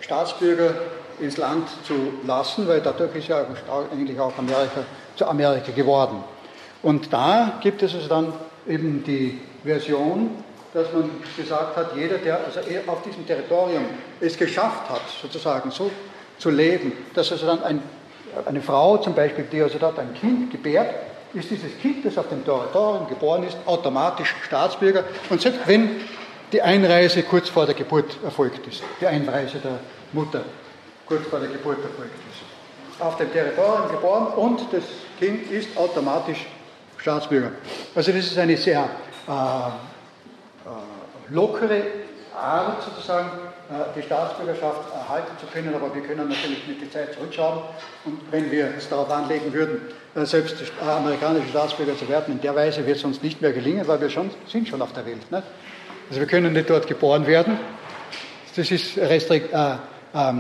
Staatsbürger 0.01 0.75
ins 1.21 1.37
Land 1.37 1.69
zu 1.87 1.95
lassen, 2.27 2.67
weil 2.67 2.81
dadurch 2.81 3.15
ist 3.15 3.29
ja 3.29 3.45
eigentlich 3.93 4.19
auch 4.19 4.37
Amerika 4.37 4.85
zu 5.17 5.27
Amerika 5.27 5.71
geworden. 5.73 6.23
Und 6.83 7.13
da 7.13 7.59
gibt 7.61 7.83
es 7.83 7.95
also 7.95 8.09
dann 8.09 8.33
eben 8.67 9.05
die 9.05 9.41
Version, 9.65 10.31
dass 10.75 10.93
man 10.93 11.11
gesagt 11.37 11.77
hat, 11.77 11.95
jeder, 11.95 12.19
der 12.19 12.41
also 12.45 12.61
auf 12.87 13.03
diesem 13.03 13.27
Territorium 13.27 13.85
es 14.21 14.37
geschafft 14.37 14.89
hat, 14.89 15.03
sozusagen 15.21 15.71
so 15.71 15.91
zu 16.39 16.51
leben, 16.51 16.93
dass 17.15 17.31
also 17.31 17.47
dann 17.47 17.63
ein, 17.63 17.83
eine 18.47 18.63
Frau 18.63 18.99
zum 18.99 19.15
Beispiel, 19.15 19.45
die 19.51 19.63
also 19.63 19.79
dort 19.79 19.99
ein 19.99 20.15
Kind 20.15 20.51
gebärt, 20.51 20.95
ist 21.35 21.51
dieses 21.51 21.79
Kind, 21.81 22.05
das 22.05 22.19
auf 22.19 22.29
dem 22.29 22.45
Territorium 22.45 23.09
geboren 23.09 23.45
ist, 23.45 23.57
automatisch 23.67 24.35
Staatsbürger. 24.45 25.05
Und 25.31 25.41
selbst 25.41 25.61
wenn 25.67 26.01
die 26.53 26.61
Einreise 26.61 27.23
kurz 27.23 27.49
vor 27.49 27.65
der 27.65 27.75
Geburt 27.75 28.19
erfolgt 28.23 28.67
ist, 28.67 28.83
die 29.01 29.07
Einreise 29.07 29.59
der 29.59 29.79
Mutter 30.13 30.45
kurz 31.07 31.27
vor 31.27 31.41
der 31.41 31.49
Geburt 31.49 31.79
erfolgt 31.83 32.15
ist. 32.31 33.01
Auf 33.03 33.17
dem 33.17 33.33
Territorium 33.33 33.91
geboren 33.91 34.27
und 34.37 34.61
das 34.73 34.85
Kind 35.19 35.51
ist 35.51 35.77
automatisch 35.77 36.47
Staatsbürger. 36.99 37.53
Also 37.95 38.13
das 38.13 38.27
ist 38.27 38.39
eine 38.39 38.57
sehr 38.57 38.89
äh, 39.29 39.33
äh, 39.33 39.73
lockere 41.31 41.83
Art 42.35 42.83
sozusagen, 42.83 43.31
die 43.97 44.03
Staatsbürgerschaft 44.03 44.93
erhalten 44.93 45.33
zu 45.41 45.47
können, 45.47 45.75
aber 45.75 45.95
wir 45.95 46.03
können 46.03 46.29
natürlich 46.29 46.67
mit 46.67 46.81
der 46.81 46.91
Zeit 46.91 47.15
zurückschauen 47.15 47.63
und 48.05 48.21
wenn 48.31 48.51
wir 48.51 48.69
es 48.77 48.89
darauf 48.89 49.11
anlegen 49.11 49.53
würden, 49.53 49.81
äh, 50.15 50.27
selbst 50.27 50.57
amerikanische 50.81 51.49
Staatsbürger 51.49 51.97
zu 51.97 52.09
werden, 52.09 52.35
in 52.35 52.41
der 52.41 52.55
Weise 52.55 52.87
wird 52.87 52.99
es 52.99 53.05
uns 53.05 53.23
nicht 53.23 53.41
mehr 53.41 53.53
gelingen, 53.53 53.87
weil 53.89 54.01
wir 54.01 54.11
schon, 54.11 54.31
sind 54.47 54.69
schon 54.69 54.83
auf 54.83 54.93
der 54.93 55.07
Welt. 55.07 55.31
Nicht? 55.31 55.45
Also 56.11 56.21
wir 56.21 56.27
können 56.27 56.53
nicht 56.53 56.69
dort 56.69 56.87
geboren 56.87 57.27
werden. 57.27 57.59
Das 58.55 58.71
ist 58.71 58.99
restrikt, 58.99 59.53
äh, 59.53 59.77
äh, 60.13 60.33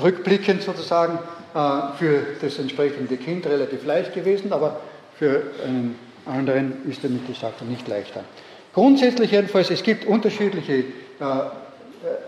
rückblickend 0.00 0.62
sozusagen 0.62 1.18
äh, 1.54 1.98
für 1.98 2.22
das 2.40 2.58
entsprechende 2.58 3.16
Kind 3.18 3.46
relativ 3.46 3.84
leicht 3.84 4.14
gewesen, 4.14 4.52
aber 4.52 4.80
für 5.18 5.42
einen 5.66 5.98
anderen 6.24 6.88
ist 6.88 7.04
damit 7.04 7.28
die 7.28 7.34
Sache 7.34 7.64
nicht 7.66 7.86
leichter. 7.88 8.24
Grundsätzlich 8.72 9.32
jedenfalls, 9.32 9.70
es 9.70 9.82
gibt 9.82 10.06
unterschiedliche 10.06 10.72
äh, 10.72 10.82
äh, 11.20 11.42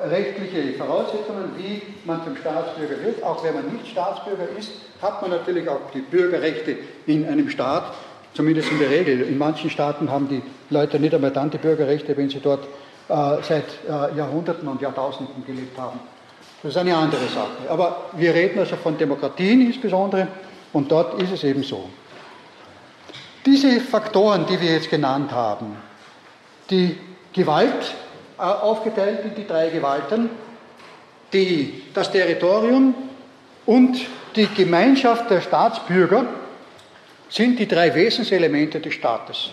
rechtliche 0.08 0.74
Voraussetzungen, 0.78 1.52
wie 1.56 1.82
man 2.04 2.22
zum 2.24 2.36
Staatsbürger 2.36 3.02
wird. 3.02 3.22
Auch 3.22 3.42
wenn 3.42 3.54
man 3.54 3.72
nicht 3.72 3.88
Staatsbürger 3.88 4.48
ist, 4.58 4.70
hat 5.00 5.22
man 5.22 5.30
natürlich 5.30 5.68
auch 5.68 5.90
die 5.94 6.00
Bürgerrechte 6.00 6.76
in 7.06 7.26
einem 7.26 7.48
Staat, 7.48 7.94
zumindest 8.34 8.70
in 8.70 8.78
der 8.78 8.90
Regel. 8.90 9.22
In 9.22 9.38
manchen 9.38 9.70
Staaten 9.70 10.10
haben 10.10 10.28
die 10.28 10.42
Leute 10.70 11.00
nicht 11.00 11.14
einmal 11.14 11.30
dann 11.30 11.50
die 11.50 11.58
Bürgerrechte, 11.58 12.16
wenn 12.16 12.28
sie 12.28 12.40
dort 12.40 12.64
äh, 13.08 13.42
seit 13.42 13.64
äh, 13.88 14.16
Jahrhunderten 14.16 14.68
und 14.68 14.80
Jahrtausenden 14.80 15.44
gelebt 15.46 15.78
haben. 15.78 16.00
Das 16.62 16.72
ist 16.72 16.76
eine 16.76 16.94
andere 16.94 17.26
Sache. 17.26 17.68
Aber 17.68 18.10
wir 18.12 18.32
reden 18.34 18.60
also 18.60 18.76
von 18.76 18.96
Demokratien 18.96 19.60
insbesondere 19.62 20.28
und 20.72 20.90
dort 20.90 21.20
ist 21.20 21.32
es 21.32 21.44
eben 21.44 21.62
so. 21.62 21.88
Diese 23.44 23.80
Faktoren, 23.80 24.46
die 24.46 24.60
wir 24.60 24.72
jetzt 24.72 24.88
genannt 24.88 25.32
haben, 25.32 25.76
die 26.70 26.96
Gewalt 27.32 27.72
äh, 27.72 28.01
aufgeteilt 28.42 29.24
in 29.24 29.34
die 29.34 29.46
drei 29.46 29.68
Gewalten, 29.68 30.30
die, 31.32 31.82
das 31.94 32.10
Territorium 32.10 32.94
und 33.66 34.00
die 34.36 34.46
Gemeinschaft 34.46 35.30
der 35.30 35.40
Staatsbürger 35.40 36.26
sind 37.28 37.58
die 37.58 37.68
drei 37.68 37.94
Wesenselemente 37.94 38.80
des 38.80 38.94
Staates. 38.94 39.50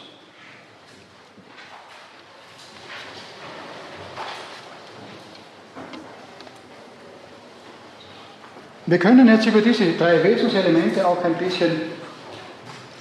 Wir 8.85 8.97
können 8.97 9.27
jetzt 9.27 9.45
über 9.45 9.61
diese 9.61 9.93
drei 9.93 10.23
Wesenselemente 10.23 11.07
auch 11.07 11.23
ein 11.23 11.35
bisschen 11.35 11.79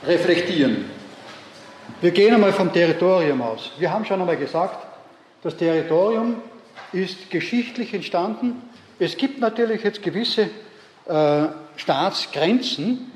reflektieren. 0.07 0.91
Wir 2.03 2.11
gehen 2.11 2.35
einmal 2.35 2.53
vom 2.53 2.71
Territorium 2.71 3.41
aus. 3.41 3.73
Wir 3.79 3.91
haben 3.91 4.05
schon 4.05 4.21
einmal 4.21 4.37
gesagt, 4.37 4.88
das 5.43 5.57
Territorium 5.57 6.37
ist 6.93 7.31
geschichtlich 7.31 7.95
entstanden. 7.95 8.63
Es 8.99 9.17
gibt 9.17 9.39
natürlich 9.41 9.85
jetzt 9.85 10.03
gewisse 10.03 10.51
äh, 11.07 11.47
Staatsgrenzen, 11.77 13.13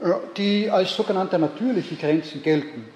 äh, 0.00 0.12
die 0.36 0.70
als 0.70 0.94
sogenannte 0.94 1.38
natürliche 1.38 1.94
Grenzen 1.96 2.42
gelten. 2.42 2.86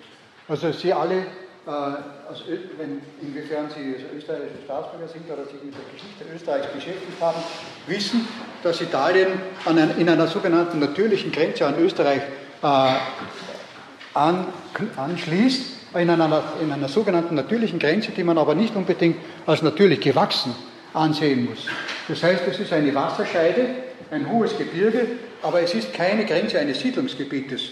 Also 0.48 0.72
Sie 0.72 0.92
alle, 0.92 1.18
äh, 1.18 1.70
also 1.70 2.44
wenn, 2.78 3.00
inwiefern 3.22 3.66
Sie 3.70 3.94
also 3.94 4.06
österreichische 4.16 4.64
Staatsbürger 4.64 5.08
sind 5.08 5.30
oder 5.30 5.44
sich 5.44 5.62
mit 5.62 5.74
der 5.74 5.84
Geschichte 5.92 6.24
Österreichs 6.34 6.66
beschäftigt 6.66 7.20
haben, 7.20 7.38
wissen, 7.86 8.26
dass 8.62 8.80
Italien 8.80 9.28
einer, 9.64 9.96
in 9.96 10.08
einer 10.08 10.26
sogenannten 10.26 10.80
natürlichen 10.80 11.30
Grenze 11.30 11.66
an 11.66 11.78
Österreich 11.78 12.22
äh, 12.62 12.94
an, 14.14 14.46
anschließt, 14.96 15.83
in 15.94 16.10
einer, 16.10 16.42
in 16.62 16.72
einer 16.72 16.88
sogenannten 16.88 17.34
natürlichen 17.34 17.78
Grenze, 17.78 18.12
die 18.12 18.24
man 18.24 18.38
aber 18.38 18.54
nicht 18.54 18.74
unbedingt 18.74 19.16
als 19.46 19.62
natürlich 19.62 20.00
gewachsen 20.00 20.54
ansehen 20.92 21.46
muss. 21.46 21.66
Das 22.08 22.22
heißt, 22.22 22.42
es 22.48 22.60
ist 22.60 22.72
eine 22.72 22.94
Wasserscheide, 22.94 23.66
ein 24.10 24.30
hohes 24.30 24.56
Gebirge, 24.56 25.06
aber 25.42 25.62
es 25.62 25.74
ist 25.74 25.92
keine 25.92 26.24
Grenze 26.24 26.58
eines 26.58 26.80
Siedlungsgebietes. 26.80 27.62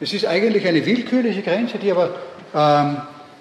Es 0.00 0.12
ist 0.12 0.26
eigentlich 0.26 0.66
eine 0.66 0.84
willkürliche 0.84 1.42
Grenze, 1.42 1.78
die 1.78 1.90
aber 1.90 2.14
ähm, 2.54 2.96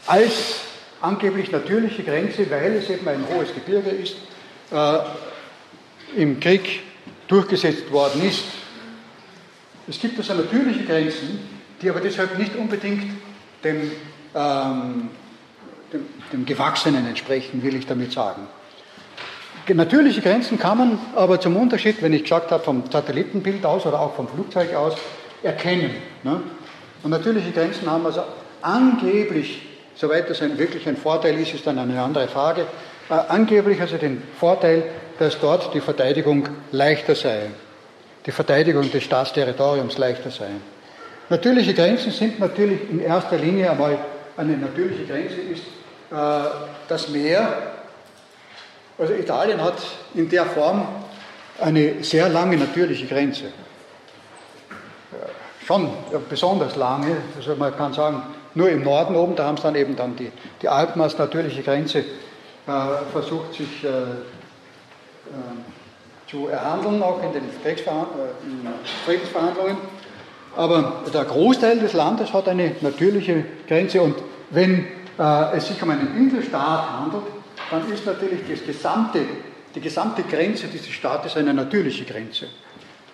als 0.08 0.62
angeblich 1.02 1.52
natürliche 1.52 2.04
Grenze, 2.04 2.50
weil 2.50 2.74
es 2.76 2.90
eben 2.90 3.08
ein 3.08 3.24
hohes 3.34 3.54
Gebirge 3.54 3.90
ist, 3.90 4.16
äh, 4.72 5.00
im 6.22 6.40
Krieg 6.40 6.82
durchgesetzt 7.28 7.92
worden 7.92 8.22
ist. 8.28 8.44
Es 9.88 10.00
gibt 10.00 10.18
also 10.18 10.34
natürliche 10.34 10.84
Grenzen, 10.84 11.40
die 11.82 11.90
aber 11.90 12.00
deshalb 12.00 12.38
nicht 12.38 12.56
unbedingt 12.56 13.04
dem, 13.64 13.92
ähm, 14.36 15.10
dem, 15.94 16.06
dem 16.32 16.46
Gewachsenen 16.46 17.08
entsprechen, 17.08 17.64
will 17.64 17.76
ich 17.76 17.86
damit 17.86 18.12
sagen. 18.12 18.48
Natürliche 19.68 20.22
Grenzen 20.22 20.60
kann 20.60 20.78
man 20.78 21.00
aber 21.16 21.40
zum 21.40 21.56
Unterschied, 21.56 22.02
wenn 22.02 22.14
ich 22.14 22.24
gesagt 22.24 22.52
habe, 22.52 22.64
vom 22.64 22.84
Satellitenbild 22.92 23.66
aus 23.66 23.86
oder 23.86 24.00
auch 24.00 24.16
vom 24.16 24.28
Flugzeug 24.28 24.74
aus, 24.74 24.96
erkennen. 25.44 25.92
Ne? 26.24 26.42
Und 27.04 27.12
natürliche 27.12 27.52
Grenzen 27.52 27.90
haben 27.90 28.06
also 28.06 28.22
angeblich, 28.62 29.62
soweit 29.96 30.30
das 30.30 30.42
ein, 30.42 30.58
wirklich 30.58 30.88
ein 30.88 30.98
Vorteil 30.98 31.40
ist, 31.40 31.54
ist 31.54 31.66
dann 31.66 31.80
eine 31.80 32.02
andere 32.02 32.28
Frage, 32.28 32.66
äh, 33.10 33.14
angeblich 33.14 33.80
also 33.82 33.98
den 33.98 34.22
Vorteil, 34.40 34.84
dass 35.20 35.40
dort 35.40 35.74
die 35.74 35.82
Verteidigung 35.82 36.48
leichter 36.72 37.16
sei, 37.16 37.48
die 38.26 38.32
Verteidigung 38.32 38.90
des 38.92 39.04
Staatsterritoriums 39.04 39.98
leichter 39.98 40.32
sei. 40.32 40.50
Natürliche 41.32 41.74
Grenzen 41.74 42.12
sind 42.12 42.40
natürlich 42.40 42.90
in 42.90 43.00
erster 43.00 43.38
Linie 43.38 43.72
einmal 43.72 43.98
eine 44.36 44.58
natürliche 44.58 45.06
Grenze 45.06 45.36
ist 45.36 45.64
äh, 46.12 46.50
das 46.90 47.08
Meer. 47.08 47.54
Also 48.98 49.14
Italien 49.14 49.64
hat 49.64 49.78
in 50.14 50.28
der 50.28 50.46
Form 50.46 50.86
eine 51.58 52.04
sehr 52.04 52.28
lange 52.28 52.58
natürliche 52.58 53.06
Grenze. 53.06 53.46
Schon 55.66 55.90
besonders 56.30 56.76
lange, 56.76 57.16
also 57.38 57.56
man 57.56 57.78
kann 57.78 57.94
sagen, 57.94 58.24
nur 58.54 58.70
im 58.70 58.84
Norden 58.84 59.16
oben, 59.16 59.38
da 59.38 59.46
haben 59.46 59.56
es 59.56 59.64
dann 59.64 59.76
eben 59.76 59.96
dann 59.96 60.18
die, 60.18 60.34
die 60.62 60.68
Alpen 60.68 61.02
als 61.02 61.18
natürliche 61.18 61.64
Grenze 61.64 62.00
äh, 62.00 62.04
versucht, 63.14 63.54
sich 63.54 63.86
äh, 63.86 63.88
äh, 63.88 63.94
zu 66.30 66.50
erhandeln, 66.50 67.02
auch 67.02 67.24
in 67.24 67.32
den 67.32 67.46
äh, 67.46 67.76
Friedensverhandlungen. 69.06 69.78
Aber 70.56 71.04
der 71.14 71.26
Großteil 71.26 71.80
des 71.80 71.94
Landes 71.94 72.34
hat 72.34 72.48
eine 72.48 72.76
natürliche 72.82 73.46
Grenze 73.68 74.02
und 74.02 74.16
wenn 74.50 74.86
äh, 75.18 75.58
es 75.58 75.68
sich 75.68 75.82
um 75.82 75.90
einen 75.90 76.18
Inselstaat 76.18 77.00
handelt, 77.00 77.24
dann 77.70 77.90
ist 77.92 78.06
natürlich 78.06 78.42
das 78.50 78.66
gesamte, 78.66 79.22
die 79.74 79.80
gesamte 79.80 80.24
Grenze 80.24 80.68
dieses 80.68 80.90
Staates 80.90 81.38
eine 81.38 81.54
natürliche 81.54 82.04
Grenze. 82.04 82.48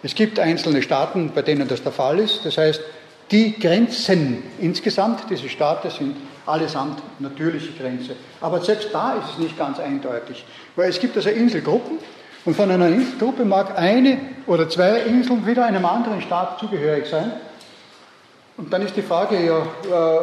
Es 0.01 0.15
gibt 0.15 0.39
einzelne 0.39 0.81
Staaten, 0.81 1.31
bei 1.33 1.41
denen 1.41 1.67
das 1.67 1.83
der 1.83 1.91
Fall 1.91 2.19
ist. 2.19 2.45
Das 2.45 2.57
heißt, 2.57 2.81
die 3.29 3.59
Grenzen 3.59 4.43
insgesamt 4.59 5.29
dieses 5.29 5.51
Staates 5.51 5.97
sind 5.97 6.15
allesamt 6.45 7.01
natürliche 7.19 7.73
Grenze. 7.73 8.15
Aber 8.39 8.63
selbst 8.63 8.89
da 8.93 9.15
ist 9.15 9.33
es 9.33 9.37
nicht 9.37 9.57
ganz 9.57 9.79
eindeutig, 9.79 10.45
weil 10.75 10.89
es 10.89 10.99
gibt 10.99 11.17
also 11.17 11.29
Inselgruppen 11.29 11.97
und 12.47 12.55
von 12.55 12.71
einer 12.71 12.87
Inselgruppe 12.87 13.43
mag 13.43 13.77
eine 13.77 14.19
oder 14.45 14.69
zwei 14.69 15.01
Inseln 15.01 15.45
wieder 15.45 15.65
einem 15.65 15.83
anderen 15.83 16.21
Staat 16.21 16.57
zugehörig 16.61 17.05
sein. 17.05 17.33
Und 18.55 18.71
dann 18.71 18.81
ist 18.83 18.95
die 18.95 19.01
Frage, 19.01 19.45
ja, 19.45 19.57
äh, 19.59 20.19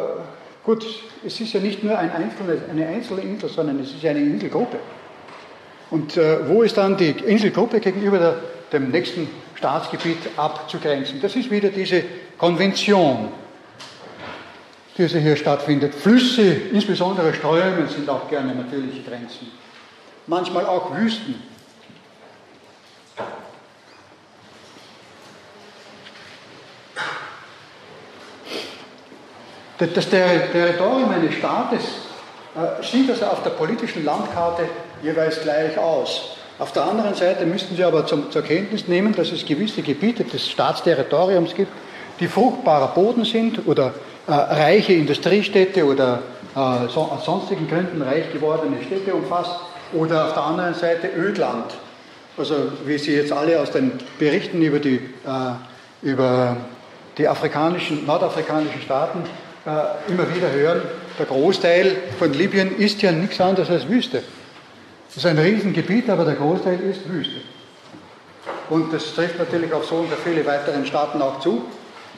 gut, 0.63 0.83
es 1.23 1.39
ist 1.39 1.53
ja 1.53 1.59
nicht 1.59 1.83
nur 1.83 1.95
ein 1.95 2.11
einzelne, 2.11 2.57
eine 2.67 2.87
einzelne 2.87 3.21
Insel, 3.21 3.47
sondern 3.47 3.79
es 3.79 3.93
ist 3.93 4.03
eine 4.03 4.21
Inselgruppe. 4.21 4.77
Und 5.91 6.17
äh, 6.17 6.49
wo 6.49 6.63
ist 6.63 6.75
dann 6.77 6.97
die 6.97 7.11
Inselgruppe 7.11 7.79
gegenüber 7.79 8.17
der, 8.17 8.35
dem 8.73 8.89
nächsten 8.89 9.29
Staatsgebiet 9.53 10.17
abzugrenzen? 10.35 11.21
Das 11.21 11.35
ist 11.35 11.51
wieder 11.51 11.69
diese 11.69 12.01
Konvention, 12.39 13.29
die 14.97 15.07
hier 15.07 15.35
stattfindet. 15.35 15.93
Flüsse, 15.93 16.41
insbesondere 16.73 17.35
Ströme, 17.35 17.87
sind 17.87 18.09
auch 18.09 18.27
gerne 18.27 18.55
natürliche 18.55 19.03
Grenzen. 19.03 19.51
Manchmal 20.25 20.65
auch 20.65 20.97
Wüsten. 20.97 21.54
Das 29.77 30.09
Territorium 30.09 31.09
eines 31.09 31.33
Staates 31.33 31.81
äh, 32.55 32.81
sieht 32.81 33.09
also 33.09 33.25
auf 33.25 33.43
der 33.43 33.49
politischen 33.49 34.05
Landkarte 34.05 34.63
jeweils 35.03 35.41
gleich 35.41 35.77
aus. 35.77 36.37
Auf 36.57 36.71
der 36.71 36.85
anderen 36.85 37.13
Seite 37.13 37.45
müssten 37.45 37.75
Sie 37.75 37.83
aber 37.83 38.07
zum, 38.07 38.31
zur 38.31 38.41
Kenntnis 38.41 38.87
nehmen, 38.87 39.13
dass 39.13 39.33
es 39.33 39.45
gewisse 39.45 39.81
Gebiete 39.81 40.23
des 40.23 40.49
Staatsterritoriums 40.49 41.53
gibt, 41.53 41.73
die 42.21 42.29
fruchtbarer 42.29 42.87
Boden 42.93 43.25
sind 43.25 43.67
oder 43.67 43.93
äh, 44.27 44.31
reiche 44.31 44.93
Industriestädte 44.93 45.85
oder 45.85 46.21
äh, 46.55 46.87
so, 46.87 47.01
aus 47.01 47.25
sonstigen 47.25 47.67
Gründen 47.67 48.01
reich 48.01 48.31
gewordene 48.31 48.77
Städte 48.85 49.13
umfasst 49.13 49.51
oder 49.91 50.27
auf 50.27 50.33
der 50.33 50.43
anderen 50.43 50.73
Seite 50.73 51.09
Ödland. 51.17 51.73
Also 52.37 52.55
wie 52.85 52.97
Sie 52.97 53.13
jetzt 53.13 53.33
alle 53.33 53.59
aus 53.59 53.71
den 53.71 53.91
Berichten 54.17 54.61
über 54.61 54.79
die, 54.79 54.95
äh, 54.95 55.51
über 56.01 56.55
die 57.17 57.27
afrikanischen, 57.27 58.05
nordafrikanischen 58.05 58.81
Staaten 58.81 59.23
äh, 59.65 60.11
immer 60.11 60.33
wieder 60.35 60.51
hören, 60.51 60.81
der 61.17 61.25
Großteil 61.25 61.95
von 62.19 62.33
Libyen 62.33 62.77
ist 62.77 63.01
ja 63.01 63.11
nichts 63.11 63.39
anderes 63.41 63.69
als 63.69 63.87
Wüste. 63.87 64.21
Das 65.07 65.17
ist 65.17 65.25
ein 65.25 65.37
Riesengebiet, 65.37 66.09
aber 66.09 66.25
der 66.25 66.35
Großteil 66.35 66.79
ist 66.81 67.09
Wüste. 67.09 67.41
Und 68.69 68.93
das 68.93 69.13
trifft 69.13 69.39
natürlich 69.39 69.71
auf 69.73 69.85
so 69.85 70.03
so 70.03 70.15
viele 70.23 70.45
weiteren 70.45 70.85
Staaten 70.85 71.21
auch 71.21 71.39
zu. 71.39 71.63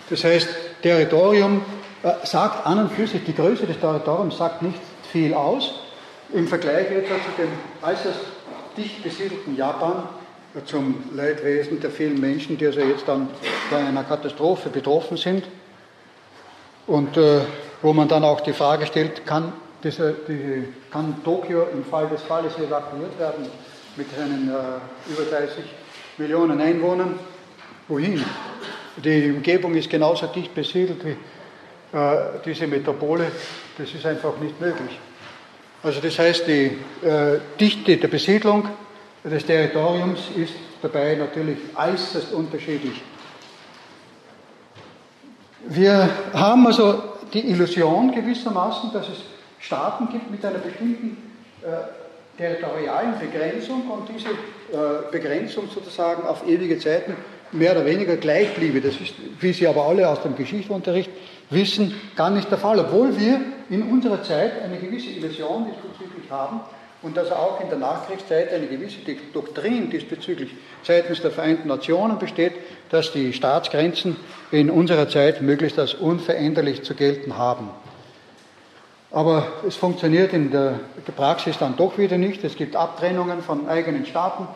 Das 0.10 0.24
heißt, 0.24 0.48
Territorium 0.82 1.62
äh, 2.04 2.26
sagt 2.26 2.66
an 2.66 2.80
und 2.80 2.92
für 2.92 3.08
sich, 3.08 3.24
die 3.24 3.36
Größe 3.36 3.66
des 3.66 3.80
Territoriums 3.80 4.38
sagt 4.38 4.62
nicht 4.62 4.80
viel 5.12 5.34
aus. 5.34 5.82
Im 6.34 6.48
Vergleich 6.48 6.92
etwa 6.92 7.16
zu 7.16 7.42
dem 7.42 7.50
äußerst 7.82 8.20
dicht 8.78 9.04
besiedelten 9.04 9.56
Japan, 9.56 10.04
äh, 10.56 10.64
zum 10.66 11.04
Leidwesen 11.16 11.80
der 11.80 11.92
vielen 11.92 12.20
Menschen, 12.20 12.58
die 12.58 12.66
also 12.66 12.80
jetzt 12.80 13.08
dann 13.08 13.30
bei 13.70 13.78
einer 13.78 14.04
Katastrophe 14.04 14.70
betroffen 14.70 15.18
sind. 15.18 15.44
Und 16.88 17.18
äh, 17.18 17.42
wo 17.82 17.94
man 17.94 18.08
dann 18.08 18.24
auch 18.24 18.42
die 18.42 18.54
Frage 18.54 18.86
stellt, 18.86 19.26
kann, 19.26 19.54
diese, 19.84 20.16
die, 20.28 20.68
kann 20.92 21.22
Tokio 21.24 21.68
im 21.72 21.84
Fall 21.84 22.08
des 22.08 22.22
Falles 22.24 22.58
evakuiert 22.58 23.20
werden 23.20 23.46
mit 23.98 24.08
seinen 24.16 24.50
äh, 24.50 25.12
über 25.12 25.24
30 25.30 25.64
Millionen 26.18 26.60
Einwohnern? 26.62 27.20
Wohin? 27.88 28.24
Die 28.98 29.30
Umgebung 29.30 29.76
ist 29.76 29.90
genauso 29.90 30.28
dicht 30.28 30.56
besiedelt 30.56 31.06
wie 31.06 31.98
äh, 31.98 32.18
diese 32.44 32.66
Metropole. 32.68 33.32
Das 33.78 33.94
ist 33.94 34.06
einfach 34.06 34.38
nicht 34.40 34.60
möglich. 34.60 34.98
Also 35.84 36.02
das 36.02 36.18
heißt, 36.18 36.48
die 36.48 36.78
äh, 37.06 37.40
Dichte 37.60 37.98
der 37.98 38.08
Besiedlung 38.08 38.68
des 39.24 39.46
Territoriums 39.46 40.22
ist 40.36 40.54
dabei 40.82 41.16
natürlich 41.16 41.58
äußerst 41.76 42.34
unterschiedlich. 42.34 43.02
Wir 45.70 46.10
haben 46.34 46.66
also 46.66 47.02
die 47.34 47.50
Illusion 47.50 48.14
gewissermaßen, 48.14 48.92
dass 48.94 49.10
es 49.10 49.18
Staaten 49.60 50.08
gibt 50.10 50.32
mit 50.32 50.44
einer 50.46 50.60
bestimmten 50.60 51.18
äh, 51.62 52.38
territorialen 52.38 53.20
Begrenzung 53.20 53.90
und 53.90 54.08
diese 54.08 54.30
äh, 54.30 55.12
Begrenzung 55.12 55.68
sozusagen 55.74 56.26
auf 56.26 56.48
ewige 56.48 56.80
Zeiten 56.80 57.16
mehr 57.52 57.74
oder 57.74 57.86
weniger 57.86 58.16
gleich 58.16 58.54
bliebe. 58.56 58.80
Das 58.80 58.96
ist, 58.96 59.16
wie 59.40 59.52
Sie 59.52 59.68
aber 59.68 59.86
alle 59.86 60.08
aus 60.08 60.22
dem 60.22 60.36
Geschichtsunterricht 60.36 61.10
wissen, 61.50 61.94
gar 62.16 62.30
nicht 62.30 62.50
der 62.50 62.58
Fall, 62.58 62.80
obwohl 62.80 63.18
wir 63.20 63.42
in 63.70 63.84
unserer 63.84 64.24
Zeit 64.24 64.62
eine 64.64 64.78
gewisse 64.78 65.10
Illusion 65.10 65.66
diesbezüglich 65.66 66.30
haben 66.30 66.62
und 67.02 67.16
dass 67.16 67.32
auch 67.32 67.62
in 67.62 67.70
der 67.70 67.78
Nachkriegszeit 67.78 68.52
eine 68.52 68.68
gewisse 68.68 69.00
Doktrin 69.34 69.90
diesbezüglich 69.90 70.52
seitens 70.84 71.22
der 71.22 71.32
Vereinten 71.32 71.68
Nationen 71.68 72.18
besteht, 72.18 72.54
dass 72.90 73.12
die 73.12 73.34
Staatsgrenzen 73.34 74.16
in 74.52 74.70
unserer 74.70 75.08
Zeit 75.08 75.42
möglichst 75.42 75.78
als 75.78 75.94
unveränderlich 75.94 76.84
zu 76.84 76.96
gelten 76.96 77.38
haben. 77.38 77.70
Aber 79.12 79.48
es 79.68 79.76
funktioniert 79.76 80.34
in 80.34 80.52
der 80.52 80.80
Praxis 81.16 81.58
dann 81.58 81.78
doch 81.78 81.98
wieder 81.98 82.18
nicht. 82.18 82.44
Es 82.44 82.56
gibt 82.56 82.76
Abtrennungen 82.76 83.42
von 83.42 83.68
eigenen 83.70 84.06
Staaten. 84.06 84.48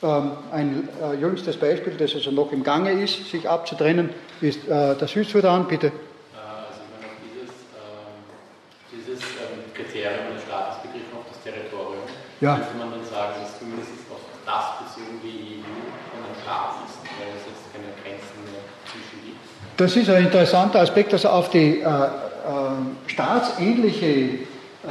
Ähm, 0.00 0.30
ein 0.52 0.88
äh, 1.02 1.16
jüngstes 1.16 1.56
Beispiel, 1.56 1.94
das 1.94 2.14
also 2.14 2.30
noch 2.30 2.52
im 2.52 2.62
Gange 2.62 2.92
ist, 2.92 3.28
sich 3.28 3.48
abzutrennen, 3.48 4.10
ist 4.40 4.68
äh, 4.68 4.94
der 4.94 5.08
Südsudan. 5.08 5.66
Bitte. 5.66 5.90
Also 6.36 6.80
ich 6.86 7.02
meine, 7.02 7.18
dieses, 7.26 7.50
ähm, 7.74 8.22
dieses 8.92 9.20
ähm, 9.20 9.74
Kriterium 9.74 10.34
des 10.36 10.44
Staates 10.44 10.82
begriffen 10.82 11.18
auf 11.18 11.24
das 11.32 11.42
Territorium, 11.42 12.04
Ja. 12.40 12.54
könnte 12.54 12.76
man 12.78 12.90
dann 12.92 13.04
sagen, 13.04 13.34
dass 13.42 13.58
zumindest 13.58 13.90
auf 14.10 14.22
das 14.46 14.64
bezogen 14.78 15.18
die 15.22 15.58
EU 15.58 15.74
und 16.14 16.22
ein 16.22 16.36
Staat 16.42 16.86
ist, 16.86 16.98
weil 17.18 17.34
es 17.34 17.44
jetzt 17.50 17.66
keine 17.72 17.90
Grenzen 18.02 18.38
mehr 18.46 18.62
zwischen 18.86 19.18
gibt. 19.26 19.38
Das 19.76 19.96
ist 19.96 20.08
ein 20.08 20.24
interessanter 20.24 20.80
Aspekt, 20.80 21.12
also 21.12 21.28
auf 21.28 21.50
die 21.50 21.80
äh, 21.80 21.84
äh, 21.84 22.08
staatsähnliche 23.06 24.06
äh, 24.06 24.88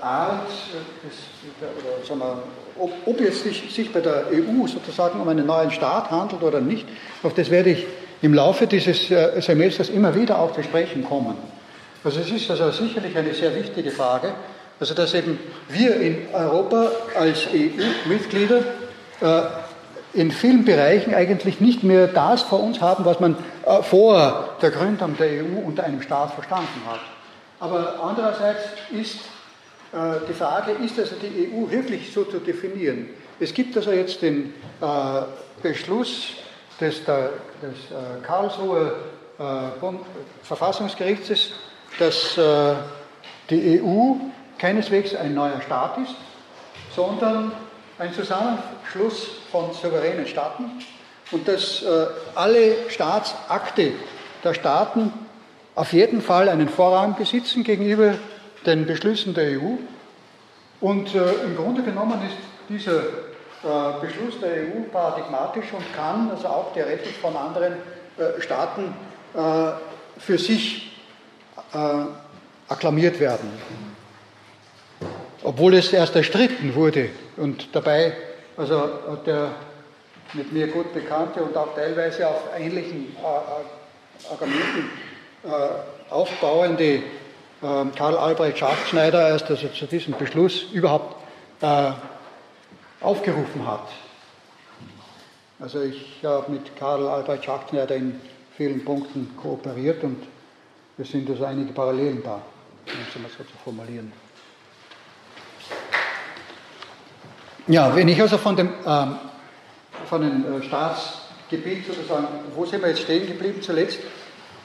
Art, 0.00 0.48
äh, 0.48 1.08
des, 1.08 1.16
oder 1.60 2.06
sagen 2.06 2.20
wir, 2.20 2.42
ob, 2.78 2.92
ob 3.06 3.20
es 3.20 3.42
sich, 3.42 3.74
sich 3.74 3.92
bei 3.92 4.00
der 4.00 4.26
EU 4.32 4.66
sozusagen 4.66 5.20
um 5.20 5.28
einen 5.28 5.46
neuen 5.46 5.70
Staat 5.70 6.10
handelt 6.10 6.42
oder 6.42 6.60
nicht, 6.60 6.86
auf 7.22 7.34
das 7.34 7.50
werde 7.50 7.70
ich 7.70 7.86
im 8.22 8.34
Laufe 8.34 8.66
dieses 8.66 9.10
äh, 9.10 9.40
Semesters 9.40 9.88
immer 9.88 10.14
wieder 10.14 10.38
auch 10.38 10.52
zu 10.52 10.62
sprechen 10.62 11.04
kommen. 11.04 11.36
Also 12.04 12.20
es 12.20 12.30
ist 12.30 12.50
also 12.50 12.70
sicherlich 12.70 13.16
eine 13.16 13.32
sehr 13.34 13.54
wichtige 13.54 13.90
Frage, 13.90 14.32
also 14.82 14.94
dass 14.94 15.14
eben 15.14 15.38
wir 15.68 15.94
in 15.94 16.26
Europa 16.32 16.90
als 17.14 17.46
EU-Mitglieder 17.46 18.64
äh, 19.20 19.42
in 20.12 20.32
vielen 20.32 20.64
Bereichen 20.64 21.14
eigentlich 21.14 21.60
nicht 21.60 21.84
mehr 21.84 22.08
das 22.08 22.42
vor 22.42 22.60
uns 22.60 22.80
haben, 22.80 23.04
was 23.04 23.20
man 23.20 23.36
äh, 23.64 23.80
vor 23.84 24.56
der 24.60 24.72
Gründung 24.72 25.16
der 25.16 25.44
EU 25.44 25.64
unter 25.64 25.84
einem 25.84 26.02
Staat 26.02 26.34
verstanden 26.34 26.80
hat. 26.84 26.98
Aber 27.60 28.02
andererseits 28.02 28.64
ist 28.90 29.18
äh, 29.92 30.26
die 30.28 30.34
Frage, 30.34 30.72
ist 30.84 30.98
also 30.98 31.14
die 31.14 31.52
EU 31.52 31.70
wirklich 31.70 32.12
so 32.12 32.24
zu 32.24 32.38
definieren? 32.40 33.10
Es 33.38 33.54
gibt 33.54 33.76
also 33.76 33.92
jetzt 33.92 34.20
den 34.20 34.52
äh, 34.80 34.86
Beschluss 35.62 36.30
des, 36.80 37.04
der, 37.04 37.30
des 37.62 37.76
äh, 37.92 38.26
Karlsruher 38.26 38.96
äh, 39.38 39.42
Bund 39.78 40.00
Verfassungsgerichtes, 40.42 41.52
dass 42.00 42.34
die 43.50 43.80
EU 43.80 44.14
keineswegs 44.62 45.12
ein 45.16 45.34
neuer 45.34 45.60
Staat 45.60 45.98
ist, 45.98 46.14
sondern 46.94 47.50
ein 47.98 48.14
Zusammenschluss 48.14 49.26
von 49.50 49.72
souveränen 49.72 50.24
Staaten 50.24 50.70
und 51.32 51.48
dass 51.48 51.82
äh, 51.82 52.06
alle 52.36 52.88
Staatsakte 52.88 53.90
der 54.44 54.54
Staaten 54.54 55.12
auf 55.74 55.92
jeden 55.92 56.22
Fall 56.22 56.48
einen 56.48 56.68
Vorrang 56.68 57.16
besitzen 57.16 57.64
gegenüber 57.64 58.14
den 58.64 58.86
Beschlüssen 58.86 59.34
der 59.34 59.58
EU. 59.60 59.78
Und 60.80 61.12
äh, 61.12 61.32
im 61.44 61.56
Grunde 61.56 61.82
genommen 61.82 62.20
ist 62.24 62.36
dieser 62.68 63.00
äh, 63.00 64.00
Beschluss 64.00 64.38
der 64.40 64.52
EU 64.62 64.82
paradigmatisch 64.92 65.72
und 65.72 65.92
kann 65.92 66.30
also 66.30 66.46
auch 66.46 66.72
theoretisch 66.72 67.16
von 67.20 67.36
anderen 67.36 67.72
äh, 68.16 68.40
Staaten 68.40 68.94
äh, 69.34 70.20
für 70.20 70.38
sich 70.38 70.92
äh, 71.74 71.78
akklamiert 72.68 73.18
werden. 73.18 73.91
Obwohl 75.44 75.74
es 75.74 75.92
erst 75.92 76.14
erstritten 76.14 76.74
wurde 76.74 77.10
und 77.36 77.68
dabei, 77.72 78.12
also 78.56 78.80
hat 79.08 79.26
der 79.26 79.50
mit 80.34 80.52
mir 80.52 80.68
gut 80.68 80.92
bekannte 80.94 81.42
und 81.42 81.56
auch 81.56 81.74
teilweise 81.74 82.28
auf 82.28 82.42
ähnlichen 82.56 83.14
äh, 83.16 84.32
Argumenten 84.32 84.90
äh, 85.44 86.12
aufbauende 86.12 86.84
äh, 86.94 87.02
Karl 87.60 88.16
Albrecht 88.16 88.58
Schachtschneider 88.58 89.28
erst 89.28 89.50
also 89.50 89.68
zu 89.68 89.86
diesem 89.86 90.14
Beschluss 90.14 90.64
überhaupt 90.72 91.16
äh, 91.60 91.92
aufgerufen 93.00 93.66
hat. 93.66 93.88
Also 95.58 95.82
ich 95.82 96.20
habe 96.24 96.52
mit 96.52 96.76
Karl 96.76 97.06
Albrecht 97.06 97.44
Schachtschneider 97.44 97.96
in 97.96 98.20
vielen 98.56 98.84
Punkten 98.84 99.36
kooperiert 99.36 100.02
und 100.04 100.22
es 100.98 101.10
sind 101.10 101.28
also 101.28 101.44
einige 101.44 101.72
Parallelen 101.72 102.22
da, 102.22 102.34
um 102.34 102.92
es 103.08 103.20
mal 103.20 103.30
so 103.36 103.44
zu 103.44 103.56
formulieren. 103.64 104.12
Ja, 107.68 107.94
wenn 107.94 108.08
ich 108.08 108.20
also 108.20 108.38
von 108.38 108.56
dem, 108.56 108.70
ähm, 108.84 109.16
von 110.06 110.20
dem 110.20 110.60
äh, 110.60 110.64
Staatsgebiet 110.64 111.86
sozusagen, 111.86 112.26
wo 112.56 112.64
sind 112.64 112.82
wir 112.82 112.88
jetzt 112.88 113.02
stehen 113.02 113.26
geblieben 113.26 113.62
zuletzt? 113.62 114.00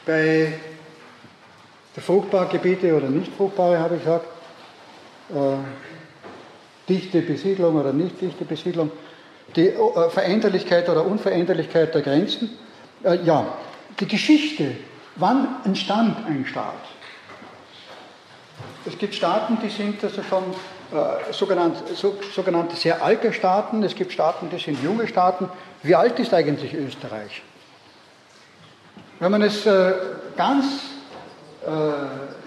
Bei 0.06 0.54
der 1.96 2.04
fruchtbaren 2.04 2.50
Gebiete 2.50 2.96
oder 2.96 3.08
nicht 3.08 3.32
fruchtbare, 3.36 3.78
habe 3.78 3.96
ich 3.98 4.04
gesagt. 4.04 4.26
Äh, 5.30 5.58
dichte 6.90 7.22
Besiedlung 7.22 7.76
oder 7.76 7.94
nicht 7.94 8.20
dichte 8.20 8.46
Besiedlung. 8.46 8.92
Die 9.56 9.68
äh, 9.68 10.10
Veränderlichkeit 10.10 10.90
oder 10.90 11.06
Unveränderlichkeit 11.06 11.94
der 11.94 12.02
Grenzen. 12.02 12.58
Äh, 13.04 13.24
ja, 13.24 13.46
die 14.00 14.08
Geschichte. 14.08 14.76
Wann 15.18 15.58
entstand 15.66 16.26
ein 16.26 16.46
Staat? 16.48 16.74
Es 18.86 18.98
gibt 18.98 19.14
Staaten, 19.14 19.60
die 19.62 19.70
sind 19.70 20.04
also 20.04 20.24
schon 20.24 20.44
sogenannte, 21.32 21.96
so, 21.96 22.18
sogenannte 22.34 22.76
sehr 22.76 23.04
alte 23.04 23.34
Staaten, 23.34 23.84
es 23.84 23.96
gibt 23.96 24.12
Staaten, 24.12 24.50
die 24.50 24.58
sind 24.58 24.82
junge 24.84 25.08
Staaten. 25.08 25.50
Wie 25.84 25.96
alt 25.96 26.18
ist 26.20 26.34
eigentlich 26.34 26.74
Österreich? 26.74 27.42
Wenn 29.20 29.32
man 29.32 29.42
es 29.42 29.66
äh, 29.66 29.94
ganz 30.36 30.66
äh, 31.66 31.70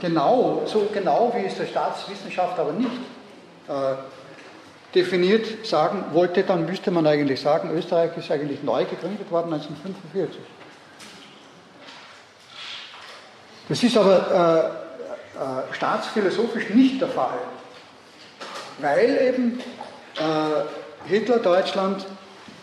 genau, 0.01 0.63
so 0.67 0.89
genau 0.93 1.33
wie 1.35 1.45
es 1.45 1.57
der 1.57 1.67
Staatswissenschaft 1.67 2.59
aber 2.59 2.73
nicht 2.73 2.91
äh, 3.69 3.95
definiert 4.95 5.67
sagen 5.67 6.05
wollte, 6.13 6.43
dann 6.43 6.67
müsste 6.67 6.91
man 6.91 7.07
eigentlich 7.07 7.41
sagen, 7.41 7.71
Österreich 7.77 8.17
ist 8.17 8.31
eigentlich 8.31 8.63
neu 8.63 8.85
gegründet 8.85 9.31
worden 9.31 9.53
1945. 9.53 10.41
Das 13.69 13.83
ist 13.83 13.97
aber 13.97 14.73
äh, 15.37 15.41
äh, 15.41 15.75
staatsphilosophisch 15.75 16.71
nicht 16.71 17.01
der 17.01 17.09
Fall, 17.09 17.39
weil 18.81 19.19
eben 19.29 19.61
äh, 20.17 21.09
Hitler 21.09 21.39
Deutschland 21.39 22.07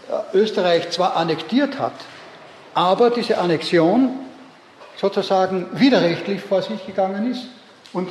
äh, 0.10 0.38
Österreich 0.38 0.90
zwar 0.92 1.16
annektiert 1.16 1.80
hat, 1.80 1.94
aber 2.74 3.10
diese 3.10 3.38
Annexion 3.38 4.12
sozusagen 4.96 5.68
widerrechtlich 5.74 6.42
vor 6.42 6.62
sich 6.62 6.86
gegangen 6.86 7.32
ist 7.32 7.48
und 7.94 8.10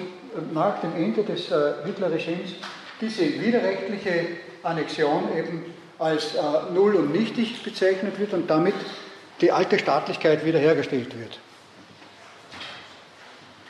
nach 0.53 0.81
dem 0.81 0.95
Ende 0.97 1.23
des 1.23 1.51
äh, 1.51 1.73
Hitlerregimes 1.85 2.53
diese 3.01 3.23
widerrechtliche 3.41 4.27
Annexion 4.63 5.25
eben 5.37 5.65
als 5.99 6.35
äh, 6.35 6.41
null 6.73 6.95
und 6.97 7.13
nichtig 7.13 7.63
bezeichnet 7.63 8.19
wird 8.19 8.33
und 8.33 8.49
damit 8.49 8.75
die 9.41 9.53
alte 9.53 9.79
Staatlichkeit 9.79 10.45
wiederhergestellt 10.45 11.19
wird. 11.19 11.39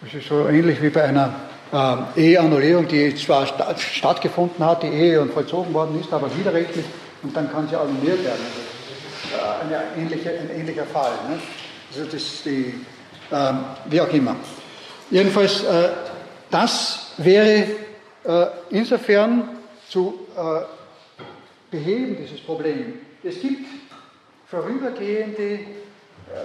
Das 0.03 0.15
ist 0.15 0.29
so 0.29 0.47
ähnlich 0.49 0.83
wie 0.83 0.91
bei 0.91 1.05
einer 1.05 1.35
äh, 1.73 2.21
Eheannullierung, 2.21 2.87
die 2.89 3.15
zwar 3.15 3.47
sta 3.47 3.77
stattgefunden 3.77 4.65
hat, 4.65 4.83
die 4.83 4.89
Ehe 4.89 5.21
und 5.21 5.33
vollzogen 5.33 5.73
worden 5.75 6.01
ist, 6.01 6.13
aber 6.13 6.35
widerrechtlich 6.37 6.85
und 7.23 7.37
dann 7.37 7.51
kann 7.51 7.69
sie 7.69 7.77
annulliert 7.77 8.25
werden. 8.25 8.41
Also, 8.45 8.67
äh, 9.37 9.65
eine 9.65 10.03
ähnliche, 10.03 10.31
ein 10.31 10.51
ähnlicher 10.51 10.87
Fall. 10.87 11.13
Ne? 11.29 11.39
Also 11.91 12.05
das 12.05 12.15
ist 12.15 12.45
die, 12.45 12.75
äh, 13.31 13.53
wie 13.87 14.01
auch 14.01 14.13
immer. 14.13 14.37
Jedenfalls, 15.11 15.63
äh, 15.65 15.89
das 16.51 17.13
wäre 17.19 17.67
äh, 18.25 18.47
insofern 18.71 19.49
zu 19.89 20.27
äh, 20.37 20.65
beheben, 21.71 22.17
dieses 22.21 22.41
Problem. 22.41 22.95
Es 23.23 23.41
gibt 23.41 23.67
vorübergehende, 24.47 25.43
äh, 25.43 25.59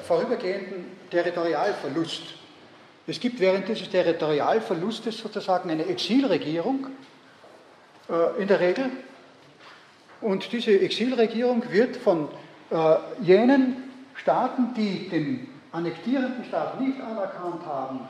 vorübergehenden 0.08 0.86
Territorialverlust. 1.10 2.41
Es 3.08 3.20
gibt 3.20 3.40
während 3.40 3.68
dieses 3.68 3.90
Territorialverlustes 3.90 5.18
sozusagen 5.18 5.70
eine 5.70 5.86
Exilregierung 5.86 6.88
äh, 8.10 8.42
in 8.42 8.48
der 8.48 8.60
Regel. 8.60 8.92
Und 10.22 10.52
diese 10.52 10.80
Exilregierung 10.80 11.64
wird 11.72 11.98
von 11.98 12.28
äh, 12.70 12.96
jenen 13.22 13.92
Staaten, 14.16 14.74
die 14.76 15.10
den 15.10 15.48
annektierenden 15.72 16.46
Staat 16.46 16.80
nicht 16.80 17.02
anerkannt 17.02 17.66
haben 17.66 18.02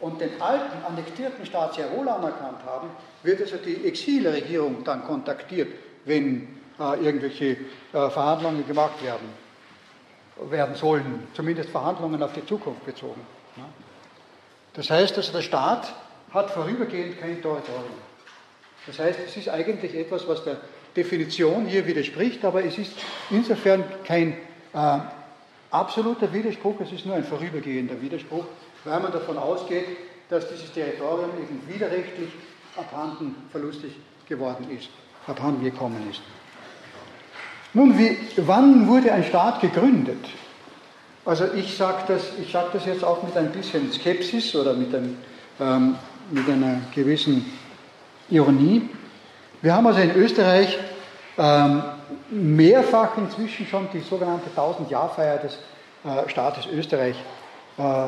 und 0.00 0.20
den 0.20 0.40
alten 0.40 0.84
annektierten 0.86 1.46
Staat 1.46 1.74
sehr 1.74 1.90
wohl 1.92 2.08
anerkannt 2.08 2.58
haben, 2.66 2.90
wird 3.22 3.40
also 3.40 3.56
die 3.56 3.86
Exilregierung 3.86 4.84
dann 4.84 5.04
kontaktiert, 5.04 5.68
wenn 6.04 6.48
äh, 6.78 7.04
irgendwelche 7.04 7.46
äh, 7.46 7.56
Verhandlungen 7.92 8.66
gemacht 8.66 9.02
werden, 9.02 9.28
werden 10.50 10.74
sollen, 10.74 11.26
zumindest 11.34 11.70
Verhandlungen 11.70 12.22
auf 12.22 12.32
die 12.32 12.44
Zukunft 12.44 12.84
bezogen. 12.84 13.20
Das 14.78 14.90
heißt 14.90 15.16
also, 15.16 15.32
der 15.32 15.42
Staat 15.42 15.92
hat 16.32 16.52
vorübergehend 16.52 17.20
kein 17.20 17.42
Territorium. 17.42 17.98
Das 18.86 19.00
heißt, 19.00 19.18
es 19.26 19.36
ist 19.36 19.48
eigentlich 19.48 19.92
etwas, 19.92 20.28
was 20.28 20.44
der 20.44 20.58
Definition 20.94 21.66
hier 21.66 21.84
widerspricht, 21.84 22.44
aber 22.44 22.64
es 22.64 22.78
ist 22.78 22.92
insofern 23.28 23.82
kein 24.04 24.34
äh, 24.72 24.98
absoluter 25.72 26.32
Widerspruch, 26.32 26.80
es 26.80 26.92
ist 26.92 27.06
nur 27.06 27.16
ein 27.16 27.24
vorübergehender 27.24 28.00
Widerspruch, 28.00 28.44
weil 28.84 29.00
man 29.00 29.10
davon 29.10 29.36
ausgeht, 29.36 29.84
dass 30.30 30.48
dieses 30.48 30.72
Territorium 30.72 31.30
eben 31.42 31.60
widerrechtlich 31.66 32.30
abhanden 32.76 33.34
verlustig 33.50 33.96
geworden 34.28 34.70
ist, 34.70 34.90
abhanden 35.26 35.64
gekommen 35.64 36.08
ist. 36.08 36.20
Nun, 37.74 37.98
wie, 37.98 38.16
wann 38.36 38.86
wurde 38.86 39.12
ein 39.12 39.24
Staat 39.24 39.60
gegründet? 39.60 40.24
Also 41.28 41.44
ich 41.54 41.76
sage 41.76 41.98
das, 42.08 42.22
sag 42.50 42.72
das 42.72 42.86
jetzt 42.86 43.04
auch 43.04 43.22
mit 43.22 43.36
ein 43.36 43.52
bisschen 43.52 43.92
Skepsis 43.92 44.54
oder 44.54 44.72
mit, 44.72 44.94
einem, 44.94 45.18
ähm, 45.60 45.98
mit 46.30 46.48
einer 46.48 46.80
gewissen 46.94 47.44
Ironie. 48.30 48.88
Wir 49.60 49.74
haben 49.74 49.86
also 49.86 50.00
in 50.00 50.16
Österreich 50.16 50.78
ähm, 51.36 51.82
mehrfach 52.30 53.18
inzwischen 53.18 53.66
schon 53.66 53.90
die 53.92 54.00
sogenannte 54.00 54.48
1000-Jahr-Feier 54.56 55.36
des 55.36 55.58
äh, 56.06 56.26
Staates 56.30 56.66
Österreich 56.66 57.16
äh, 57.76 58.06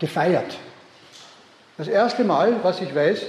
gefeiert. 0.00 0.58
Das 1.76 1.86
erste 1.86 2.24
Mal, 2.24 2.56
was 2.64 2.80
ich 2.80 2.92
weiß, 2.92 3.22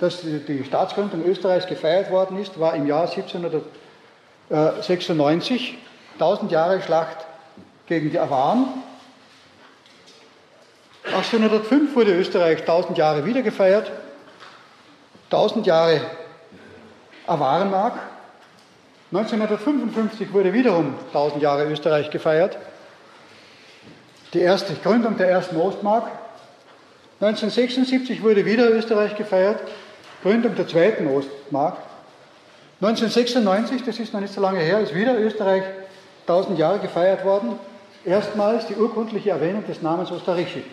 dass 0.00 0.22
die 0.22 0.64
Staatsgründung 0.64 1.24
Österreichs 1.26 1.68
gefeiert 1.68 2.10
worden 2.10 2.40
ist, 2.40 2.58
war 2.58 2.74
im 2.74 2.88
Jahr 2.88 3.08
1796, 3.08 5.78
1000 6.18 6.50
Jahre 6.50 6.82
Schlacht 6.82 7.29
gegen 7.90 8.10
die 8.10 8.20
Awaren. 8.20 8.68
1805 11.06 11.96
wurde 11.96 12.14
Österreich 12.14 12.60
1000 12.60 12.96
Jahre 12.96 13.26
wieder 13.26 13.42
gefeiert, 13.42 13.90
1000 15.24 15.66
Jahre 15.66 16.00
Awarenmark. 17.26 17.94
1955 19.10 20.32
wurde 20.32 20.52
wiederum 20.52 20.94
1000 21.08 21.42
Jahre 21.42 21.64
Österreich 21.64 22.10
gefeiert. 22.10 22.56
Die 24.34 24.38
erste 24.38 24.74
Gründung 24.74 25.16
der 25.16 25.28
ersten 25.28 25.56
Ostmark. 25.56 26.04
1976 27.20 28.22
wurde 28.22 28.46
wieder 28.46 28.70
Österreich 28.70 29.16
gefeiert, 29.16 29.60
Gründung 30.22 30.54
der 30.54 30.68
zweiten 30.68 31.08
Ostmark. 31.08 31.76
1996, 32.80 33.82
das 33.84 33.98
ist 33.98 34.14
noch 34.14 34.20
nicht 34.20 34.32
so 34.32 34.40
lange 34.40 34.60
her, 34.60 34.78
ist 34.78 34.94
wieder 34.94 35.18
Österreich 35.18 35.64
1000 36.28 36.56
Jahre 36.56 36.78
gefeiert 36.78 37.24
worden. 37.24 37.58
Erstmals 38.04 38.66
die 38.66 38.76
urkundliche 38.76 39.30
Erwähnung 39.30 39.66
des 39.66 39.82
Namens 39.82 40.10
Osterrichi. 40.10 40.64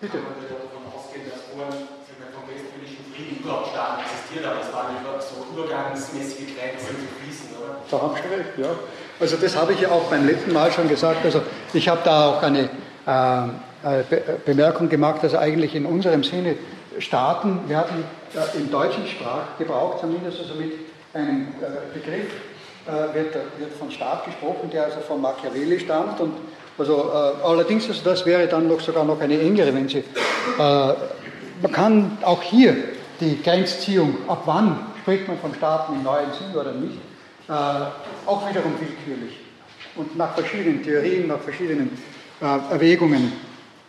Bitte. 0.00 0.16
Man 0.16 0.34
würde 0.40 0.54
davon 0.54 0.82
ausgehen, 0.92 1.26
dass 1.30 1.42
vorher 1.52 1.86
vom 2.32 2.48
westfälischen 2.48 3.04
Frieden 3.14 3.44
überhaupt 3.44 3.68
Staaten 3.68 4.02
existiert, 4.02 4.44
aber 4.46 4.60
es 4.60 4.72
waren 4.72 4.96
so 5.20 5.46
übergangsmäßige 5.54 6.56
Grenzen 6.56 6.96
zu 6.96 7.06
fließen, 7.20 7.48
oder? 7.58 7.76
Da 7.90 8.02
haben 8.02 8.14
Sie 8.14 8.34
recht, 8.34 8.58
ja. 8.58 8.70
Also 9.20 9.36
das 9.36 9.56
habe 9.56 9.72
ich 9.74 9.80
ja 9.80 9.90
auch 9.90 10.04
beim 10.04 10.26
letzten 10.26 10.52
Mal 10.52 10.72
schon 10.72 10.88
gesagt. 10.88 11.24
Also 11.24 11.42
ich 11.74 11.88
habe 11.88 12.00
da 12.04 12.30
auch 12.30 12.42
eine 12.42 12.70
äh, 13.06 14.02
Bemerkung 14.44 14.88
gemacht, 14.88 15.22
dass 15.22 15.34
eigentlich 15.34 15.74
in 15.74 15.86
unserem 15.86 16.24
Sinne 16.24 16.56
Staaten, 16.98 17.60
hatten 17.74 18.04
äh, 18.34 18.58
im 18.58 18.70
deutschen 18.70 19.06
Sprachgebrauch 19.06 20.00
zumindest 20.00 20.40
also 20.40 20.54
mit 20.54 20.72
einem 21.14 21.48
äh, 21.60 21.98
Begriff, 21.98 22.30
äh, 22.90 23.14
wird, 23.14 23.34
wird 23.58 23.72
von 23.78 23.90
Staat 23.90 24.24
gesprochen, 24.24 24.70
der 24.70 24.84
also 24.84 25.00
von 25.00 25.20
Machiavelli 25.20 25.80
stammt 25.80 26.20
und 26.20 26.32
also 26.78 27.10
äh, 27.12 27.46
allerdings, 27.46 27.88
also 27.88 28.02
das 28.04 28.24
wäre 28.24 28.46
dann 28.46 28.66
noch 28.68 28.80
sogar 28.80 29.04
noch 29.04 29.20
eine 29.20 29.38
engere, 29.38 29.74
wenn 29.74 29.88
Sie. 29.88 29.98
Äh, 29.98 30.02
man 30.58 31.72
kann 31.72 32.18
auch 32.22 32.42
hier 32.42 32.74
die 33.20 33.42
Grenzziehung, 33.42 34.16
ab 34.28 34.42
wann 34.46 34.86
spricht 35.02 35.28
man 35.28 35.38
von 35.38 35.54
Staaten 35.54 35.94
im 35.94 36.02
neuen 36.02 36.32
Sinn 36.32 36.58
oder 36.58 36.72
nicht, 36.72 36.98
äh, 37.48 37.52
auch 38.26 38.48
wiederum 38.48 38.72
willkürlich 38.80 39.38
und 39.96 40.16
nach 40.16 40.34
verschiedenen 40.34 40.82
Theorien, 40.82 41.28
nach 41.28 41.40
verschiedenen 41.40 41.90
äh, 42.40 42.72
Erwägungen 42.72 43.32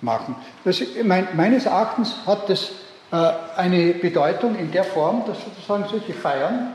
machen. 0.02 0.36
Das, 0.66 0.82
mein, 1.04 1.28
meines 1.36 1.66
Erachtens 1.66 2.16
hat 2.26 2.50
das 2.50 2.72
äh, 3.12 3.32
eine 3.56 3.94
Bedeutung 3.94 4.58
in 4.58 4.72
der 4.72 4.84
Form, 4.84 5.24
dass 5.26 5.38
sozusagen 5.44 5.86
solche 5.90 6.14
Feiern 6.14 6.74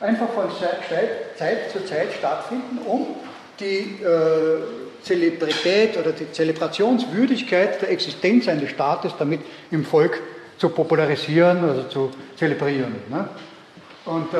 einfach 0.00 0.28
von 0.30 0.44
Zeit 1.38 1.70
zu 1.72 1.84
Zeit 1.84 2.12
stattfinden, 2.16 2.78
um 2.86 3.16
die 3.60 4.02
äh, 4.02 5.02
Zelebrität 5.02 5.96
oder 5.96 6.12
die 6.12 6.30
Zelebrationswürdigkeit 6.30 7.82
der 7.82 7.90
Existenz 7.90 8.48
eines 8.48 8.70
Staates 8.70 9.12
damit 9.18 9.40
im 9.70 9.84
Volk 9.84 10.20
zu 10.58 10.68
popularisieren 10.68 11.64
oder 11.64 11.88
zu 11.88 12.10
zelebrieren. 12.36 12.96
Ne? 13.08 13.28
Und 14.04 14.34
äh, 14.34 14.38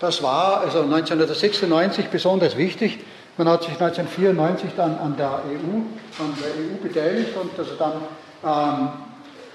das 0.00 0.22
war 0.22 0.60
also 0.60 0.80
1996 0.82 2.08
besonders 2.08 2.56
wichtig. 2.56 2.98
Man 3.36 3.48
hat 3.48 3.62
sich 3.62 3.72
1994 3.72 4.70
dann 4.76 4.98
an 4.98 5.16
der 5.16 5.30
EU, 5.30 6.22
an 6.22 6.34
der 6.40 6.50
EU 6.50 6.82
beteiligt 6.82 7.36
und 7.36 7.58
also 7.58 7.74
dann 7.76 7.92
ähm, 8.44 8.88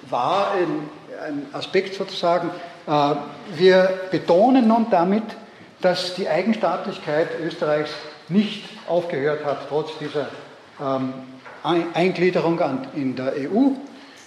war 0.10 0.52
ein, 0.52 0.90
ein, 1.26 1.46
Aspekt 1.54 1.94
sozusagen, 1.94 2.50
wir 2.86 3.90
betonen 4.12 4.68
nun 4.68 4.88
damit, 4.90 5.24
dass 5.82 6.16
die 6.16 6.28
Eigenstaatlichkeit 6.28 7.30
Österreichs 7.44 7.92
nicht 8.28 8.64
aufgehört 8.88 9.46
hat, 9.46 9.68
trotz 9.70 9.98
dieser 10.00 10.28
ähm, 10.82 11.14
Eingliederung 11.94 12.60
in 12.96 13.16
der 13.16 13.34
EU. 13.34 13.72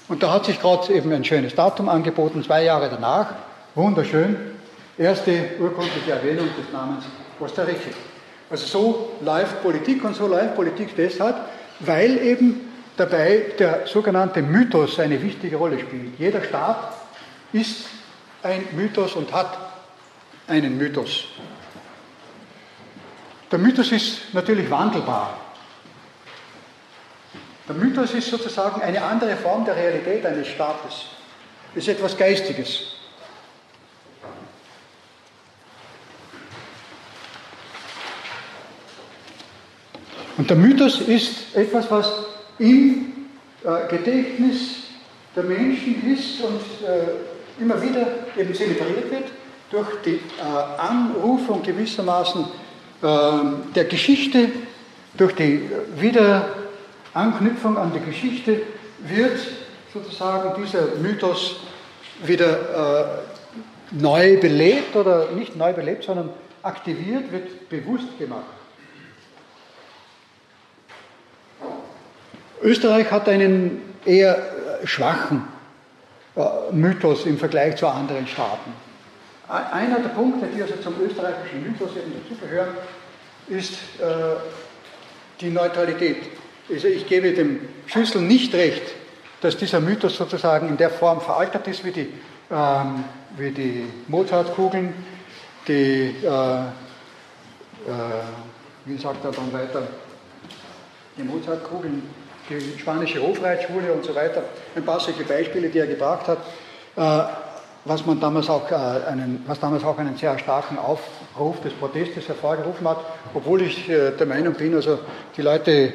Und 0.08 0.22
da 0.22 0.32
hat 0.32 0.46
sich 0.46 0.60
gerade 0.60 0.92
eben 0.92 1.12
ein 1.12 1.24
schönes 1.24 1.54
Datum 1.54 1.88
angeboten, 1.88 2.42
zwei 2.42 2.64
Jahre 2.64 2.88
danach, 2.90 3.34
wunderschön, 3.74 4.36
erste 4.98 5.32
urkundliche 5.58 6.12
Erwähnung 6.12 6.48
des 6.56 6.72
Namens 6.72 7.04
Costa 7.38 7.62
Rica. 7.62 7.90
Also 8.50 8.66
so 8.66 9.10
läuft 9.24 9.62
Politik 9.62 10.04
und 10.04 10.14
so 10.14 10.26
läuft 10.26 10.54
Politik 10.54 10.94
deshalb, 10.96 11.36
weil 11.80 12.18
eben 12.18 12.72
dabei 12.96 13.46
der 13.58 13.86
sogenannte 13.86 14.42
Mythos 14.42 14.98
eine 14.98 15.22
wichtige 15.22 15.56
Rolle 15.56 15.78
spielt. 15.78 16.18
Jeder 16.18 16.42
Staat 16.44 16.92
ist 17.52 17.86
ein 18.42 18.66
Mythos 18.72 19.14
und 19.14 19.32
hat 19.32 19.56
einen 20.48 20.76
Mythos. 20.76 21.24
Der 23.50 23.58
Mythos 23.58 23.92
ist 23.92 24.34
natürlich 24.34 24.70
wandelbar. 24.70 25.38
Der 27.68 27.76
Mythos 27.76 28.12
ist 28.14 28.28
sozusagen 28.28 28.82
eine 28.82 29.02
andere 29.02 29.36
Form 29.36 29.64
der 29.64 29.76
Realität 29.76 30.26
eines 30.26 30.48
Staates. 30.48 31.06
Ist 31.74 31.88
etwas 31.88 32.16
Geistiges. 32.16 32.94
Und 40.36 40.50
der 40.50 40.56
Mythos 40.56 41.00
ist 41.02 41.54
etwas, 41.54 41.90
was 41.90 42.10
im 42.58 43.28
äh, 43.64 43.88
Gedächtnis 43.88 44.84
der 45.36 45.44
Menschen 45.44 46.12
ist 46.12 46.42
und 46.42 46.60
äh, 46.86 47.31
immer 47.62 47.80
wieder 47.80 48.06
eben 48.36 48.54
zelebriert 48.54 49.10
wird 49.10 49.24
durch 49.70 49.88
die 50.04 50.16
äh, 50.16 50.20
Anrufung 50.78 51.62
gewissermaßen 51.62 52.44
ähm, 53.02 53.54
der 53.74 53.84
Geschichte, 53.84 54.50
durch 55.16 55.34
die 55.34 55.70
Wiederanknüpfung 55.96 57.76
an 57.78 57.92
die 57.92 58.00
Geschichte 58.00 58.62
wird 58.98 59.38
sozusagen 59.92 60.62
dieser 60.62 60.96
Mythos 61.02 61.56
wieder 62.24 63.24
neu 63.90 64.38
belebt 64.38 64.96
oder 64.96 65.30
nicht 65.32 65.56
neu 65.56 65.72
belebt, 65.72 66.04
sondern 66.04 66.30
aktiviert, 66.62 67.30
wird 67.30 67.68
bewusst 67.68 68.18
gemacht. 68.18 68.46
Österreich 72.62 73.10
hat 73.10 73.28
einen 73.28 73.82
eher 74.04 74.36
äh, 74.36 74.86
schwachen 74.86 75.38
äh, 75.38 75.51
Mythos 76.72 77.26
im 77.26 77.38
Vergleich 77.38 77.76
zu 77.76 77.86
anderen 77.86 78.26
Staaten. 78.26 78.72
Einer 79.48 80.00
der 80.00 80.08
Punkte, 80.10 80.46
die 80.46 80.62
also 80.62 80.76
zum 80.76 80.94
österreichischen 81.00 81.62
Mythos 81.62 81.90
eben 81.90 82.12
dazugehören, 82.22 82.74
ist 83.48 83.74
äh, 84.00 84.36
die 85.40 85.50
Neutralität. 85.50 86.16
Also 86.70 86.88
ich 86.88 87.06
gebe 87.06 87.32
dem 87.32 87.60
Schüssel 87.86 88.22
nicht 88.22 88.54
recht, 88.54 88.82
dass 89.42 89.56
dieser 89.56 89.80
Mythos 89.80 90.16
sozusagen 90.16 90.68
in 90.68 90.76
der 90.76 90.90
Form 90.90 91.20
veraltet 91.20 91.66
ist 91.66 91.84
wie 91.84 91.90
die, 91.90 92.08
ähm, 92.50 93.04
wie 93.36 93.50
die 93.50 93.84
Mozartkugeln, 94.08 94.94
die, 95.68 96.14
äh, 96.24 96.28
äh, 96.28 96.68
wie 98.86 98.96
sagt 98.96 99.24
er 99.24 99.32
dann 99.32 99.52
weiter, 99.52 99.82
die 101.18 101.24
Mozartkugeln 101.24 102.02
die 102.48 102.78
spanische 102.78 103.22
Hofreitschule 103.22 103.92
und 103.92 104.04
so 104.04 104.14
weiter, 104.14 104.42
ein 104.74 104.84
paar 104.84 105.00
solche 105.00 105.24
Beispiele, 105.24 105.68
die 105.68 105.78
er 105.78 105.86
gebracht 105.86 106.28
hat, 106.28 106.38
äh, 106.96 107.32
was, 107.84 108.06
man 108.06 108.20
damals 108.20 108.48
auch, 108.48 108.70
äh, 108.70 108.74
einen, 108.74 109.42
was 109.46 109.60
damals 109.60 109.84
auch 109.84 109.98
einen 109.98 110.16
sehr 110.16 110.38
starken 110.38 110.78
Aufruf 110.78 111.60
des 111.60 111.72
Protestes 111.74 112.28
hervorgerufen 112.28 112.88
hat, 112.88 112.98
obwohl 113.34 113.62
ich 113.62 113.88
äh, 113.88 114.12
der 114.12 114.26
Meinung 114.26 114.54
bin, 114.54 114.74
also 114.74 114.98
die 115.36 115.42
Leute 115.42 115.94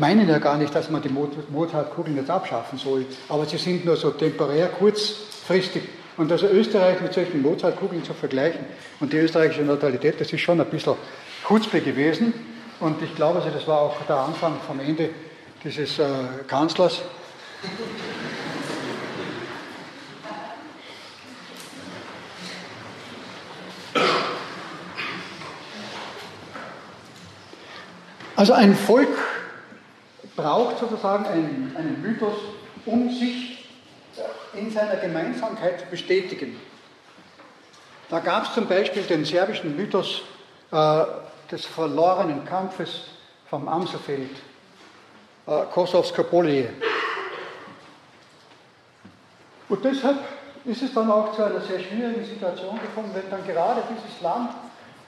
meinen 0.00 0.28
ja 0.28 0.38
gar 0.38 0.56
nicht, 0.56 0.74
dass 0.74 0.90
man 0.90 1.02
die 1.02 1.10
Mozartkugeln 1.10 2.16
jetzt 2.16 2.30
abschaffen 2.30 2.78
soll, 2.78 3.04
aber 3.28 3.44
sie 3.44 3.58
sind 3.58 3.84
nur 3.84 3.96
so 3.96 4.10
temporär, 4.10 4.68
kurzfristig. 4.68 5.82
Und 6.16 6.32
also 6.32 6.46
Österreich 6.46 7.00
mit 7.02 7.12
solchen 7.12 7.42
Mozartkugeln 7.42 8.02
zu 8.02 8.14
vergleichen 8.14 8.64
und 9.00 9.12
die 9.12 9.18
österreichische 9.18 9.62
Neutralität, 9.62 10.18
das 10.18 10.32
ist 10.32 10.40
schon 10.40 10.60
ein 10.60 10.66
bisschen 10.66 10.94
Chutzpe 11.46 11.80
gewesen. 11.80 12.32
Und 12.80 13.02
ich 13.02 13.14
glaube, 13.14 13.38
also 13.38 13.50
das 13.50 13.66
war 13.66 13.80
auch 13.80 13.96
der 14.08 14.16
Anfang 14.16 14.56
vom 14.66 14.80
Ende 14.80 15.10
dieses 15.66 15.98
äh, 15.98 16.06
Kanzlers, 16.46 17.02
Also 28.38 28.52
ein 28.52 28.74
Volk 28.74 29.08
braucht 30.36 30.78
sozusagen 30.78 31.24
einen, 31.24 31.74
einen 31.74 32.02
Mythos, 32.02 32.34
um 32.84 33.10
sich 33.10 33.66
in 34.52 34.70
seiner 34.70 34.96
Gemeinsamkeit 34.96 35.80
zu 35.80 35.86
bestätigen. 35.86 36.60
Da 38.10 38.20
gab 38.20 38.44
es 38.44 38.52
zum 38.52 38.66
Beispiel 38.68 39.04
den 39.04 39.24
serbischen 39.24 39.74
Mythos 39.74 40.20
äh, 40.70 41.04
des 41.50 41.64
verlorenen 41.64 42.44
Kampfes 42.44 43.04
vom 43.48 43.68
Amselfeld, 43.68 44.36
äh, 45.46 45.62
Kosovskopolje. 45.72 46.70
Und 49.68 49.84
deshalb 49.84 50.18
ist 50.64 50.82
es 50.82 50.94
dann 50.94 51.10
auch 51.10 51.34
zu 51.34 51.44
einer 51.44 51.60
sehr 51.60 51.80
schwierigen 51.80 52.24
Situation 52.24 52.78
gekommen, 52.80 53.10
wenn 53.14 53.30
dann 53.30 53.46
gerade 53.46 53.82
dieses 53.88 54.20
Land, 54.20 54.50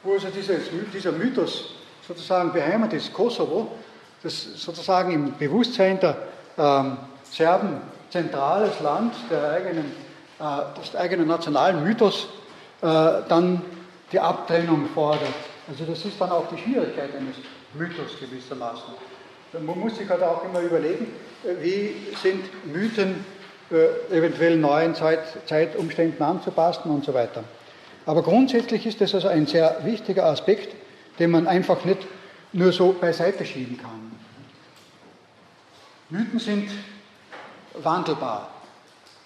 wo 0.02 0.12
also 0.12 0.28
dieses, 0.28 0.70
dieser 0.92 1.12
Mythos 1.12 1.74
sozusagen 2.06 2.52
beheimatet 2.52 3.00
ist, 3.00 3.12
Kosovo, 3.12 3.72
das 4.22 4.42
sozusagen 4.56 5.12
im 5.12 5.36
Bewusstsein 5.36 6.00
der 6.00 6.16
ähm, 6.56 6.96
Serben 7.24 7.80
zentrales 8.10 8.80
Land 8.80 9.14
der 9.30 9.50
eigenen, 9.50 9.92
äh, 10.40 10.80
des 10.80 10.96
eigenen 10.96 11.28
nationalen 11.28 11.84
Mythos, 11.84 12.28
äh, 12.80 12.86
dann 13.28 13.62
die 14.10 14.18
Abtrennung 14.18 14.88
fordert. 14.94 15.34
Also 15.68 15.84
das 15.84 16.04
ist 16.04 16.20
dann 16.20 16.30
auch 16.30 16.48
die 16.48 16.58
Schwierigkeit 16.58 17.10
eines 17.14 17.36
Mythos 17.74 18.18
gewissermaßen. 18.18 18.94
Man 19.52 19.78
muss 19.78 19.96
sich 19.96 20.08
halt 20.08 20.22
auch 20.22 20.44
immer 20.44 20.60
überlegen, 20.60 21.06
äh, 21.44 21.62
wie 21.62 21.94
sind 22.22 22.44
Mythen 22.66 23.24
äh, 23.70 24.16
eventuell 24.16 24.56
neuen 24.56 24.94
Zeit, 24.94 25.20
Zeitumständen 25.46 26.22
anzupassen 26.22 26.90
und 26.90 27.04
so 27.04 27.14
weiter. 27.14 27.44
Aber 28.06 28.22
grundsätzlich 28.22 28.86
ist 28.86 29.00
das 29.00 29.14
also 29.14 29.28
ein 29.28 29.46
sehr 29.46 29.80
wichtiger 29.84 30.26
Aspekt, 30.26 30.74
den 31.18 31.30
man 31.30 31.46
einfach 31.46 31.84
nicht 31.84 32.06
nur 32.52 32.72
so 32.72 32.92
beiseite 32.92 33.44
schieben 33.44 33.78
kann. 33.78 34.12
Mythen 36.10 36.38
sind 36.38 36.70
wandelbar. 37.74 38.50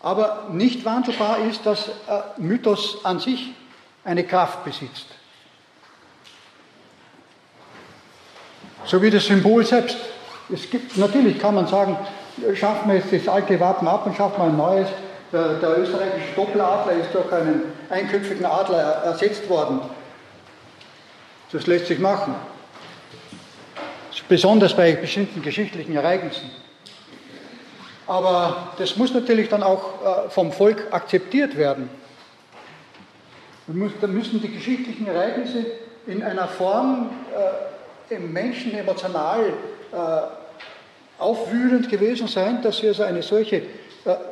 Aber 0.00 0.48
nicht 0.50 0.84
wandelbar 0.84 1.38
ist, 1.48 1.64
dass 1.64 1.88
äh, 1.88 1.92
Mythos 2.38 3.04
an 3.04 3.20
sich 3.20 3.52
eine 4.04 4.24
Kraft 4.24 4.64
besitzt. 4.64 5.06
So 8.84 9.00
wie 9.00 9.10
das 9.10 9.26
Symbol 9.26 9.64
selbst. 9.64 9.96
Es 10.50 10.70
gibt, 10.70 10.96
natürlich 10.96 11.38
kann 11.38 11.54
man 11.54 11.66
sagen, 11.66 11.96
schaffen 12.54 12.90
wir 12.90 12.96
jetzt 12.98 13.12
das 13.12 13.28
alte 13.28 13.58
Wappen 13.60 13.86
ab 13.88 14.06
und 14.06 14.16
schaffen 14.16 14.38
wir 14.38 14.44
ein 14.44 14.56
neues. 14.56 14.88
Der, 15.32 15.54
der 15.54 15.78
österreichische 15.78 16.34
Doppeladler 16.36 16.92
ist 16.92 17.14
durch 17.14 17.32
einen 17.32 17.62
einköpfigen 17.88 18.44
Adler 18.44 19.02
ersetzt 19.04 19.48
worden. 19.48 19.80
Das 21.50 21.66
lässt 21.66 21.86
sich 21.86 21.98
machen. 21.98 22.34
Besonders 24.28 24.74
bei 24.74 24.92
bestimmten 24.92 25.42
geschichtlichen 25.42 25.94
Ereignissen. 25.96 26.50
Aber 28.06 28.72
das 28.78 28.96
muss 28.96 29.12
natürlich 29.14 29.48
dann 29.48 29.62
auch 29.62 30.26
äh, 30.26 30.30
vom 30.30 30.52
Volk 30.52 30.88
akzeptiert 30.90 31.56
werden. 31.56 31.88
Da 33.66 34.06
müssen 34.06 34.40
die 34.42 34.52
geschichtlichen 34.52 35.06
Ereignisse 35.06 35.66
in 36.06 36.22
einer 36.22 36.48
Form 36.48 37.10
äh, 38.10 38.14
im 38.14 38.32
Menschen 38.32 38.74
emotional 38.74 39.40
äh, 39.40 39.52
aufwühlend 41.18 41.88
gewesen 41.88 42.28
sein, 42.28 42.62
dass 42.62 42.78
sie 42.78 42.88
also 42.88 43.02
eine 43.02 43.22
solche 43.22 43.62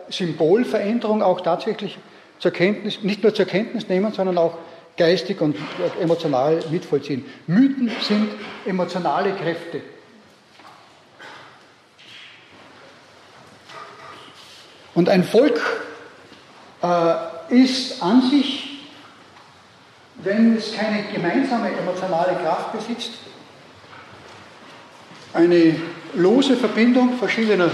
Symbolveränderung 0.08 1.22
auch 1.22 1.40
tatsächlich 1.40 1.98
zur 2.38 2.50
Kenntnis, 2.50 3.02
nicht 3.02 3.22
nur 3.22 3.34
zur 3.34 3.44
Kenntnis 3.44 3.88
nehmen, 3.88 4.12
sondern 4.12 4.38
auch 4.38 4.56
geistig 4.96 5.40
und 5.40 5.56
emotional 6.00 6.60
mitvollziehen. 6.70 7.24
Mythen 7.46 7.90
sind 8.02 8.28
emotionale 8.66 9.32
Kräfte. 9.32 9.82
Und 14.94 15.08
ein 15.08 15.22
Volk 15.24 15.60
äh, 16.82 17.54
ist 17.54 18.02
an 18.02 18.22
sich, 18.28 18.88
wenn 20.16 20.56
es 20.56 20.74
keine 20.74 21.04
gemeinsame 21.04 21.70
emotionale 21.70 22.36
Kraft 22.42 22.72
besitzt, 22.72 23.12
eine 25.32 25.76
lose 26.14 26.56
Verbindung 26.56 27.16
verschiedener 27.18 27.70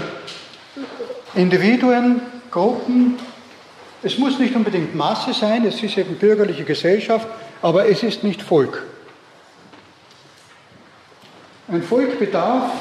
Individuen, 1.35 2.21
Gruppen, 2.51 3.17
es 4.03 4.17
muss 4.17 4.37
nicht 4.39 4.55
unbedingt 4.55 4.95
Masse 4.95 5.33
sein, 5.33 5.65
es 5.65 5.81
ist 5.81 5.97
eben 5.97 6.15
bürgerliche 6.15 6.63
Gesellschaft, 6.63 7.27
aber 7.61 7.89
es 7.89 8.03
ist 8.03 8.23
nicht 8.23 8.41
Volk. 8.41 8.83
Ein 11.67 11.83
Volk 11.83 12.17
bedarf 12.19 12.71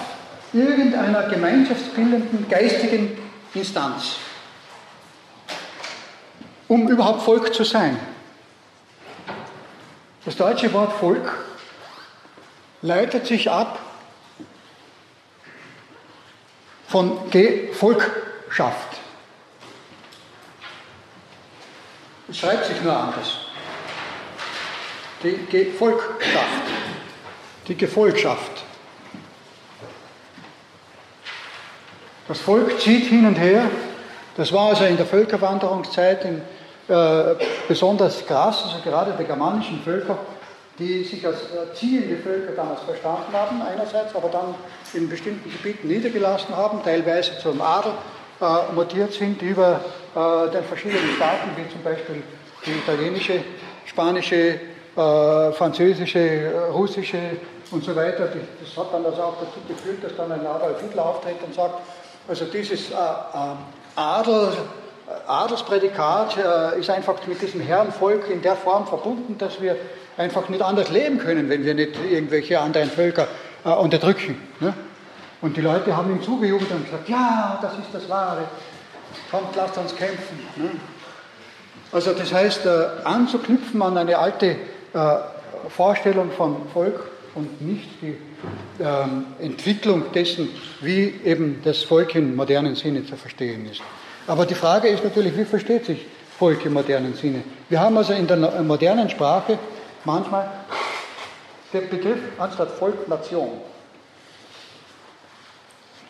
irgendeiner 0.53 1.25
gemeinschaftsbildenden 1.25 2.49
geistigen 2.49 3.19
Instanz, 3.55 4.17
um 6.69 6.89
überhaupt 6.89 7.23
Volk 7.23 7.53
zu 7.53 7.65
sein. 7.65 7.99
Das 10.25 10.37
deutsche 10.37 10.73
Wort 10.73 10.93
Volk 10.93 11.33
leitet 12.83 13.27
sich 13.27 13.51
ab 13.51 13.79
von 16.89 17.19
Volkschaft. 17.73 18.99
Es 22.29 22.39
schreibt 22.39 22.67
sich 22.67 22.81
nur 22.83 22.97
anders. 22.97 23.39
Die 25.23 25.47
Gefolgschaft. 25.51 26.63
Die 27.69 27.77
Gefolgschaft. 27.77 28.65
Das 32.29 32.41
Volk 32.41 32.81
zieht 32.81 33.07
hin 33.07 33.27
und 33.27 33.37
her. 33.37 33.71
Das 34.37 34.53
war 34.53 34.71
also 34.71 34.85
in 34.85 34.97
der 34.97 35.07
Völkerwanderungszeit 35.07 36.25
in, 36.25 36.43
äh, 36.89 37.35
besonders 37.69 38.27
krass, 38.27 38.65
also 38.65 38.79
gerade 38.85 39.13
der 39.13 39.25
germanischen 39.25 39.81
Völker, 39.83 40.19
die 40.79 41.05
sich 41.05 41.27
als 41.27 41.43
äh, 41.43 41.75
ziehende 41.75 42.17
Völker 42.17 42.53
damals 42.53 42.81
verstanden 42.83 43.33
haben, 43.33 43.63
einerseits, 43.63 44.15
aber 44.15 44.29
dann 44.29 44.55
in 44.95 45.09
bestimmten 45.09 45.51
Gebieten 45.51 45.89
niedergelassen 45.89 46.55
haben, 46.57 46.83
teilweise 46.83 47.39
zum 47.39 47.61
Adel 47.61 47.93
äh, 48.41 48.73
mutiert 48.75 49.13
sind 49.13 49.41
über 49.43 49.81
äh, 50.15 50.51
den 50.51 50.65
verschiedenen 50.65 51.15
Staaten, 51.17 51.51
wie 51.57 51.71
zum 51.73 51.83
Beispiel 51.83 52.23
die 52.67 52.73
italienische, 52.73 53.43
spanische, 53.87 54.61
äh, 54.97 55.53
französische, 55.53 56.53
russische 56.73 57.19
und 57.71 57.85
so 57.85 57.95
weiter. 57.95 58.29
Das 58.29 58.77
hat 58.77 58.93
dann 58.93 59.05
also 59.05 59.23
auch 59.23 59.37
dazu 59.41 59.61
geführt, 59.67 60.03
dass 60.03 60.17
dann 60.17 60.33
ein 60.33 60.47
Adolf 60.47 60.81
Hitler 60.81 61.07
auftritt 61.07 61.43
und 61.45 61.55
sagt, 61.55 61.81
also 62.29 62.45
dieses 62.47 62.91
äh, 62.91 62.95
äh, 62.95 63.97
Adel, 63.97 64.53
Adelsprädikat 65.27 66.37
äh, 66.37 66.81
ist 66.81 66.91
einfach 66.91 67.15
mit 67.27 67.41
diesem 67.41 67.61
Herrenvolk 67.61 68.29
in 68.31 68.43
der 68.43 68.57
Form 68.57 68.87
verbunden, 68.87 69.39
dass 69.39 69.61
wir 69.61 69.77
einfach 70.17 70.49
nicht 70.49 70.63
anders 70.63 70.91
leben 70.91 71.19
können, 71.19 71.49
wenn 71.49 71.65
wir 71.65 71.75
nicht 71.75 71.93
irgendwelche 72.11 72.61
anderen 72.61 72.91
Völker 72.91 73.29
unterdrücken. 73.65 74.41
Ne? 74.61 74.73
Und 75.43 75.57
die 75.57 75.61
Leute 75.61 75.97
haben 75.97 76.11
ihm 76.11 76.23
zugejubelt 76.23 76.71
und 76.71 76.85
gesagt, 76.85 77.09
ja, 77.09 77.59
das 77.61 77.73
ist 77.75 77.89
das 77.93 78.09
Wahre 78.09 78.45
kommt, 79.31 79.57
lasst 79.57 79.79
uns 79.79 79.95
kämpfen. 79.95 80.39
Ne? 80.57 80.71
Also 81.93 82.13
das 82.13 82.33
heißt, 82.33 82.67
äh, 82.67 82.87
anzuknüpfen 83.05 83.81
an 83.83 83.97
eine 83.97 84.19
alte 84.19 84.47
äh, 84.47 84.57
Vorstellung 85.69 86.31
von 86.31 86.69
Volk 86.73 87.11
und 87.35 87.61
nicht 87.63 87.89
die 88.03 88.17
ähm, 88.83 89.27
Entwicklung 89.41 90.13
dessen, 90.13 90.49
wie 90.81 91.15
eben 91.25 91.61
das 91.65 91.83
Volk 91.83 92.15
im 92.15 92.35
modernen 92.35 92.75
Sinne 92.75 93.05
zu 93.05 93.17
verstehen 93.17 93.69
ist. 93.71 93.83
Aber 94.27 94.47
die 94.47 94.55
Frage 94.55 94.89
ist 94.89 95.05
natürlich, 95.05 95.37
wie 95.37 95.45
versteht 95.45 95.87
sich 95.87 96.05
Volk 96.39 96.65
im 96.67 96.73
modernen 96.73 97.15
Sinne? 97.15 97.43
Wir 97.69 97.81
haben 97.81 97.97
also 97.97 98.13
in 98.13 98.27
der 98.27 98.37
modernen 98.63 99.09
Sprache 99.09 99.59
manchmal 100.07 100.51
den 101.73 101.91
Begriff 101.91 102.19
anstatt 102.39 102.71
Volk 102.71 103.09
Nation. 103.09 103.61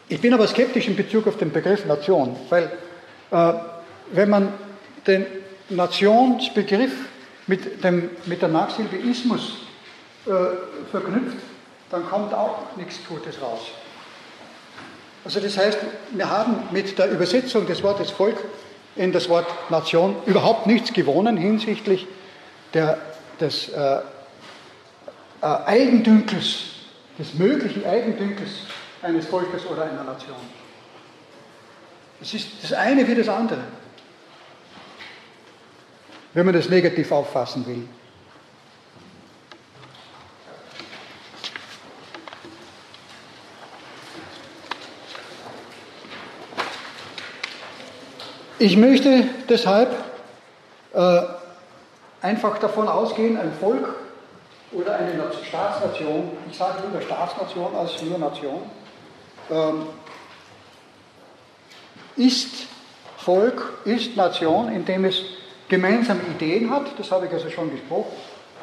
Ich 0.09 0.21
bin 0.21 0.33
aber 0.33 0.47
skeptisch 0.47 0.87
in 0.87 0.95
Bezug 0.95 1.27
auf 1.27 1.37
den 1.37 1.51
Begriff 1.51 1.85
Nation, 1.85 2.37
weil 2.49 2.71
äh, 3.33 3.53
wenn 4.13 4.31
man 4.31 4.53
den 5.07 5.27
Nationsbegriff 5.71 6.93
mit, 7.49 7.83
dem, 7.83 8.11
mit 8.27 8.41
der 8.41 8.49
Nachsilbe 8.49 8.97
Ismus 8.97 9.57
äh, 10.27 10.31
verknüpft, 10.93 11.39
dann 11.91 12.09
kommt 12.09 12.33
auch 12.35 12.77
nichts 12.77 13.01
Gutes 13.09 13.41
raus. 13.41 13.61
Also 15.25 15.41
das 15.41 15.59
heißt, 15.59 15.79
wir 16.13 16.31
haben 16.31 16.69
mit 16.71 16.99
der 16.99 17.11
Übersetzung 17.11 17.67
des 17.67 17.83
Wortes 17.83 18.13
Volk 18.13 18.37
in 18.95 19.13
das 19.13 19.29
Wort 19.29 19.47
Nation 19.71 20.15
überhaupt 20.27 20.67
nichts 20.67 20.93
gewonnen 20.93 21.37
hinsichtlich 21.37 22.07
der, 22.75 22.99
des 23.41 23.69
äh, 23.69 24.01
äh, 25.43 25.47
Eigendünkels, 25.47 26.59
des 27.19 27.35
möglichen 27.35 27.85
Eigendünkels 27.85 28.51
eines 29.03 29.27
Volkes 29.27 29.67
oder 29.67 29.85
einer 29.85 30.05
Nation. 30.05 30.37
Es 32.21 32.33
ist 32.33 32.49
das 32.63 32.73
eine 32.73 33.07
wie 33.07 33.15
das 33.15 33.29
andere. 33.29 33.61
Wenn 36.33 36.47
man 36.47 36.55
das 36.55 36.69
negativ 36.69 37.13
auffassen 37.13 37.67
will. 37.67 37.89
Ich 48.59 48.77
möchte 48.77 49.29
deshalb 49.49 49.91
äh, 50.95 51.23
einfach 52.23 52.59
davon 52.59 52.89
ausgehen, 52.89 53.39
ein 53.39 53.53
Volk 53.61 53.95
oder 54.73 54.97
eine 54.97 55.13
Staatsnation, 55.47 56.31
ich 56.51 56.57
sage 56.57 56.83
lieber 56.87 57.03
Staatsnation 57.03 57.75
als 57.75 58.03
nur 58.03 58.19
Nation, 58.19 58.63
ähm, 59.51 59.87
ist 62.17 62.67
Volk, 63.19 63.81
ist 63.85 64.17
Nation, 64.17 64.73
indem 64.73 65.05
es 65.05 65.23
gemeinsame 65.69 66.21
Ideen 66.35 66.71
hat, 66.71 66.87
das 66.99 67.11
habe 67.11 67.27
ich 67.27 67.33
also 67.33 67.51
schon 67.51 67.71
gesprochen, 67.71 68.13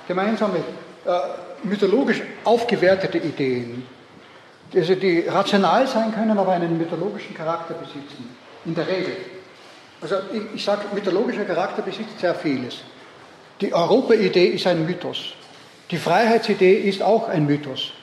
gemeinsame 0.08 0.58
äh, 0.58 1.12
mythologisch 1.64 2.22
aufgewertete 2.44 3.18
Ideen, 3.18 3.86
also 4.74 4.96
die 4.96 5.28
rational 5.28 5.88
sein 5.88 6.14
können, 6.14 6.38
aber 6.38 6.54
einen 6.54 6.78
mythologischen 6.78 7.36
Charakter 7.36 7.74
besitzen, 7.76 8.36
in 8.66 8.74
der 8.76 8.88
Regel. 8.88 9.18
Also 10.02 10.16
ich, 10.34 10.56
ich 10.56 10.64
sage, 10.64 10.82
mythologischer 10.94 11.46
Charakter 11.46 11.82
besitzt 11.82 12.20
sehr 12.20 12.36
vieles. 12.36 12.80
Die 13.64 13.74
Europa-Idee 13.74 14.48
ist 14.48 14.68
ein 14.68 14.86
Mythos. 14.86 15.36
Die 15.90 15.96
Freiheitsidee 15.96 16.74
ist 16.74 17.02
auch 17.02 17.30
ein 17.30 17.46
Mythos. 17.46 17.94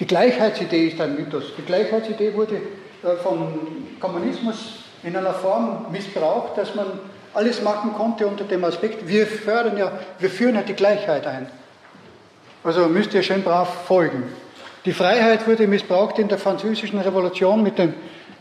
Die 0.00 0.04
Gleichheitsidee 0.04 0.88
ist 0.88 1.00
ein 1.00 1.14
Mythos. 1.14 1.44
Die 1.56 1.62
Gleichheitsidee 1.62 2.34
wurde 2.34 2.56
äh, 2.56 3.14
vom 3.22 3.52
Kommunismus 4.00 4.80
in 5.04 5.16
einer 5.16 5.32
Form 5.32 5.86
missbraucht, 5.92 6.58
dass 6.58 6.74
man 6.74 6.86
alles 7.34 7.62
machen 7.62 7.92
konnte 7.92 8.26
unter 8.26 8.42
dem 8.42 8.64
Aspekt, 8.64 9.06
wir 9.06 9.28
fördern 9.28 9.78
ja, 9.78 9.92
wir 10.18 10.28
führen 10.28 10.56
ja 10.56 10.62
die 10.62 10.74
Gleichheit 10.74 11.24
ein. 11.24 11.46
Also 12.64 12.88
müsst 12.88 13.14
ihr 13.14 13.22
schön 13.22 13.44
brav 13.44 13.84
folgen. 13.86 14.24
Die 14.84 14.92
Freiheit 14.92 15.46
wurde 15.46 15.68
missbraucht 15.68 16.18
in 16.18 16.26
der 16.26 16.38
französischen 16.38 16.98
Revolution 16.98 17.62
mit 17.62 17.78
dem, 17.78 17.94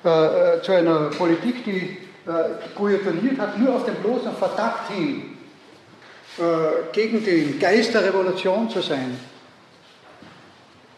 äh, 0.04 0.10
äh 0.56 0.62
zu 0.64 0.72
einer 0.72 1.12
Politik, 1.12 1.64
die 1.64 2.00
äh, 2.26 2.76
guillotiniert 2.76 3.38
hat, 3.38 3.60
nur 3.60 3.76
auf 3.76 3.86
den 3.86 3.94
bloßen 3.98 4.32
Verdacht 4.34 4.90
hin, 4.90 5.38
gegen 6.94 7.24
den 7.24 7.60
Geist 7.60 7.94
der 7.94 8.06
Revolution 8.06 8.70
zu 8.70 8.82
sein. 8.82 9.20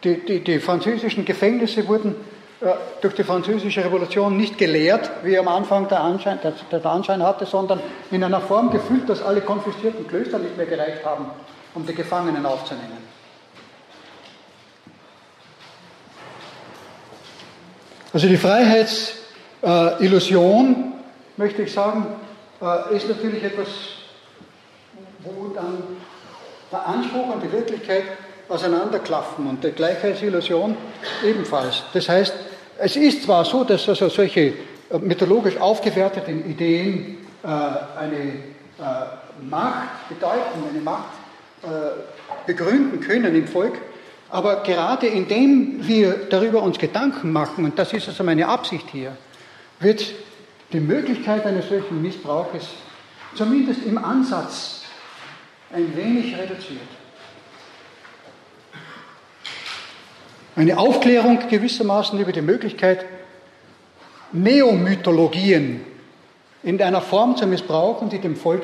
Die, 0.04 0.24
die, 0.24 0.40
die 0.40 0.58
französischen 0.58 1.24
Gefängnisse 1.24 1.86
wurden 1.86 2.16
äh, 2.62 2.74
durch 3.00 3.14
die 3.14 3.24
französische 3.24 3.84
Revolution 3.84 4.36
nicht 4.36 4.56
gelehrt, 4.56 5.10
wie 5.24 5.36
am 5.36 5.48
Anfang 5.48 5.88
der 5.88 6.00
Anschein, 6.00 6.38
der, 6.42 6.52
der 6.70 6.86
Anschein 6.86 7.20
hatte, 7.20 7.44
sondern 7.44 7.80
in 8.12 8.22
einer 8.22 8.40
Form 8.40 8.70
gefüllt, 8.70 9.08
dass 9.08 9.20
alle 9.20 9.40
konfiszierten 9.40 10.06
Klöster 10.06 10.38
nicht 10.38 10.56
mehr 10.56 10.66
gereicht 10.66 11.04
haben, 11.04 11.26
um 11.74 11.84
die 11.84 11.94
Gefangenen 11.94 12.46
aufzunehmen. 12.46 12.98
Also 18.12 18.28
die 18.28 18.36
Freiheitsillusion 18.36 20.92
möchte 21.36 21.62
ich 21.62 21.72
sagen, 21.72 22.06
äh, 22.60 22.96
ist 22.96 23.08
natürlich 23.08 23.42
etwas, 23.42 23.66
wo 25.24 25.48
dann 25.54 25.82
der 26.70 26.86
Anspruch 26.86 27.34
und 27.34 27.42
die 27.42 27.52
Wirklichkeit 27.52 28.04
auseinanderklaffen 28.48 29.46
und 29.46 29.62
die 29.62 29.70
Gleichheitsillusion 29.70 30.76
ebenfalls. 31.24 31.82
Das 31.92 32.08
heißt, 32.08 32.34
es 32.78 32.96
ist 32.96 33.24
zwar 33.24 33.44
so, 33.44 33.64
dass 33.64 33.88
also 33.88 34.08
solche 34.08 34.40
äh, 34.40 34.54
mythologisch 35.00 35.56
aufgewerteten 35.58 36.50
Ideen 36.50 37.18
äh, 37.42 37.46
eine 37.46 38.52
Macht 39.48 40.08
bedeuten, 40.08 40.64
eine 40.68 40.80
Macht 40.80 41.12
begründen 42.46 43.00
können 43.00 43.36
im 43.36 43.46
Volk, 43.46 43.74
aber 44.30 44.62
gerade 44.64 45.06
indem 45.06 45.86
wir 45.86 46.26
darüber 46.28 46.62
uns 46.62 46.78
Gedanken 46.78 47.32
machen, 47.32 47.64
und 47.64 47.78
das 47.78 47.92
ist 47.92 48.08
also 48.08 48.24
meine 48.24 48.48
Absicht 48.48 48.86
hier, 48.90 49.16
wird 49.78 50.04
die 50.72 50.80
Möglichkeit 50.80 51.46
eines 51.46 51.68
solchen 51.68 52.02
Missbrauches 52.02 52.66
zumindest 53.36 53.84
im 53.84 54.02
Ansatz 54.02 54.81
ein 55.72 55.96
wenig 55.96 56.36
reduziert. 56.36 56.80
Eine 60.54 60.78
Aufklärung 60.78 61.48
gewissermaßen 61.48 62.18
über 62.20 62.32
die 62.32 62.42
Möglichkeit, 62.42 63.06
Neomythologien 64.32 65.84
in 66.62 66.80
einer 66.80 67.00
Form 67.00 67.36
zu 67.36 67.46
missbrauchen, 67.46 68.10
die 68.10 68.18
dem 68.18 68.36
Volk, 68.36 68.62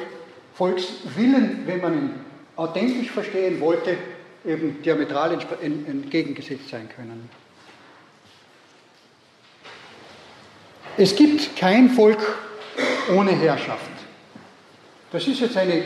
Volkswillen, 0.55 1.63
wenn 1.67 1.81
man 1.81 1.95
ihn 1.95 2.11
authentisch 2.57 3.11
verstehen 3.11 3.61
wollte, 3.61 3.97
eben 4.45 4.83
diametral 4.83 5.39
entgegengesetzt 5.61 6.69
sein 6.69 6.89
können. 6.95 7.29
Es 10.97 11.15
gibt 11.15 11.57
kein 11.57 11.91
Volk 11.91 12.19
ohne 13.15 13.31
Herrschaft. 13.31 13.91
Das 15.13 15.27
ist 15.27 15.41
jetzt 15.41 15.57
eine, 15.57 15.75
äh, 15.75 15.85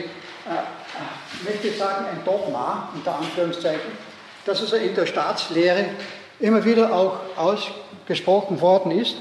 ich 1.43 1.49
möchte 1.49 1.77
sagen, 1.77 2.05
ein 2.05 2.23
Dogma, 2.23 2.89
unter 2.93 3.17
Anführungszeichen, 3.17 3.91
das 4.45 4.61
also 4.61 4.77
in 4.77 4.95
der 4.95 5.05
Staatslehre 5.05 5.85
immer 6.39 6.63
wieder 6.63 6.93
auch 6.93 7.19
ausgesprochen 7.35 8.61
worden 8.61 8.91
ist. 8.91 9.17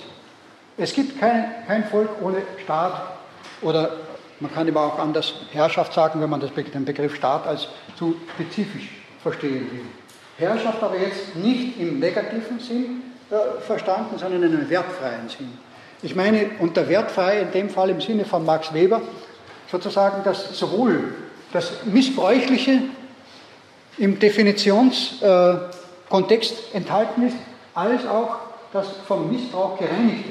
Es 0.76 0.92
gibt 0.92 1.18
kein, 1.18 1.52
kein 1.66 1.84
Volk 1.84 2.10
ohne 2.22 2.42
Staat 2.62 3.02
oder 3.60 3.90
man 4.38 4.52
kann 4.52 4.68
immer 4.68 4.80
auch 4.80 4.98
anders 4.98 5.34
Herrschaft 5.52 5.92
sagen, 5.92 6.20
wenn 6.20 6.30
man 6.30 6.40
den 6.40 6.84
Begriff 6.84 7.16
Staat 7.16 7.46
als 7.46 7.68
zu 7.96 8.14
spezifisch 8.34 8.88
verstehen 9.20 9.70
will. 9.70 9.84
Herrschaft 10.38 10.82
aber 10.82 10.98
jetzt 10.98 11.36
nicht 11.36 11.78
im 11.78 11.98
negativen 11.98 12.58
Sinn 12.58 13.02
äh, 13.30 13.60
verstanden, 13.60 14.18
sondern 14.18 14.42
in 14.42 14.56
einem 14.56 14.70
wertfreien 14.70 15.28
Sinn. 15.28 15.58
Ich 16.02 16.16
meine 16.16 16.50
unter 16.58 16.88
wertfrei 16.88 17.40
in 17.40 17.52
dem 17.52 17.68
Fall 17.68 17.90
im 17.90 18.00
Sinne 18.00 18.24
von 18.24 18.44
Max 18.44 18.72
Weber 18.72 19.02
sozusagen, 19.70 20.24
dass 20.24 20.58
sowohl 20.58 21.14
das 21.52 21.84
Missbräuchliche 21.84 22.80
im 23.98 24.18
Definitionskontext 24.18 26.54
enthalten 26.72 27.28
ist, 27.28 27.36
als 27.74 28.06
auch 28.06 28.36
das 28.72 28.88
vom 29.06 29.30
Missbrauch 29.30 29.78
gereinigte. 29.78 30.30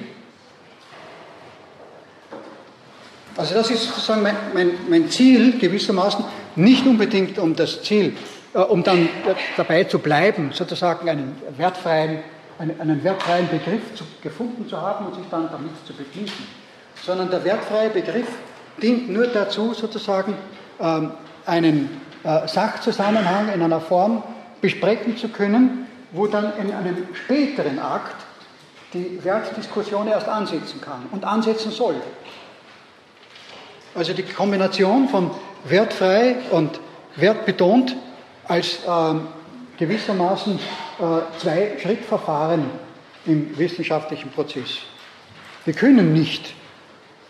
Also 3.38 3.54
das 3.54 3.72
ist 3.72 3.86
sozusagen 3.86 4.24
mein, 4.24 4.36
mein, 4.54 4.72
mein 4.90 5.10
Ziel 5.10 5.58
gewissermaßen, 5.58 6.26
nicht 6.58 6.86
unbedingt 6.86 7.40
um 7.40 7.56
das 7.56 7.82
Ziel, 7.82 8.18
äh, 8.54 8.60
um 8.60 8.84
dann 8.84 9.08
dabei 9.56 9.86
zu 9.86 10.00
bleiben, 10.00 10.52
sozusagen 10.54 11.08
einen 11.08 11.42
wertfreien 11.58 12.24
einen, 12.62 12.80
einen 12.80 13.04
wertfreien 13.04 13.50
Begriff 13.50 13.96
zu, 13.96 14.04
gefunden 14.22 14.70
zu 14.70 14.80
haben 14.80 15.08
und 15.08 15.16
sich 15.16 15.26
dann 15.32 15.50
damit 15.52 15.72
zu 15.86 15.94
begnügen. 15.94 16.32
Sondern 17.04 17.32
der 17.32 17.44
wertfreie 17.44 17.90
Begriff 17.90 18.28
dient 18.82 19.10
nur 19.10 19.28
dazu, 19.28 19.74
sozusagen 19.74 20.36
einen 21.46 22.02
äh, 22.24 22.48
Sachzusammenhang 22.48 23.52
in 23.54 23.62
einer 23.62 23.82
Form 23.82 24.24
besprechen 24.62 25.18
zu 25.18 25.30
können, 25.30 25.88
wo 26.12 26.28
dann 26.28 26.54
in 26.58 26.74
einem 26.74 27.08
späteren 27.14 27.80
Akt 27.80 28.16
die 28.94 29.24
Wertdiskussion 29.24 30.08
erst 30.08 30.28
ansetzen 30.28 30.82
kann 30.82 31.08
und 31.12 31.24
ansetzen 31.24 31.72
soll. 31.72 31.96
Also 33.96 34.14
die 34.14 34.24
Kombination 34.24 35.10
von 35.10 35.32
wertfrei 35.66 36.36
und 36.52 36.80
wertbetont 37.16 37.96
als 38.48 38.80
ähm, 38.88 39.28
gewissermaßen 39.78 40.56
äh, 40.58 41.40
zwei 41.40 41.78
Schrittverfahren 41.82 42.66
im 43.26 43.58
wissenschaftlichen 43.58 44.32
Prozess. 44.32 44.80
Wir 45.66 45.74
können 45.74 46.14
nicht 46.14 46.54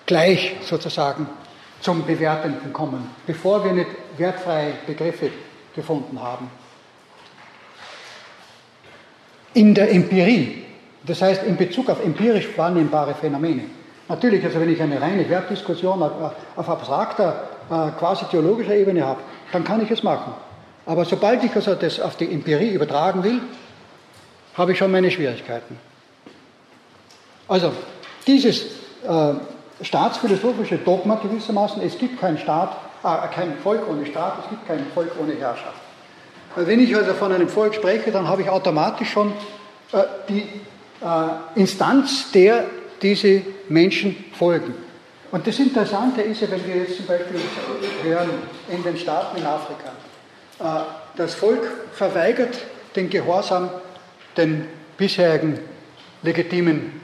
gleich 0.06 0.56
sozusagen 0.64 1.28
zum 1.82 2.06
Bewertenden 2.06 2.72
kommen, 2.72 3.10
bevor 3.26 3.64
wir 3.66 3.74
nicht 3.74 3.90
wertfreie 4.18 4.74
Begriffe 4.86 5.32
gefunden 5.76 6.22
haben. 6.22 6.50
In 9.54 9.74
der 9.74 9.92
Empirie, 9.92 10.64
das 11.06 11.22
heißt 11.22 11.44
in 11.44 11.58
Bezug 11.58 11.90
auf 11.90 12.04
empirisch 12.04 12.48
wahrnehmbare 12.56 13.14
Phänomene. 13.16 13.64
Natürlich, 14.08 14.44
also 14.44 14.60
wenn 14.60 14.72
ich 14.72 14.82
eine 14.82 15.02
reine 15.02 15.28
Wertdiskussion 15.30 16.02
auf, 16.04 16.70
abstrakter, 16.70 17.50
äh, 17.70 17.92
quasi 17.98 18.26
theologischer 18.26 18.76
Ebene 18.76 19.06
habe, 19.06 19.22
dann 19.52 19.64
kann 19.64 19.82
ich 19.82 19.92
es 19.92 20.04
machen. 20.04 20.34
Aber 20.86 21.06
sobald 21.06 21.44
ich 21.44 21.56
also 21.56 21.76
das 21.76 22.00
auf 22.00 22.16
die 22.18 22.32
Empirie 22.32 22.72
übertragen 22.72 23.24
will, 23.24 23.42
habe 24.58 24.74
ich 24.74 24.78
schon 24.78 24.92
meine 24.92 25.10
Schwierigkeiten. 25.10 25.78
Also, 27.48 27.72
dieses 28.28 28.64
äh, 29.04 29.34
staatsphilosophische 29.82 30.78
Dogma 30.78 31.16
gewissermaßen, 31.16 31.82
es 31.82 31.98
gibt 31.98 32.20
keinen 32.20 32.38
Staat, 32.38 32.76
äh, 33.04 33.34
kein 33.34 33.58
Volk 33.58 33.88
ohne 33.90 34.06
Staat, 34.06 34.40
es 34.44 34.50
gibt 34.50 34.68
kein 34.68 34.86
Volk 34.94 35.12
ohne 35.20 35.34
Herrschaft. 35.34 35.80
Wenn 36.56 36.80
ich 36.80 36.96
also 36.96 37.14
von 37.14 37.32
einem 37.32 37.48
Volk 37.48 37.76
spreche, 37.76 38.12
dann 38.12 38.28
habe 38.28 38.42
ich 38.42 38.50
automatisch 38.50 39.10
schon 39.10 39.32
äh, 39.94 40.04
die 40.28 40.42
äh, 41.02 41.60
Instanz 41.60 42.32
der 42.32 42.66
diese 43.02 43.42
Menschen 43.70 44.16
folgen. 44.38 44.76
Und 45.32 45.48
das 45.48 45.58
Interessante 45.60 46.22
ist 46.22 46.42
ja, 46.42 46.52
wenn 46.52 46.66
wir 46.68 46.76
jetzt 46.76 46.98
zum 46.98 47.06
Beispiel 47.06 47.40
hören 48.04 48.30
in 48.70 48.84
den 48.84 48.98
Staaten 48.98 49.38
in 49.38 49.46
Afrika, 49.46 49.92
äh, 50.60 50.84
das 51.16 51.34
Volk 51.34 51.68
verweigert 51.94 52.58
den 52.96 53.10
Gehorsam 53.10 53.70
den 54.38 54.68
bisherigen 54.98 55.60
legitimen 56.22 57.02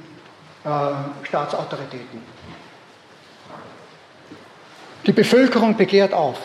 äh, 0.64 1.26
Staatsautoritäten. 1.26 2.37
Die 5.08 5.14
Bevölkerung 5.14 5.78
begehrt 5.78 6.14
auf. 6.14 6.38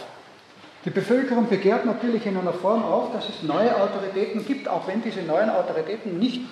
Die 0.84 0.90
Bevölkerung 0.90 1.48
begehrt 1.48 1.84
natürlich 1.84 2.24
in 2.26 2.36
einer 2.36 2.52
Form 2.52 2.84
auf, 2.84 3.12
dass 3.12 3.28
es 3.28 3.42
neue 3.42 3.74
Autoritäten 3.74 4.46
gibt, 4.46 4.68
auch 4.68 4.86
wenn 4.86 5.02
diese 5.02 5.22
neuen 5.22 5.50
Autoritäten 5.50 6.18
nicht 6.18 6.42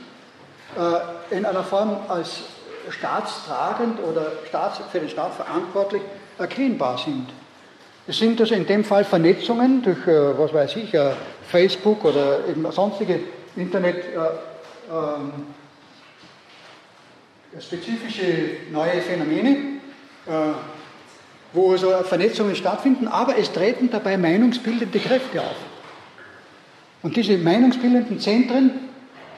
äh, 0.77 1.35
in 1.37 1.45
einer 1.45 1.63
Form 1.63 1.97
als 2.09 2.41
staatstragend 2.91 4.01
oder 4.01 4.33
staats, 4.49 4.81
für 4.91 4.99
den 4.99 5.09
Staat 5.09 5.35
verantwortlich 5.35 6.03
erkennbar 6.37 6.99
sind. 6.99 7.29
Es 8.09 8.19
sind 8.19 8.41
also 8.41 8.55
in 8.57 8.67
dem 8.67 8.83
Fall 8.83 9.05
Vernetzungen 9.05 9.81
durch, 9.83 10.05
äh, 10.09 10.37
was 10.37 10.53
weiß 10.53 10.77
ich, 10.77 10.93
äh, 10.93 11.13
Facebook 11.49 12.05
oder 12.05 12.47
eben 12.49 12.71
sonstige 12.73 13.21
Internet. 13.55 13.97
Äh, 13.97 14.93
ähm, 14.93 15.33
spezifische 17.61 18.25
neue 18.73 19.01
Phänomene, 19.01 19.51
äh, 20.27 20.31
wo 21.53 21.73
also 21.73 21.91
Vernetzungen 22.05 22.55
stattfinden, 22.55 23.09
aber 23.09 23.37
es 23.37 23.53
treten 23.53 23.91
dabei 23.91 24.17
meinungsbildende 24.17 24.99
Kräfte 24.99 25.41
auf. 25.41 25.57
Und 27.03 27.17
diese 27.17 27.37
meinungsbildenden 27.39 28.21
Zentren 28.21 28.71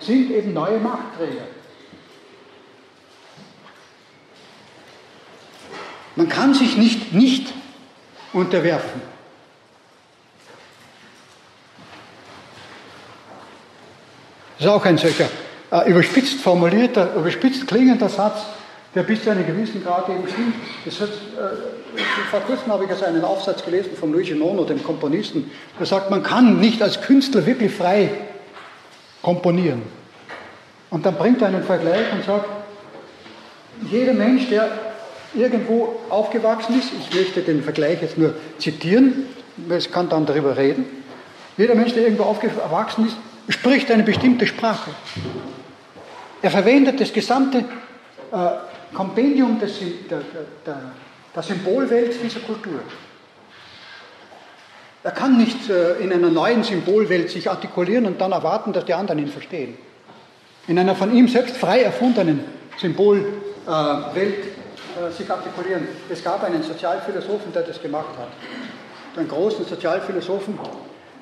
sind 0.01 0.30
eben 0.30 0.52
neue 0.52 0.78
Machtträger. 0.78 1.43
Man 6.16 6.28
kann 6.28 6.52
sich 6.52 6.76
nicht 6.76 7.14
nicht 7.14 7.52
unterwerfen. 8.32 9.01
Das 14.59 14.66
ist 14.66 14.72
auch 14.72 14.84
ein 14.84 14.98
solcher 14.98 15.28
äh, 15.70 15.90
überspitzt 15.90 16.40
formulierter, 16.40 17.14
überspitzt 17.14 17.66
klingender 17.66 18.09
Satz, 18.09 18.43
der 18.94 19.02
bis 19.02 19.23
zu 19.23 19.31
einem 19.31 19.47
gewissen 19.47 19.82
Grad 19.82 20.09
eben 20.09 20.28
stimmt. 20.28 20.55
Das 20.85 21.01
hat, 21.01 21.09
äh, 21.09 22.01
vor 22.31 22.40
kurzem 22.40 22.73
habe 22.73 22.85
ich 22.85 22.90
also 22.90 23.05
einen 23.05 23.24
Aufsatz 23.24 23.64
gelesen 23.64 23.90
von 23.98 24.12
Luigi 24.12 24.35
Nono, 24.35 24.64
dem 24.64 24.82
Komponisten, 24.82 25.51
der 25.78 25.86
sagt, 25.86 26.10
man 26.10 26.23
kann 26.23 26.60
nicht 26.60 26.82
als 26.82 27.01
Künstler 27.01 27.44
wirklich 27.47 27.73
frei 27.73 28.10
komponieren. 29.23 29.82
Und 30.90 31.06
dann 31.06 31.14
bringt 31.14 31.40
er 31.40 31.48
einen 31.48 31.62
Vergleich 31.62 32.12
und 32.12 32.24
sagt, 32.24 32.47
jeder 33.90 34.12
Mensch, 34.12 34.48
der 34.48 34.69
irgendwo 35.35 35.97
aufgewachsen 36.10 36.78
ist, 36.78 36.90
ich 36.93 37.14
möchte 37.14 37.40
den 37.40 37.62
Vergleich 37.62 38.02
jetzt 38.02 38.19
nur 38.19 38.35
zitieren, 38.59 39.27
es 39.70 39.90
kann 39.90 40.09
dann 40.09 40.27
darüber 40.27 40.56
reden, 40.56 40.85
jeder 41.56 41.74
Mensch, 41.74 41.94
der 41.94 42.05
irgendwo 42.05 42.24
aufgewachsen 42.24 43.06
ist, 43.06 43.16
spricht 43.48 43.90
eine 43.90 44.02
bestimmte 44.02 44.47
Sprache. 44.47 44.90
Er 46.40 46.51
verwendet 46.51 47.01
das 47.01 47.12
gesamte 47.12 47.59
äh, 48.32 48.48
Kompendium 48.94 49.59
des, 49.59 49.78
der, 50.10 50.20
der, 50.66 50.81
der 51.35 51.43
Symbolwelt 51.43 52.23
dieser 52.23 52.40
Kultur. 52.40 52.81
Er 55.05 55.10
kann 55.10 55.36
nicht 55.36 55.69
äh, 55.69 55.94
in 55.94 56.12
einer 56.12 56.31
neuen 56.31 56.62
Symbolwelt 56.62 57.31
sich 57.31 57.51
artikulieren 57.51 58.06
und 58.06 58.20
dann 58.20 58.32
erwarten, 58.32 58.73
dass 58.73 58.85
die 58.85 58.94
anderen 58.94 59.19
ihn 59.19 59.28
verstehen. 59.28 59.77
In 60.69 60.78
einer 60.78 60.94
von 60.94 61.12
ihm 61.12 61.27
selbst 61.27 61.56
frei 61.56 61.82
erfundenen 61.82 62.44
Symbolwelt 62.78 63.27
äh, 63.66 65.10
sich 65.10 65.28
artikulieren. 65.28 65.89
Es 66.09 66.23
gab 66.23 66.44
einen 66.44 66.62
Sozialphilosophen, 66.62 67.52
der 67.52 67.62
das 67.62 67.82
gemacht 67.82 68.16
hat. 68.16 68.28
Einen 69.16 69.28
großen 69.28 69.64
Sozialphilosophen, 69.66 70.59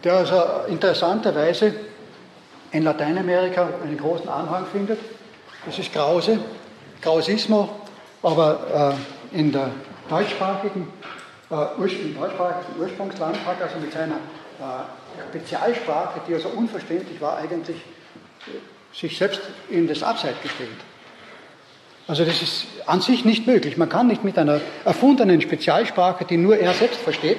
der 0.05 0.15
also 0.15 0.43
interessanterweise 0.69 1.75
in 2.73 2.83
Lateinamerika 2.83 3.69
einen 3.83 3.97
großen 3.97 4.29
Anhang 4.29 4.67
findet. 4.67 4.99
Das 5.65 5.79
ist 5.79 5.93
Krause, 5.93 6.39
Krausismo, 7.01 7.69
aber 8.23 8.97
äh, 9.33 9.39
in 9.39 9.53
der 9.53 9.71
deutschsprachigen, 10.09 10.89
äh, 11.51 11.55
im 11.55 12.15
deutschsprachigen 12.15 12.81
Ursprungsland 12.81 13.37
hat 13.47 13.63
also 13.63 13.79
mit 13.79 13.93
seiner 13.93 14.17
äh, 14.17 15.29
Spezialsprache, 15.31 16.21
die 16.29 16.35
also 16.35 16.49
unverständlich 16.49 17.21
war, 17.21 17.39
eigentlich 17.39 17.77
äh, 17.77 18.97
sich 18.97 19.17
selbst 19.17 19.41
in 19.69 19.87
das 19.87 20.03
Abseits 20.03 20.41
gestellt. 20.43 20.71
Also 22.07 22.25
das 22.25 22.43
ist 22.43 22.67
an 22.87 23.01
sich 23.01 23.25
nicht 23.25 23.47
möglich. 23.47 23.77
Man 23.77 23.89
kann 23.89 24.09
nicht 24.09 24.25
mit 24.25 24.37
einer 24.37 24.61
erfundenen 24.85 25.41
Spezialsprache, 25.41 26.25
die 26.25 26.37
nur 26.37 26.57
er 26.57 26.75
selbst 26.75 27.01
versteht, 27.01 27.39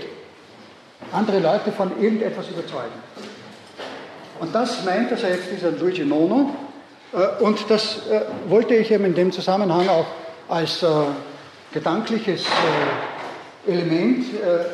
andere 1.12 1.40
Leute 1.40 1.72
von 1.74 2.02
irgendetwas 2.02 2.48
überzeugen. 2.48 2.94
Und 4.40 4.56
das 4.56 4.86
meint 4.86 5.12
also 5.12 5.28
jetzt 5.28 5.52
dieser 5.52 5.72
Luigi 5.72 6.06
Nono. 6.06 6.56
Äh, 7.14 7.44
und 7.44 7.70
das 7.70 8.08
äh, 8.10 8.22
wollte 8.48 8.76
ich 8.76 8.92
eben 8.92 9.06
in 9.06 9.16
dem 9.16 9.32
Zusammenhang 9.32 9.88
auch 9.90 10.06
als 10.50 10.84
äh, 10.84 10.88
gedankliches 11.74 12.44
Element 13.66 14.26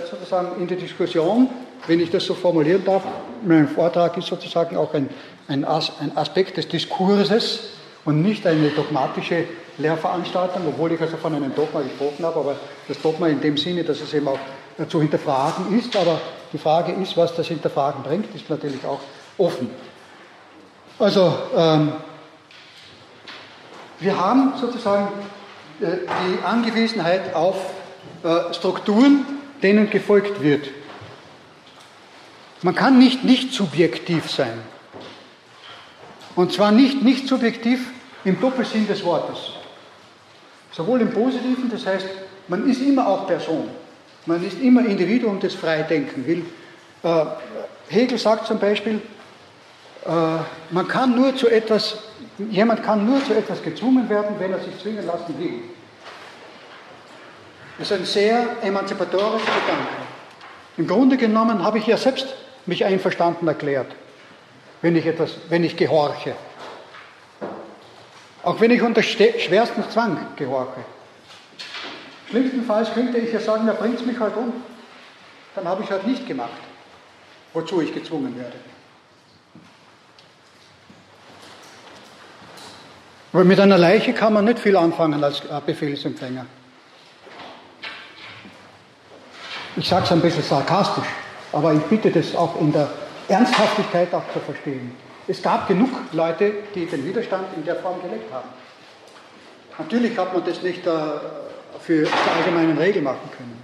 sozusagen 0.10 0.60
in 0.60 0.68
der 0.68 0.78
Diskussion, 0.78 1.48
wenn 1.86 2.00
ich 2.00 2.10
das 2.10 2.26
so 2.26 2.34
formulieren 2.34 2.84
darf, 2.84 3.04
mein 3.46 3.68
Vortrag 3.68 4.18
ist 4.18 4.28
sozusagen 4.28 4.78
auch 4.78 4.94
ein, 4.96 5.10
ein, 5.48 5.64
Aspekt 6.16 6.58
des 6.58 6.68
Diskurses 6.68 7.60
und 8.04 8.24
nicht 8.24 8.48
eine 8.48 8.70
dogmatische 8.70 9.44
Lehrveranstaltung, 9.78 10.64
obwohl 10.68 10.94
ich 10.94 11.02
also 11.02 11.18
von 11.18 11.36
einem 11.36 11.54
Dogma 11.54 11.82
gesprochen 11.82 12.26
habe, 12.26 12.40
aber 12.40 12.56
das 12.88 13.00
Dogma 13.00 13.28
in 13.28 13.42
dem 13.42 13.58
Sinne, 13.58 13.84
dass 13.84 14.02
es 14.02 14.12
eben 14.14 14.28
auch 14.28 14.40
zu 14.88 15.00
hinterfragen 15.02 15.78
ist, 15.78 15.96
aber 15.96 16.20
die 16.52 16.58
Frage 16.58 16.94
ist, 16.94 17.16
was 17.16 17.36
das 17.36 17.48
Hinterfragen 17.48 18.02
bringt, 18.02 18.34
ist 18.34 18.50
natürlich 18.50 18.84
auch 18.86 19.02
offen. 19.38 19.70
Also, 20.98 21.32
ähm, 21.56 21.94
wir 24.00 24.20
haben 24.20 24.54
sozusagen 24.60 25.08
äh, 25.82 25.98
die 26.08 26.46
Angewiesenheit 26.46 27.34
auf 27.34 27.56
äh, 28.24 28.54
Strukturen, 28.54 29.26
denen 29.62 29.90
gefolgt 29.90 30.42
wird. 30.42 30.70
Man 32.62 32.76
kann 32.76 32.98
nicht 32.98 33.24
nicht 33.24 33.54
subjektiv 33.54 34.30
sein. 34.30 34.60
Und 36.36 36.54
zwar 36.54 36.72
nicht 36.72 37.04
nicht 37.04 37.28
subjektiv 37.28 37.92
im 38.24 38.40
Doppelsinn 38.40 38.88
des 38.88 39.04
Wortes. 39.04 39.52
Sowohl 40.72 41.02
im 41.02 41.12
Positiven, 41.12 41.70
das 41.72 41.86
heißt, 41.86 42.08
man 42.48 42.70
ist 42.70 42.82
immer 42.82 43.08
auch 43.08 43.26
Person. 43.26 43.70
Man 44.26 44.46
ist 44.46 44.60
immer 44.60 44.86
Individuum, 44.86 45.40
das 45.40 45.56
frei 45.56 45.84
denken 45.84 46.26
will. 46.28 46.46
Äh, 47.04 47.26
Hegel 47.90 48.18
sagt 48.18 48.48
zum 48.48 48.60
Beispiel, 48.60 49.02
man 50.06 50.88
kann 50.88 51.16
nur 51.16 51.36
zu 51.36 51.48
etwas, 51.50 51.98
jemand 52.38 52.84
kann 52.84 53.06
nur 53.06 53.24
zu 53.26 53.34
etwas 53.34 53.62
gezwungen 53.62 54.10
werden, 54.10 54.36
wenn 54.40 54.52
er 54.52 54.60
sich 54.60 54.80
zwingen 54.82 55.06
lassen 55.06 55.38
will. 55.38 55.64
Das 57.78 57.92
ist 57.92 57.98
ein 57.98 58.06
sehr 58.06 58.46
emanzipatorischer 58.64 59.52
Gedanke. 59.62 59.88
Im 60.78 60.88
Grunde 60.88 61.18
genommen 61.18 61.64
habe 61.64 61.78
ich 61.80 61.88
ja 61.88 61.98
selbst 61.98 62.28
mich 62.66 62.86
einverstanden 62.86 63.48
erklärt, 63.48 63.88
wenn 64.82 64.96
ich 64.96 65.06
etwas, 65.06 65.36
wenn 65.50 65.64
ich 65.64 65.76
gehorche. 65.76 66.36
Auch 68.44 68.60
wenn 68.62 68.72
ich 68.72 68.82
unter 68.82 69.04
schwersten 69.04 69.84
Zwang 69.92 70.18
gehorche. 70.36 70.86
Schlimmstenfalls 72.30 72.94
könnte 72.94 73.18
ich 73.18 73.34
ja 73.34 73.40
sagen, 73.40 73.68
da 73.68 73.74
bringt 73.74 74.00
es 74.00 74.06
mich 74.06 74.20
halt 74.20 74.36
um. 74.36 74.54
Dann 75.56 75.68
habe 75.68 75.84
ich 75.84 75.90
halt 75.90 76.06
nicht 76.06 76.28
gemacht, 76.28 76.50
wozu 77.54 77.82
ich 77.82 77.94
gezwungen 77.94 78.38
werde. 78.38 78.56
Aber 83.38 83.46
mit 83.46 83.60
einer 83.60 83.78
Leiche 83.78 84.14
kann 84.14 84.34
man 84.34 84.46
nicht 84.46 84.58
viel 84.58 84.76
anfangen 84.76 85.24
als 85.24 85.44
Befehlsempfänger. 85.64 86.48
Ich 89.76 89.88
sage 89.88 90.06
es 90.06 90.12
ein 90.12 90.22
bisschen 90.22 90.42
sarkastisch, 90.42 91.06
aber 91.54 91.72
ich 91.72 91.84
bitte 91.84 92.10
das 92.10 92.36
auch 92.36 92.60
in 92.60 92.74
der 92.74 92.90
Ernsthaftigkeit 93.28 94.12
auch 94.12 94.24
zu 94.34 94.40
verstehen. 94.40 94.90
Es 95.28 95.40
gab 95.40 95.68
genug 95.68 95.90
Leute, 96.14 96.52
die 96.74 96.88
den 96.88 97.06
Widerstand 97.06 97.46
in 97.56 97.64
der 97.64 97.76
Form 97.76 98.02
gelebt 98.02 98.34
haben. 98.34 98.50
Natürlich 99.78 100.18
hat 100.18 100.34
man 100.34 100.44
das 100.44 100.64
nicht 100.64 100.88
äh, 100.88 100.92
für 101.80 102.06
zur 102.06 102.32
allgemeinen 102.36 102.80
Regel 102.80 103.04
machen 103.04 103.30
können. 103.38 103.62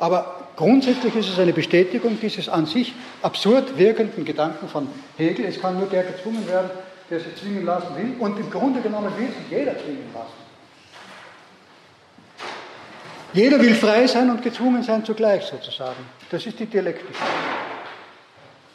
Aber 0.00 0.48
grundsätzlich 0.56 1.14
ist 1.14 1.28
es 1.28 1.38
eine 1.38 1.52
Bestätigung 1.52 2.18
dieses 2.20 2.48
an 2.48 2.66
sich 2.66 2.92
absurd 3.22 3.78
wirkenden 3.78 4.24
Gedanken 4.24 4.68
von 4.68 4.88
Hegel. 5.16 5.44
Es 5.44 5.60
kann 5.60 5.78
nur 5.78 5.86
der 5.86 6.02
gezwungen 6.02 6.44
werden, 6.48 6.70
der 7.12 7.20
sich 7.20 7.36
zwingen 7.36 7.66
lassen 7.66 7.94
will. 7.94 8.14
Und 8.18 8.38
im 8.38 8.50
Grunde 8.50 8.80
genommen 8.80 9.12
will 9.18 9.28
sich 9.28 9.50
jeder 9.50 9.78
zwingen 9.78 10.10
lassen. 10.14 10.32
Jeder 13.34 13.60
will 13.60 13.74
frei 13.74 14.06
sein 14.06 14.30
und 14.30 14.42
gezwungen 14.42 14.82
sein 14.82 15.04
zugleich 15.04 15.44
sozusagen. 15.44 16.06
Das 16.30 16.46
ist 16.46 16.58
die 16.58 16.64
Dialektik. 16.64 17.14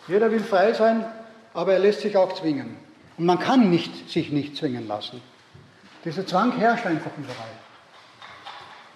Jeder 0.07 0.31
will 0.31 0.39
frei 0.39 0.71
sein, 0.73 1.03
aber 1.55 1.73
er 1.73 1.79
lässt 1.79 2.01
sich 2.01 2.15
auch 2.15 2.31
zwingen. 2.33 2.77
Und 3.17 3.25
man 3.25 3.39
kann 3.39 3.71
nicht, 3.71 4.07
sich 4.07 4.31
nicht 4.31 4.55
zwingen 4.55 4.87
lassen. 4.87 5.19
Dieser 6.05 6.25
Zwang 6.25 6.55
herrscht 6.57 6.85
einfach 6.85 7.11
überall. 7.17 7.57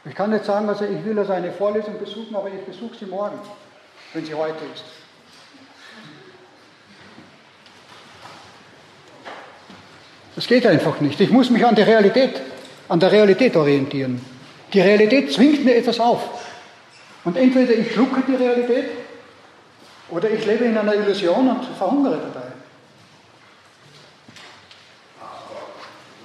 Ich 0.06 0.14
kann 0.14 0.30
nicht 0.30 0.46
sagen, 0.46 0.70
also 0.70 0.86
ich 0.86 1.04
will 1.04 1.18
also 1.18 1.34
eine 1.34 1.52
Vorlesung 1.52 1.98
besuchen, 1.98 2.36
aber 2.36 2.50
ich 2.50 2.64
besuche 2.64 2.96
sie 2.96 3.06
morgen, 3.08 3.40
wenn 4.14 4.24
sie 4.24 4.36
heute 4.36 4.64
ist. 4.74 5.01
Das 10.36 10.48
geht 10.48 10.66
einfach 10.66 11.00
nicht. 11.02 11.20
Ich 11.20 11.30
muss 11.30 11.50
mich 11.50 11.66
an 11.66 11.76
der 11.76 11.88
Realität, 11.88 12.42
an 12.88 13.00
der 13.00 13.12
Realität 13.12 13.56
orientieren. 13.56 14.22
Die 14.74 14.80
Realität 14.80 15.32
zwingt 15.34 15.66
mir 15.66 15.76
etwas 15.76 16.00
auf. 16.00 16.22
Und 17.24 17.38
entweder 17.38 17.74
ich 17.74 17.92
schlucke 17.92 18.24
die 18.28 18.36
Realität 18.36 18.86
oder 20.10 20.30
ich 20.30 20.46
lebe 20.46 20.66
in 20.66 20.78
einer 20.78 20.96
Illusion 20.96 21.50
und 21.50 21.66
verhungere 21.78 22.18
dabei. 22.18 22.48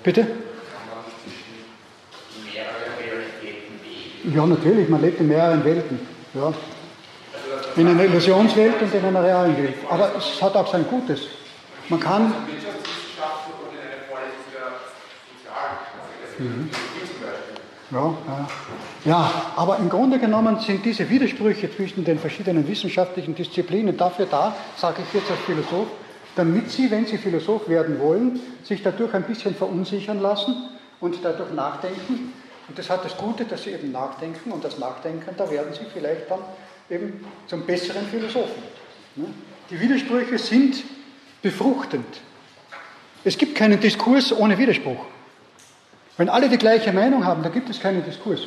Bitte? 0.03 0.27
Ja, 4.35 4.45
natürlich, 4.45 4.89
man 4.89 5.03
lebt 5.03 5.21
in 5.21 5.29
mehreren 5.29 5.65
Welten. 5.65 6.01
Ja. 6.35 6.53
In 7.77 7.89
einer 7.89 8.05
Illusionswelt 8.05 8.81
und 8.83 8.95
in 8.95 9.05
einer 9.05 9.23
realen 9.23 9.57
Welt. 9.57 9.75
Aber 9.89 10.13
es 10.17 10.43
hat 10.43 10.55
auch 10.57 10.71
sein 10.71 10.85
Gutes. 10.89 11.21
Man 11.89 12.01
kann. 12.01 12.33
Ja, 17.91 18.15
ja. 18.27 18.49
ja, 19.05 19.33
aber 19.55 19.79
im 19.79 19.89
Grunde 19.89 20.19
genommen 20.19 20.59
sind 20.59 20.85
diese 20.85 21.09
Widersprüche 21.09 21.71
zwischen 21.71 22.05
den 22.05 22.19
verschiedenen 22.19 22.67
wissenschaftlichen 22.67 23.35
Disziplinen 23.37 23.97
dafür 23.97 24.27
da, 24.27 24.57
sage 24.77 25.03
ich 25.07 25.15
jetzt 25.15 25.31
als 25.31 25.39
Philosoph, 25.41 25.87
damit 26.35 26.71
Sie, 26.71 26.91
wenn 26.91 27.07
Sie 27.07 27.17
Philosoph 27.17 27.69
werden 27.69 28.01
wollen, 28.01 28.41
sich 28.65 28.83
dadurch 28.83 29.15
ein 29.15 29.23
bisschen 29.23 29.55
verunsichern 29.55 30.21
lassen 30.21 30.55
und 31.01 31.19
dadurch 31.23 31.53
nachdenken. 31.53 32.33
Und 32.69 32.77
das 32.77 32.91
hat 32.91 33.05
das 33.05 33.17
Gute, 33.17 33.45
dass 33.45 33.63
Sie 33.63 33.71
eben 33.71 33.93
nachdenken 33.93 34.51
und 34.51 34.65
das 34.65 34.79
Nachdenken, 34.79 35.31
da 35.37 35.49
werden 35.49 35.73
Sie 35.73 35.87
vielleicht 35.93 36.29
dann 36.29 36.41
eben 36.91 37.25
zum 37.47 37.65
besseren 37.65 38.05
Philosophen. 38.07 38.63
Ne? 39.15 39.27
Die 39.71 39.79
Widersprüche 39.79 40.39
sind 40.39 40.83
befruchtend. 41.41 42.21
Es 43.23 43.39
gibt 43.39 43.55
keinen 43.55 43.79
Diskurs 43.79 44.33
ohne 44.33 44.59
Widerspruch. 44.59 45.05
Wenn 46.17 46.29
alle 46.29 46.49
die 46.49 46.57
gleiche 46.57 46.93
Meinung 46.93 47.25
haben, 47.25 47.43
dann 47.43 47.53
gibt 47.53 47.69
es 47.69 47.81
keinen 47.81 48.05
Diskurs. 48.05 48.41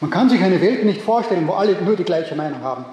Man 0.00 0.10
kann 0.10 0.28
sich 0.28 0.42
eine 0.42 0.60
Welt 0.60 0.84
nicht 0.84 1.00
vorstellen, 1.00 1.46
wo 1.48 1.54
alle 1.54 1.80
nur 1.82 1.96
die 1.96 2.04
gleiche 2.04 2.34
Meinung 2.34 2.62
haben. 2.62 2.84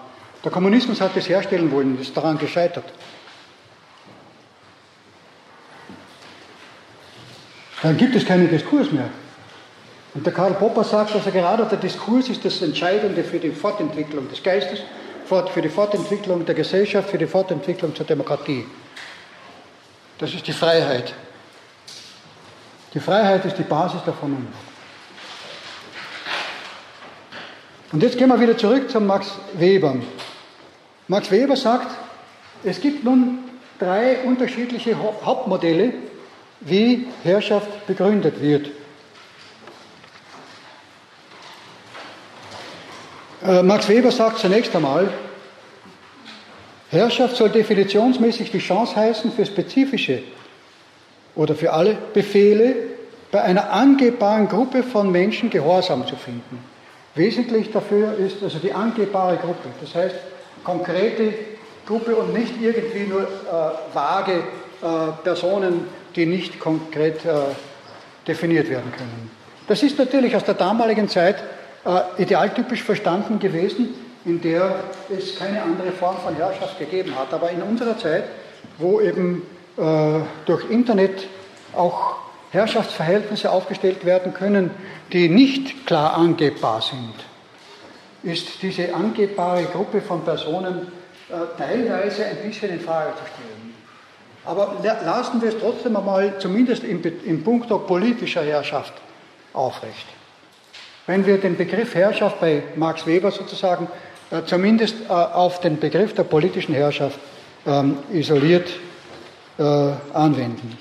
Der 0.44 0.52
Kommunismus 0.52 1.02
hat 1.02 1.16
das 1.16 1.30
herstellen 1.30 1.72
wollen, 1.72 2.00
ist 2.00 2.16
daran 2.16 2.38
gescheitert. 2.38 2.86
Dann 7.84 7.98
gibt 7.98 8.16
es 8.16 8.26
keinen 8.26 8.50
Diskurs 8.50 8.92
mehr. 8.92 9.10
Und 10.14 10.26
der 10.26 10.34
Karl 10.34 10.54
Popper 10.54 10.84
sagt, 10.84 11.14
also 11.16 11.32
gerade 11.32 11.66
der 11.66 11.78
Diskurs 11.78 12.30
ist 12.30 12.44
das 12.44 12.62
Entscheidende 12.62 13.24
für 13.24 13.40
die 13.40 13.52
Fortentwicklung 13.52 14.30
des 14.30 14.42
Geistes, 14.44 14.82
für 15.26 15.62
die 15.62 15.70
Fortentwicklung 15.70 16.46
der 16.46 16.56
Gesellschaft, 16.56 17.10
für 17.10 17.18
die 17.18 17.28
Fortentwicklung 17.28 17.96
zur 17.96 18.06
Demokratie. 18.06 18.66
Das 20.22 20.32
ist 20.36 20.46
die 20.46 20.54
Freiheit. 20.54 21.16
Die 22.94 23.00
Freiheit 23.00 23.44
ist 23.44 23.58
die 23.58 23.64
Basis 23.64 24.04
der 24.06 24.14
Vernunft. 24.14 24.54
Und 27.92 28.04
jetzt 28.04 28.20
gehen 28.20 28.30
wir 28.30 28.40
wieder 28.40 28.56
zurück 28.56 28.88
zu 28.88 29.00
Max 29.02 29.32
Weber. 29.54 29.96
Max 31.08 31.32
Weber 31.32 31.56
sagt, 31.56 31.98
es 32.64 32.80
gibt 32.80 33.04
nun 33.04 33.40
drei 33.80 34.20
unterschiedliche 34.20 34.96
Hauptmodelle, 34.96 35.92
wie 36.60 37.08
Herrschaft 37.24 37.88
begründet 37.88 38.40
wird. 38.40 38.70
Äh, 43.44 43.64
Max 43.64 43.90
Weber 43.90 44.12
sagt 44.12 44.38
zunächst 44.38 44.76
einmal, 44.76 45.12
Herrschaft 46.92 47.38
soll 47.38 47.50
definitionsmäßig 47.50 48.52
die 48.52 48.60
Chance 48.60 48.96
heißen, 48.98 49.32
für 49.32 49.46
spezifische 49.46 50.24
oder 51.36 51.56
für 51.56 51.72
alle 51.72 51.98
Befehle 52.14 52.76
bei 53.32 53.42
einer 53.42 53.72
angebbaren 53.72 54.50
Gruppe 54.50 54.84
von 54.84 55.10
Menschen 55.10 55.50
Gehorsam 55.50 56.06
zu 56.06 56.18
finden. 56.18 56.60
Wesentlich 57.16 57.72
dafür 57.72 58.18
ist 58.18 58.44
also 58.44 58.60
die 58.60 58.74
angebbare 58.74 59.38
Gruppe, 59.38 59.70
das 59.80 59.96
heißt 59.96 60.16
konkrete 60.66 61.34
Gruppe 61.86 62.16
und 62.16 62.34
nicht 62.34 62.62
irgendwie 62.62 63.10
nur 63.10 63.22
äh, 63.22 63.96
vage 63.96 64.34
äh, 64.34 65.12
Personen, 65.24 65.86
die 66.16 66.26
nicht 66.26 66.60
konkret 66.60 67.26
äh, 67.26 67.30
definiert 68.28 68.70
werden 68.70 68.92
können. 68.92 69.32
Das 69.68 69.82
ist 69.82 69.98
natürlich 69.98 70.36
aus 70.36 70.44
der 70.44 70.56
damaligen 70.56 71.08
Zeit 71.08 71.38
äh, 71.86 72.22
idealtypisch 72.22 72.84
verstanden 72.84 73.40
gewesen, 73.40 73.90
in 74.26 74.42
der 74.42 74.84
es 75.10 75.38
keine 75.38 75.62
andere 75.62 75.92
Form 75.92 76.18
von 76.18 76.36
Herrschaft 76.36 76.78
gegeben 76.80 77.16
hat. 77.18 77.34
Aber 77.34 77.50
in 77.50 77.62
unserer 77.62 77.98
Zeit, 77.98 78.26
wo 78.78 79.02
eben 79.02 79.44
äh, 79.78 80.20
durch 80.46 80.70
Internet 80.70 81.28
auch 81.76 82.16
Herrschaftsverhältnisse 82.52 83.52
aufgestellt 83.52 84.06
werden 84.06 84.34
können, 84.34 84.72
die 85.12 85.30
nicht 85.30 85.88
klar 85.88 86.16
angebbar 86.16 86.82
sind, 86.82 87.14
ist 88.24 88.62
diese 88.62 88.94
angebbare 88.94 89.64
Gruppe 89.64 90.02
von 90.02 90.24
Personen 90.24 90.92
äh, 91.30 91.58
teilweise 91.58 92.26
ein 92.26 92.38
bisschen 92.48 92.72
in 92.72 92.80
Frage 92.80 93.14
zu 93.16 93.24
stellen. 93.34 93.74
Aber 94.44 94.78
lassen 94.84 95.42
wir 95.42 95.50
es 95.50 95.56
trotzdem 95.60 95.96
einmal, 95.96 96.40
zumindest 96.40 96.84
im, 96.84 97.02
im 97.26 97.44
Punkto 97.44 97.80
politischer 97.80 98.44
Herrschaft, 98.44 98.94
aufrecht. 99.54 100.08
Wenn 101.08 101.26
wir 101.26 101.38
den 101.38 101.58
Begriff 101.58 101.96
Herrschaft 101.96 102.40
bei 102.40 102.64
Max 102.76 103.06
Weber 103.06 103.32
sozusagen 103.32 103.88
zumindest 104.46 104.96
äh, 105.10 105.12
auf 105.12 105.60
den 105.60 105.80
Begriff 105.80 106.14
der 106.14 106.24
politischen 106.24 106.74
Herrschaft 106.74 107.20
ähm, 107.66 107.98
isoliert 108.12 108.70
äh, 109.58 109.64
anwenden. 110.14 110.78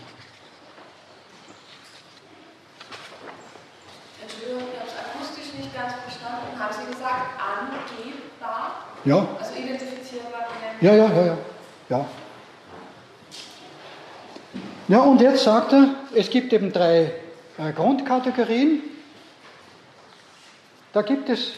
Entschuldigung, 4.23 4.63
ich 4.73 4.79
habe 4.79 4.89
es 4.89 4.95
akustisch 4.97 5.55
nicht 5.59 5.75
ganz 5.75 5.95
verstanden. 5.95 6.59
Haben 6.59 6.75
Sie 6.75 6.93
gesagt, 6.93 7.41
angebbar? 7.41 8.85
Ja. 9.05 9.29
Also 9.39 9.53
identifizierbar? 9.59 10.47
Ja, 10.81 10.95
ja, 10.95 11.07
ja, 11.07 11.27
ja. 11.27 11.37
Ja, 11.89 12.07
ja 14.89 15.01
und 15.01 15.21
jetzt 15.21 15.43
sagt 15.43 15.73
er, 15.73 15.89
es 16.15 16.31
gibt 16.31 16.53
eben 16.53 16.73
drei 16.73 17.13
äh, 17.59 17.73
Grundkategorien. 17.75 18.83
Da 20.93 21.03
gibt 21.03 21.29
es 21.29 21.53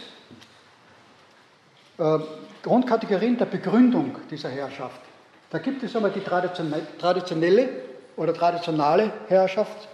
äh, 2.02 2.18
Grundkategorien 2.62 3.38
der 3.38 3.46
Begründung 3.46 4.16
dieser 4.30 4.48
Herrschaft. 4.48 5.00
Da 5.50 5.58
gibt 5.58 5.82
es 5.82 5.94
einmal 5.94 6.10
die 6.10 6.20
traditionelle 6.98 7.68
oder 8.16 8.34
traditionale 8.34 9.12
Herrschaft. 9.28 9.88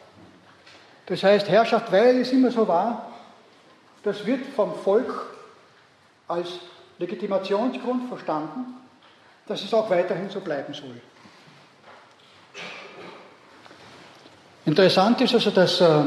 Das 1.06 1.22
heißt, 1.22 1.48
Herrschaft, 1.48 1.90
weil 1.90 2.20
es 2.20 2.32
immer 2.32 2.50
so 2.50 2.66
war, 2.68 3.10
das 4.02 4.24
wird 4.24 4.46
vom 4.54 4.74
Volk 4.74 5.34
als 6.28 6.48
Legitimationsgrund 6.98 8.08
verstanden, 8.08 8.74
dass 9.46 9.62
es 9.62 9.72
auch 9.74 9.88
weiterhin 9.90 10.30
so 10.30 10.40
bleiben 10.40 10.74
soll. 10.74 11.00
Interessant 14.66 15.20
ist 15.22 15.34
also, 15.34 15.50
dass 15.50 15.80
äh, 15.80 16.02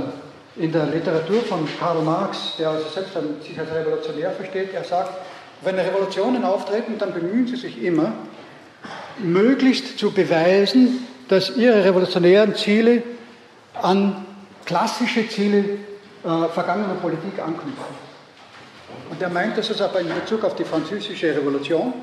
in 0.58 0.72
der 0.72 0.86
Literatur 0.86 1.42
von 1.42 1.68
Karl 1.80 2.02
Marx, 2.04 2.56
der 2.58 2.70
also 2.70 2.88
selbst 2.90 3.14
sich 3.44 3.60
als 3.60 3.72
Revolutionär 3.72 4.32
versteht, 4.32 4.74
er 4.74 4.84
sagt, 4.84 5.12
wenn 5.64 5.78
Revolutionen 5.78 6.44
auftreten, 6.44 6.98
dann 6.98 7.14
bemühen 7.14 7.48
sie 7.48 7.56
sich 7.56 7.82
immer, 7.84 8.14
möglichst 9.20 9.98
zu 10.00 10.12
beweisen, 10.12 11.06
dass 11.28 11.56
ihre 11.56 11.84
revolutionären 11.84 12.56
Ziele 12.56 13.04
an 13.82 14.26
klassische 14.66 15.28
Ziele 15.28 15.60
äh, 16.24 16.48
vergangener 16.54 16.96
Politik 17.02 17.40
anknüpfen. 17.40 18.02
Und 19.10 19.22
er 19.22 19.30
meint 19.30 19.58
das 19.58 19.70
also 19.70 19.86
aber 19.86 20.02
in 20.02 20.08
Bezug 20.08 20.44
auf 20.44 20.56
die 20.56 20.64
französische 20.64 21.36
Revolution, 21.36 21.94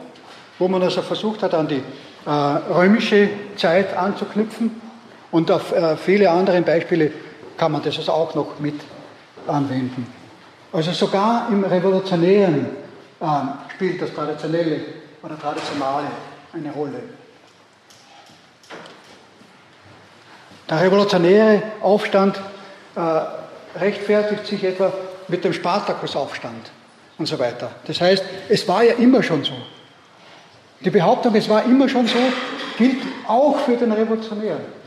wo 0.58 0.68
man 0.68 0.82
also 0.82 1.02
versucht 1.02 1.42
hat, 1.42 1.54
an 1.54 1.68
die 1.68 1.82
äh, 2.26 2.30
römische 2.30 3.28
Zeit 3.56 3.96
anzuknüpfen. 3.96 4.80
Und 5.30 5.50
auf 5.50 5.72
äh, 5.72 5.96
viele 5.96 6.30
andere 6.30 6.60
Beispiele 6.62 7.10
kann 7.56 7.72
man 7.72 7.82
das 7.82 7.98
also 7.98 8.12
auch 8.12 8.34
noch 8.34 8.58
mit 8.60 8.80
anwenden. 9.46 10.06
Also 10.72 10.92
sogar 10.92 11.48
im 11.50 11.64
revolutionären 11.64 12.66
ähm, 13.20 13.52
spielt 13.74 14.00
das 14.00 14.12
Traditionelle 14.12 14.80
oder 15.22 15.38
Traditionale 15.38 16.08
eine 16.52 16.70
Rolle. 16.72 17.02
Der 20.68 20.80
revolutionäre 20.80 21.62
Aufstand 21.80 22.38
äh, 22.94 23.78
rechtfertigt 23.78 24.46
sich 24.46 24.64
etwa 24.64 24.92
mit 25.28 25.44
dem 25.44 25.52
Spartakusaufstand 25.52 26.70
und 27.16 27.26
so 27.26 27.38
weiter. 27.38 27.70
Das 27.86 28.00
heißt, 28.00 28.24
es 28.48 28.68
war 28.68 28.82
ja 28.82 28.94
immer 28.94 29.22
schon 29.22 29.44
so. 29.44 29.54
Die 30.80 30.90
Behauptung, 30.90 31.34
es 31.34 31.48
war 31.48 31.64
immer 31.64 31.88
schon 31.88 32.06
so, 32.06 32.18
gilt 32.76 33.02
auch 33.26 33.58
für 33.60 33.76
den 33.76 33.92
Revolutionären. 33.92 34.78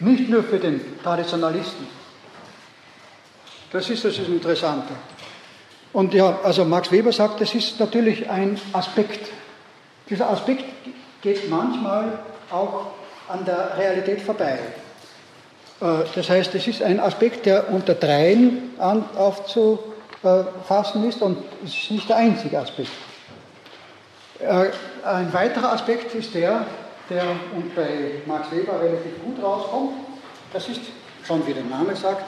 nicht 0.00 0.28
nur 0.28 0.42
für 0.42 0.58
den 0.58 0.80
Traditionalisten. 1.02 1.86
Das 3.72 3.88
ist 3.90 4.04
das 4.04 4.18
Interessante. 4.18 4.92
Und 5.94 6.12
ja, 6.12 6.38
also 6.42 6.64
Max 6.64 6.90
Weber 6.90 7.12
sagt, 7.12 7.40
das 7.40 7.54
ist 7.54 7.78
natürlich 7.78 8.28
ein 8.28 8.60
Aspekt. 8.72 9.30
Dieser 10.10 10.28
Aspekt 10.28 10.64
geht 11.22 11.48
manchmal 11.48 12.18
auch 12.50 12.88
an 13.28 13.44
der 13.44 13.78
Realität 13.78 14.20
vorbei. 14.20 14.58
Äh, 15.80 15.86
das 16.14 16.28
heißt, 16.28 16.52
es 16.56 16.66
ist 16.66 16.82
ein 16.82 16.98
Aspekt, 16.98 17.46
der 17.46 17.70
unter 17.70 17.94
dreien 17.94 18.72
aufzufassen 19.16 19.88
ist 21.08 21.22
und 21.22 21.38
es 21.64 21.74
ist 21.74 21.92
nicht 21.92 22.08
der 22.08 22.16
einzige 22.16 22.58
Aspekt. 22.58 22.90
Äh, 24.40 24.70
ein 25.06 25.32
weiterer 25.32 25.72
Aspekt 25.74 26.12
ist 26.12 26.34
der, 26.34 26.66
der 27.08 27.22
und 27.54 27.72
bei 27.76 28.20
Max 28.26 28.50
Weber 28.50 28.80
relativ 28.80 29.22
gut 29.24 29.40
rauskommt. 29.40 29.92
Das 30.52 30.68
ist, 30.68 30.80
schon 31.24 31.46
wie 31.46 31.54
der 31.54 31.62
Name 31.64 31.94
sagt, 31.94 32.24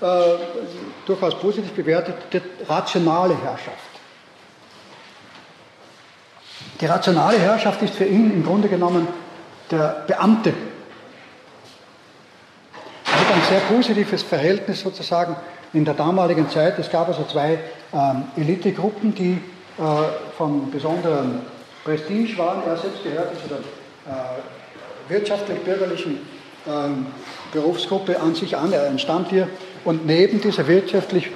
äh, 0.00 0.06
durchaus 1.06 1.38
positiv 1.38 1.72
bewertet, 1.72 2.14
die 2.32 2.40
rationale 2.68 3.34
Herrschaft. 3.42 3.90
Die 6.80 6.86
rationale 6.86 7.38
Herrschaft 7.38 7.82
ist 7.82 7.94
für 7.94 8.06
ihn 8.06 8.32
im 8.32 8.44
Grunde 8.44 8.68
genommen 8.68 9.06
der 9.70 10.04
Beamte. 10.06 10.54
Er 13.04 13.20
hat 13.20 13.34
ein 13.34 13.42
sehr 13.48 13.60
positives 13.60 14.22
Verhältnis 14.22 14.80
sozusagen 14.80 15.36
in 15.72 15.84
der 15.84 15.94
damaligen 15.94 16.48
Zeit. 16.48 16.78
Es 16.78 16.90
gab 16.90 17.08
also 17.08 17.24
zwei 17.24 17.58
ähm, 17.92 18.24
Elitegruppen, 18.36 19.14
die 19.14 19.32
äh, 19.32 19.82
von 20.36 20.70
besonderem 20.70 21.40
Prestige 21.84 22.38
waren. 22.38 22.62
Er 22.66 22.76
selbst 22.76 23.02
gehörte 23.02 23.36
zu 23.42 23.48
der 23.48 23.58
äh, 23.58 25.12
wirtschaftlich-bürgerlichen 25.12 26.18
ähm, 26.66 27.06
Berufsgruppe 27.52 28.18
an 28.20 28.34
sich 28.34 28.56
an. 28.56 28.72
Er 28.72 28.86
entstammt 28.86 29.30
hier. 29.30 29.48
Und 29.84 30.06
neben 30.06 30.40
dieser 30.40 30.66
wirtschaftlich 30.66 31.30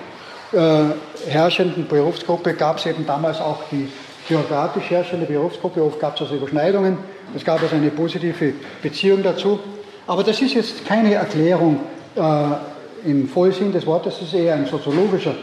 äh, 0.52 0.84
herrschenden 1.28 1.86
Berufsgruppe 1.88 2.54
gab 2.54 2.78
es 2.78 2.86
eben 2.86 3.06
damals 3.06 3.40
auch 3.40 3.62
die 3.70 3.88
geografisch 4.28 4.90
herrschende 4.90 5.26
Berufsgruppe. 5.26 5.82
Oft 5.82 6.00
gab 6.00 6.14
es 6.16 6.22
also 6.22 6.36
Überschneidungen. 6.36 6.98
Es 7.34 7.44
gab 7.44 7.62
also 7.62 7.74
eine 7.74 7.90
positive 7.90 8.54
Beziehung 8.82 9.22
dazu. 9.22 9.58
Aber 10.06 10.22
das 10.22 10.40
ist 10.40 10.54
jetzt 10.54 10.86
keine 10.86 11.14
Erklärung 11.14 11.80
äh, 12.14 12.20
im 13.08 13.28
Vollsinn 13.28 13.72
des 13.72 13.86
Wortes, 13.86 14.14
das 14.18 14.28
ist 14.28 14.34
eher 14.34 14.54
ein 14.54 14.66
soziologischer, 14.66 15.34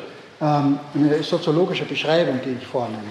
ähm, 0.41 0.79
eine 0.95 1.21
soziologische 1.21 1.85
Beschreibung, 1.85 2.39
die 2.43 2.57
ich 2.59 2.65
vornehme. 2.65 3.03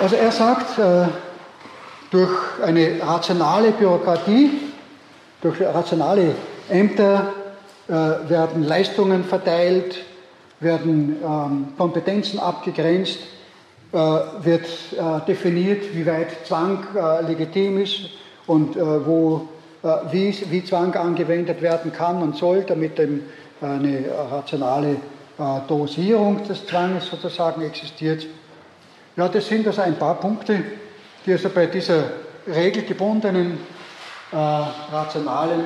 Also 0.00 0.16
er 0.16 0.32
sagt, 0.32 0.78
äh, 0.78 1.06
durch 2.10 2.30
eine 2.64 3.00
rationale 3.02 3.72
Bürokratie, 3.72 4.50
durch 5.42 5.60
rationale 5.60 6.34
Ämter 6.68 7.32
werden 7.88 8.64
Leistungen 8.64 9.24
verteilt, 9.24 10.04
werden 10.60 11.16
ähm, 11.24 11.68
Kompetenzen 11.78 12.38
abgegrenzt, 12.38 13.18
äh, 13.92 13.96
wird 13.96 14.66
äh, 14.66 15.26
definiert, 15.26 15.94
wie 15.94 16.04
weit 16.04 16.46
Zwang 16.46 16.86
legitim 17.26 17.80
ist 17.80 18.10
und 18.46 18.76
wo, 18.76 19.46
wie, 20.10 20.34
wie 20.50 20.64
Zwang 20.64 20.94
angewendet 20.94 21.60
werden 21.60 21.92
kann 21.92 22.22
und 22.22 22.34
soll, 22.34 22.64
damit 22.66 22.98
eine 23.60 24.04
rationale 24.30 24.96
Dosierung 25.68 26.42
des 26.48 26.66
Zwanges 26.66 27.08
sozusagen 27.08 27.60
existiert. 27.60 28.26
Ja, 29.18 29.28
das 29.28 29.46
sind 29.48 29.66
also 29.66 29.82
ein 29.82 29.96
paar 29.96 30.14
Punkte, 30.14 30.62
die 31.26 31.32
also 31.32 31.50
bei 31.50 31.66
dieser 31.66 32.04
regelgebundenen, 32.46 33.58
äh, 34.32 34.36
rationalen 34.36 35.64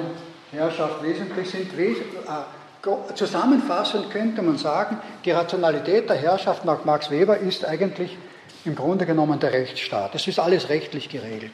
Herrschaft 0.52 1.02
wesentlich 1.02 1.50
sind. 1.50 1.72
Äh, 1.78 3.14
zusammenfassend 3.14 4.10
könnte 4.10 4.42
man 4.42 4.58
sagen, 4.58 4.98
die 5.24 5.30
Rationalität 5.30 6.08
der 6.08 6.16
Herrschaft 6.16 6.64
nach 6.64 6.84
Max 6.84 7.10
Weber 7.10 7.38
ist 7.38 7.64
eigentlich 7.64 8.16
im 8.64 8.74
Grunde 8.74 9.06
genommen 9.06 9.40
der 9.40 9.52
Rechtsstaat. 9.52 10.14
Es 10.14 10.26
ist 10.26 10.38
alles 10.38 10.68
rechtlich 10.68 11.08
geregelt. 11.08 11.52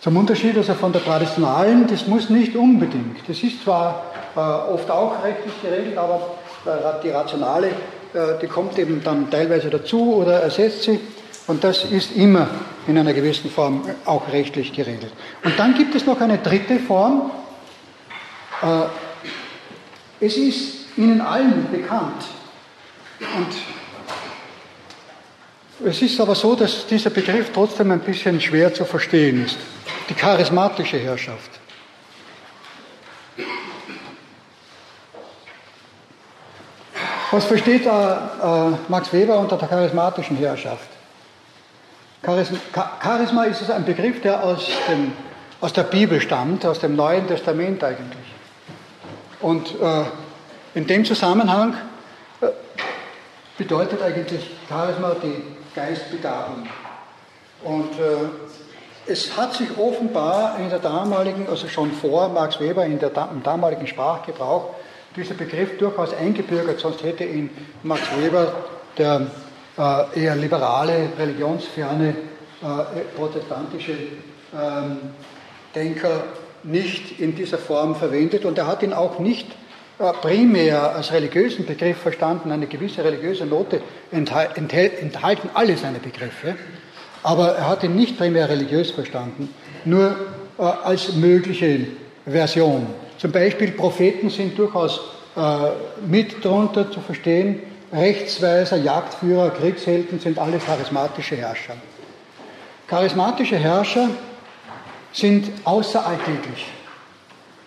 Zum 0.00 0.18
Unterschied 0.18 0.56
also 0.58 0.74
von 0.74 0.92
der 0.92 1.02
traditionalen, 1.02 1.86
das 1.86 2.06
muss 2.06 2.28
nicht 2.28 2.54
unbedingt. 2.54 3.26
Das 3.26 3.42
ist 3.42 3.62
zwar 3.64 4.04
äh, 4.36 4.38
oft 4.38 4.90
auch 4.90 5.24
rechtlich 5.24 5.54
geregelt, 5.62 5.96
aber 5.96 6.34
äh, 6.66 7.02
die 7.02 7.08
rationale, 7.08 7.68
äh, 7.68 8.38
die 8.42 8.46
kommt 8.46 8.78
eben 8.78 9.02
dann 9.02 9.30
teilweise 9.30 9.70
dazu 9.70 10.16
oder 10.16 10.42
ersetzt 10.42 10.82
sie. 10.82 11.00
Und 11.46 11.62
das 11.62 11.84
ist 11.84 12.16
immer 12.16 12.48
in 12.86 12.96
einer 12.96 13.12
gewissen 13.12 13.50
Form 13.50 13.82
auch 14.04 14.32
rechtlich 14.32 14.72
geregelt. 14.72 15.12
Und 15.44 15.58
dann 15.58 15.74
gibt 15.74 15.94
es 15.94 16.06
noch 16.06 16.20
eine 16.20 16.38
dritte 16.38 16.78
Form. 16.78 17.30
Äh, 18.62 20.24
es 20.24 20.36
ist 20.36 20.96
Ihnen 20.96 21.20
allen 21.20 21.70
bekannt. 21.70 22.24
Und 23.20 23.48
es 25.86 26.00
ist 26.00 26.20
aber 26.20 26.34
so, 26.34 26.54
dass 26.54 26.86
dieser 26.86 27.10
Begriff 27.10 27.50
trotzdem 27.52 27.90
ein 27.90 28.00
bisschen 28.00 28.40
schwer 28.40 28.72
zu 28.72 28.84
verstehen 28.84 29.44
ist. 29.44 29.58
Die 30.08 30.14
charismatische 30.14 30.98
Herrschaft. 30.98 31.50
Was 37.30 37.44
versteht 37.46 37.84
äh, 37.84 37.88
äh, 37.88 38.70
Max 38.88 39.12
Weber 39.12 39.38
unter 39.38 39.56
der 39.56 39.66
charismatischen 39.66 40.36
Herrschaft? 40.36 40.93
Charisma 42.24 43.44
ist 43.44 43.70
ein 43.70 43.84
Begriff, 43.84 44.22
der 44.22 44.42
aus, 44.42 44.66
dem, 44.88 45.12
aus 45.60 45.72
der 45.72 45.82
Bibel 45.82 46.20
stammt, 46.20 46.64
aus 46.64 46.80
dem 46.80 46.96
Neuen 46.96 47.26
Testament 47.26 47.84
eigentlich. 47.84 48.24
Und 49.40 49.78
äh, 49.80 50.04
in 50.74 50.86
dem 50.86 51.04
Zusammenhang 51.04 51.74
äh, 52.40 52.46
bedeutet 53.58 54.00
eigentlich 54.00 54.50
Charisma 54.68 55.16
die 55.22 55.42
Geistbegabung. 55.74 56.66
Und 57.62 57.92
äh, 57.98 59.10
es 59.10 59.36
hat 59.36 59.52
sich 59.52 59.76
offenbar 59.76 60.58
in 60.58 60.70
der 60.70 60.78
damaligen, 60.78 61.46
also 61.48 61.68
schon 61.68 61.92
vor 61.92 62.30
Max 62.30 62.58
Weber, 62.58 62.86
in 62.86 62.98
der, 62.98 63.10
im 63.30 63.42
damaligen 63.42 63.86
Sprachgebrauch, 63.86 64.74
dieser 65.14 65.34
Begriff 65.34 65.76
durchaus 65.78 66.14
eingebürgert, 66.14 66.80
sonst 66.80 67.02
hätte 67.02 67.24
ihn 67.24 67.50
Max 67.82 68.02
Weber, 68.18 68.54
der 68.96 69.26
eher 69.76 70.36
liberale, 70.36 71.08
religionsferne, 71.18 72.14
äh, 72.64 73.00
protestantische 73.14 73.92
ähm, 73.92 74.98
Denker 75.74 76.22
nicht 76.62 77.20
in 77.20 77.34
dieser 77.34 77.58
Form 77.58 77.94
verwendet 77.94 78.46
und 78.46 78.56
er 78.56 78.66
hat 78.66 78.82
ihn 78.82 78.94
auch 78.94 79.18
nicht 79.18 79.48
äh, 79.98 80.12
primär 80.22 80.94
als 80.94 81.12
religiösen 81.12 81.66
Begriff 81.66 81.98
verstanden. 81.98 82.52
Eine 82.52 82.66
gewisse 82.66 83.04
religiöse 83.04 83.44
Note 83.44 83.82
enthalten 84.12 85.50
alle 85.52 85.76
seine 85.76 85.98
Begriffe, 85.98 86.54
aber 87.22 87.48
er 87.48 87.68
hat 87.68 87.82
ihn 87.82 87.96
nicht 87.96 88.16
primär 88.16 88.48
religiös 88.48 88.92
verstanden, 88.92 89.52
nur 89.84 90.16
als 90.56 91.14
mögliche 91.16 91.88
Version. 92.24 92.86
Zum 93.18 93.32
Beispiel 93.32 93.72
Propheten 93.72 94.30
sind 94.30 94.56
durchaus 94.56 95.00
mit 96.06 96.44
darunter 96.44 96.90
zu 96.90 97.00
verstehen, 97.00 97.60
Rechtsweiser, 97.94 98.76
Jagdführer, 98.76 99.48
Kriegshelden 99.50 100.18
sind 100.18 100.38
alle 100.38 100.58
charismatische 100.58 101.36
Herrscher. 101.36 101.76
Charismatische 102.88 103.56
Herrscher 103.56 104.10
sind 105.12 105.52
außeralltäglich. 105.64 106.66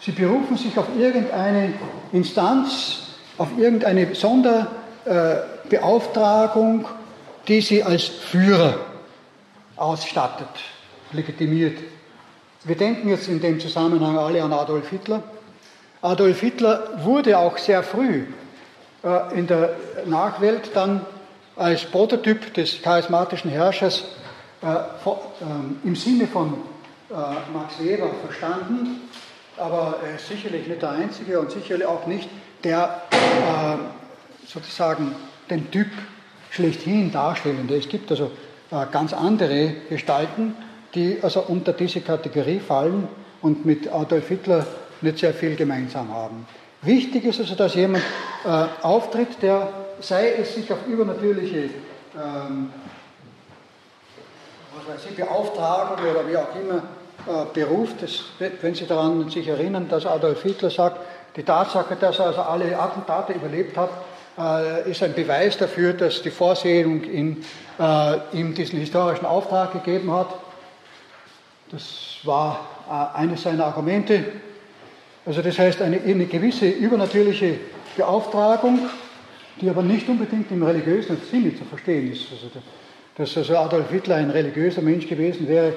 Sie 0.02 0.12
berufen 0.12 0.58
sich 0.58 0.78
auf 0.78 0.88
irgendeine 0.98 1.74
Instanz, 2.12 3.04
auf 3.38 3.48
irgendeine 3.58 4.14
Sonderbeauftragung, 4.14 6.86
die 7.48 7.62
sie 7.62 7.82
als 7.84 8.04
Führer 8.04 8.80
ausstattet, 9.78 10.50
legitimiert. 11.14 11.78
Wir 12.66 12.76
denken 12.76 13.08
jetzt 13.10 13.30
in 13.30 13.40
dem 13.40 13.62
Zusammenhang 13.62 14.18
alle 14.18 14.44
an 14.44 14.52
Adolf 14.52 14.90
Hitler. 14.90 15.24
Adolf 16.02 16.42
Hitler 16.42 17.00
wurde 17.04 17.38
auch 17.38 17.58
sehr 17.58 17.82
früh 17.82 18.26
in 19.36 19.48
der 19.48 19.76
Nachwelt 20.06 20.72
dann 20.74 21.06
als 21.56 21.86
Prototyp 21.86 22.54
des 22.54 22.82
charismatischen 22.82 23.50
Herrschers 23.50 24.04
äh, 24.62 24.68
ähm, 25.42 25.80
im 25.84 25.96
Sinne 25.96 26.28
von 26.28 26.54
äh, 27.10 27.14
Max 27.54 27.80
Weber 27.80 28.10
verstanden, 28.26 29.02
aber 29.58 29.98
er 30.06 30.16
ist 30.16 30.28
sicherlich 30.28 30.68
nicht 30.68 30.82
der 30.82 30.92
Einzige 30.92 31.40
und 31.40 31.52
sicherlich 31.52 31.86
auch 31.86 32.06
nicht 32.06 32.30
der 32.64 33.02
sozusagen 34.48 35.16
den 35.50 35.70
Typ 35.72 35.88
schlechthin 36.52 37.12
darstellende. 37.12 37.76
Es 37.76 37.88
gibt 37.88 38.10
also 38.12 38.32
ganz 38.92 39.14
andere 39.14 39.74
Gestalten, 39.90 40.56
die 40.96 41.20
also 41.22 41.42
unter 41.42 41.74
diese 41.74 42.02
Kategorie 42.02 42.60
fallen 42.60 43.08
und 43.42 43.66
mit 43.66 43.92
Adolf 43.92 44.28
Hitler 44.28 44.66
nicht 45.02 45.20
sehr 45.20 45.34
viel 45.34 45.56
gemeinsam 45.56 46.12
haben. 46.12 46.48
Wichtig 46.82 47.26
ist 47.26 47.40
also, 47.40 47.56
dass 47.56 47.76
jemand 47.76 48.04
äh, 48.46 48.66
auftritt, 48.82 49.42
der, 49.42 49.70
sei 50.00 50.34
es 50.34 50.56
sich 50.56 50.72
auf 50.72 50.86
übernatürliche 50.88 51.70
ähm, 52.16 52.72
was 54.78 54.96
weiß 54.96 55.06
ich, 55.10 55.16
Beauftragung 55.16 56.06
oder 56.06 56.28
wie 56.28 56.38
auch 56.38 56.56
immer 56.56 56.84
äh, 57.28 57.46
beruft. 57.54 58.02
Das, 58.02 58.26
wenn 58.62 58.76
Sie 58.76 58.86
daran 58.86 59.30
sich 59.30 59.48
erinnern, 59.48 59.88
dass 59.90 60.06
Adolf 60.06 60.44
Hitler 60.44 60.70
sagt, 60.70 61.00
die 61.36 61.44
Tatsache, 61.44 61.96
dass 61.96 62.20
er 62.20 62.28
also 62.28 62.42
alle 62.42 62.78
Attentate 62.80 63.34
überlebt 63.34 63.78
hat, 63.78 63.90
äh, 64.38 64.90
ist 64.90 65.04
ein 65.04 65.14
Beweis 65.14 65.58
dafür, 65.58 65.94
dass 65.94 66.22
die 66.22 66.32
Vorsehung 66.32 67.04
in, 67.04 67.44
äh, 67.80 68.18
ihm 68.34 68.54
diesen 68.54 68.80
historischen 68.80 69.26
Auftrag 69.26 69.74
gegeben 69.74 70.12
hat. 70.12 70.28
Das 71.72 72.18
war 72.24 72.68
äh, 72.90 73.18
eines 73.18 73.44
seiner 73.44 73.66
Argumente. 73.66 74.24
Also 75.28 75.42
das 75.42 75.60
heißt, 75.60 75.82
eine, 75.82 76.00
eine 76.02 76.26
gewisse 76.26 76.70
übernatürliche 76.70 77.60
Beauftragung, 77.98 78.80
die 79.60 79.70
aber 79.70 79.84
nicht 79.84 80.08
unbedingt 80.08 80.50
im 80.52 80.64
religiösen 80.64 81.18
Sinne 81.30 81.54
zu 81.54 81.66
verstehen 81.66 82.10
ist. 82.10 82.32
Also, 82.32 82.50
dass 83.18 83.36
also 83.36 83.58
Adolf 83.58 83.92
Hitler 83.92 84.16
ein 84.16 84.30
religiöser 84.30 84.82
Mensch 84.82 85.06
gewesen 85.06 85.50
wäre, 85.50 85.74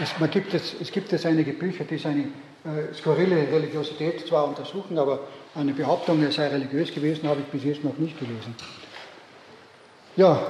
es, 0.00 0.18
man 0.18 0.30
gibt 0.30 0.54
jetzt, 0.54 0.80
es 0.80 0.90
gibt 0.90 1.12
jetzt 1.12 1.26
einige 1.26 1.52
Bücher, 1.52 1.84
die 1.84 1.98
seine 1.98 2.22
äh, 2.22 2.94
skurrile 2.94 3.46
Religiosität 3.52 4.26
zwar 4.26 4.48
untersuchen, 4.48 4.98
aber 4.98 5.20
eine 5.54 5.72
Behauptung, 5.72 6.22
er 6.22 6.32
sei 6.32 6.48
religiös 6.48 6.92
gewesen, 6.92 7.28
habe 7.28 7.40
ich 7.40 7.46
bis 7.46 7.62
jetzt 7.64 7.84
noch 7.84 7.96
nicht 7.98 8.18
gelesen. 8.18 8.56
Ja, 10.16 10.40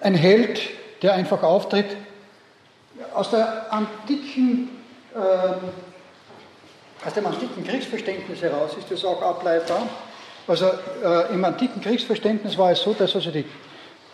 ein 0.00 0.14
Held, 0.14 0.60
der 1.02 1.14
einfach 1.14 1.42
auftritt. 1.42 1.96
Aus 3.12 3.30
der 3.30 3.72
antiken, 3.72 4.68
äh, 5.14 5.18
aus 7.04 7.14
dem 7.14 7.26
antiken 7.26 7.64
Kriegsverständnis 7.64 8.42
heraus 8.42 8.72
ist 8.78 8.90
das 8.90 9.04
auch 9.04 9.22
ableitbar. 9.22 9.88
Also 10.46 10.70
äh, 11.04 11.34
im 11.34 11.44
antiken 11.44 11.80
Kriegsverständnis 11.80 12.56
war 12.56 12.70
es 12.70 12.80
so, 12.80 12.94
dass 12.94 13.14
also 13.14 13.30
die, 13.30 13.44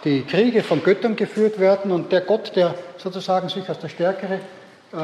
die 0.04 0.22
Kriege 0.22 0.62
von 0.62 0.82
Göttern 0.82 1.14
geführt 1.14 1.58
werden 1.58 1.92
und 1.92 2.10
der 2.10 2.22
Gott, 2.22 2.56
der 2.56 2.74
sozusagen 2.98 3.48
sich 3.48 3.68
als 3.68 3.78
der 3.78 3.88
Stärkere 3.88 4.34
äh, 4.34 4.98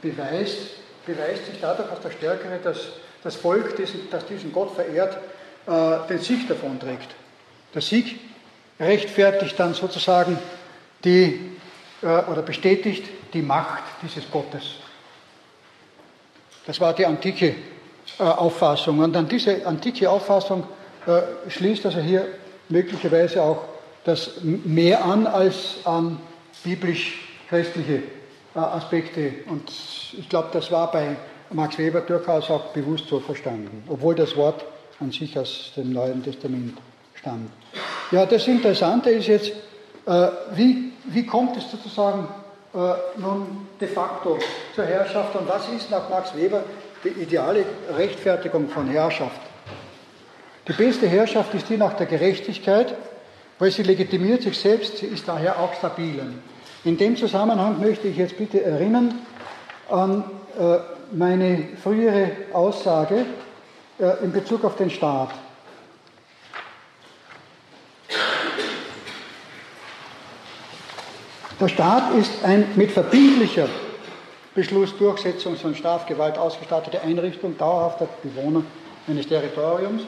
beweist, 0.00 0.58
beweist 1.06 1.46
sich 1.46 1.60
dadurch 1.60 1.90
als 1.90 2.00
der 2.00 2.10
Stärkere, 2.10 2.58
dass 2.62 2.78
das 3.22 3.36
Volk, 3.36 3.76
das 4.10 4.26
diesen 4.26 4.52
Gott 4.52 4.74
verehrt, 4.74 5.18
äh, 5.66 6.08
den 6.08 6.18
Sieg 6.18 6.48
davon 6.48 6.78
trägt. 6.80 7.08
Der 7.74 7.82
Sieg 7.82 8.20
rechtfertigt 8.78 9.58
dann 9.58 9.74
sozusagen 9.74 10.38
die, 11.04 11.56
äh, 12.02 12.06
oder 12.06 12.42
bestätigt 12.42 13.04
die 13.32 13.42
Macht 13.42 13.82
dieses 14.02 14.30
Gottes. 14.30 14.76
Das 16.66 16.80
war 16.80 16.94
die 16.94 17.06
antike 17.06 17.54
Auffassung. 18.18 18.98
Und 18.98 19.16
an 19.16 19.28
diese 19.28 19.66
antike 19.66 20.08
Auffassung 20.08 20.64
schließt 21.48 21.86
also 21.86 22.00
hier 22.00 22.26
möglicherweise 22.68 23.42
auch 23.42 23.64
das 24.04 24.40
mehr 24.42 25.04
an 25.04 25.26
als 25.26 25.78
an 25.84 26.18
biblisch-christliche 26.62 28.02
Aspekte. 28.54 29.32
Und 29.48 29.70
ich 30.12 30.28
glaube, 30.28 30.48
das 30.52 30.70
war 30.70 30.90
bei 30.90 31.16
Max 31.50 31.78
Weber 31.78 32.00
durchaus 32.00 32.50
auch 32.50 32.72
bewusst 32.72 33.08
so 33.08 33.20
verstanden, 33.20 33.84
obwohl 33.88 34.14
das 34.14 34.36
Wort 34.36 34.64
an 35.00 35.10
sich 35.10 35.38
aus 35.38 35.72
dem 35.76 35.92
Neuen 35.92 36.22
Testament 36.22 36.78
stammt. 37.14 37.50
Ja, 38.10 38.26
das 38.26 38.46
Interessante 38.46 39.10
ist 39.10 39.26
jetzt, 39.26 39.52
äh, 40.06 40.28
wie, 40.54 40.92
wie 41.06 41.26
kommt 41.26 41.56
es 41.56 41.70
sozusagen 41.70 42.24
äh, 42.24 42.43
nun 43.16 43.68
de 43.78 43.86
facto 43.86 44.38
zur 44.74 44.84
Herrschaft 44.84 45.36
und 45.36 45.48
was 45.48 45.68
ist 45.68 45.90
nach 45.90 46.08
Max 46.10 46.34
Weber 46.34 46.64
die 47.04 47.10
ideale 47.10 47.64
Rechtfertigung 47.96 48.68
von 48.68 48.88
Herrschaft? 48.88 49.40
Die 50.66 50.72
beste 50.72 51.06
Herrschaft 51.06 51.54
ist 51.54 51.68
die 51.68 51.76
nach 51.76 51.92
der 51.92 52.06
Gerechtigkeit, 52.06 52.94
weil 53.58 53.70
sie 53.70 53.82
legitimiert 53.82 54.42
sich 54.42 54.58
selbst, 54.58 54.98
sie 54.98 55.06
ist 55.06 55.28
daher 55.28 55.60
auch 55.60 55.74
stabil. 55.74 56.20
In 56.84 56.96
dem 56.96 57.16
Zusammenhang 57.16 57.80
möchte 57.80 58.08
ich 58.08 58.16
jetzt 58.16 58.36
bitte 58.36 58.62
erinnern 58.62 59.20
an 59.88 60.24
äh, 60.58 60.78
meine 61.12 61.68
frühere 61.82 62.30
Aussage 62.52 63.26
äh, 63.98 64.24
in 64.24 64.32
Bezug 64.32 64.64
auf 64.64 64.76
den 64.76 64.90
Staat. 64.90 65.30
Der 71.60 71.68
Staat 71.68 72.14
ist 72.16 72.32
ein 72.42 72.66
mit 72.74 72.90
verbindlicher 72.90 73.68
Beschlussdurchsetzung 74.56 75.56
von 75.56 75.74
Strafgewalt 75.74 76.36
ausgestattete 76.36 77.00
Einrichtung 77.00 77.56
dauerhafter 77.56 78.08
Bewohner 78.22 78.62
eines 79.06 79.28
Territoriums. 79.28 80.02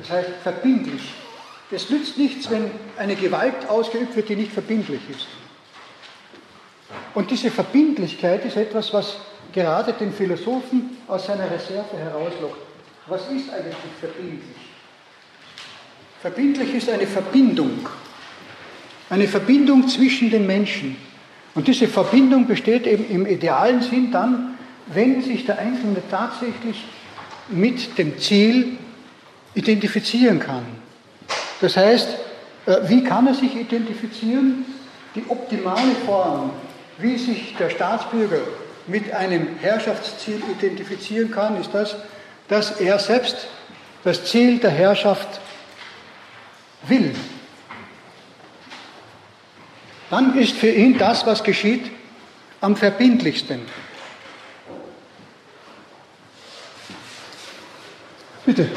Das 0.00 0.10
heißt 0.10 0.30
verbindlich. 0.42 1.02
Es 1.70 1.88
nützt 1.88 2.18
nichts, 2.18 2.50
wenn 2.50 2.70
eine 2.98 3.16
Gewalt 3.16 3.68
ausgeübt 3.68 4.14
wird, 4.14 4.28
die 4.28 4.36
nicht 4.36 4.52
verbindlich 4.52 5.00
ist. 5.10 5.26
Und 7.14 7.30
diese 7.30 7.50
Verbindlichkeit 7.50 8.44
ist 8.44 8.56
etwas, 8.56 8.92
was 8.92 9.16
gerade 9.52 9.92
den 9.94 10.12
Philosophen 10.12 10.98
aus 11.08 11.26
seiner 11.26 11.50
Reserve 11.50 11.96
herauslockt. 11.96 12.58
Was 13.06 13.22
ist 13.22 13.50
eigentlich 13.50 13.76
verbindlich? 13.98 14.56
Verbindlich 16.20 16.74
ist 16.74 16.88
eine 16.90 17.06
Verbindung. 17.06 17.86
Eine 19.14 19.28
Verbindung 19.28 19.86
zwischen 19.86 20.28
den 20.28 20.44
Menschen. 20.44 20.96
Und 21.54 21.68
diese 21.68 21.86
Verbindung 21.86 22.48
besteht 22.48 22.84
eben 22.84 23.08
im 23.08 23.26
idealen 23.26 23.80
Sinn 23.80 24.10
dann, 24.10 24.58
wenn 24.86 25.22
sich 25.22 25.46
der 25.46 25.56
Einzelne 25.56 26.02
tatsächlich 26.10 26.82
mit 27.48 27.96
dem 27.96 28.18
Ziel 28.18 28.76
identifizieren 29.54 30.40
kann. 30.40 30.64
Das 31.60 31.76
heißt, 31.76 32.08
äh, 32.66 32.76
wie 32.88 33.04
kann 33.04 33.28
er 33.28 33.34
sich 33.34 33.54
identifizieren? 33.54 34.64
Die 35.14 35.22
optimale 35.28 35.94
Form 36.04 36.50
wie 36.98 37.16
sich 37.16 37.54
der 37.56 37.70
Staatsbürger 37.70 38.40
mit 38.88 39.12
einem 39.12 39.46
Herrschaftsziel 39.60 40.42
identifizieren 40.58 41.30
kann, 41.30 41.60
ist 41.60 41.72
das, 41.72 41.94
dass 42.48 42.80
er 42.80 42.98
selbst 42.98 43.46
das 44.02 44.24
Ziel 44.24 44.58
der 44.58 44.70
Herrschaft 44.70 45.38
will. 46.88 47.14
Dann 50.14 50.38
ist 50.38 50.52
für 50.52 50.70
ihn 50.70 50.96
das, 50.96 51.26
was 51.26 51.42
geschieht, 51.42 51.90
am 52.60 52.76
verbindlichsten. 52.76 53.62
Bitte. 58.46 58.68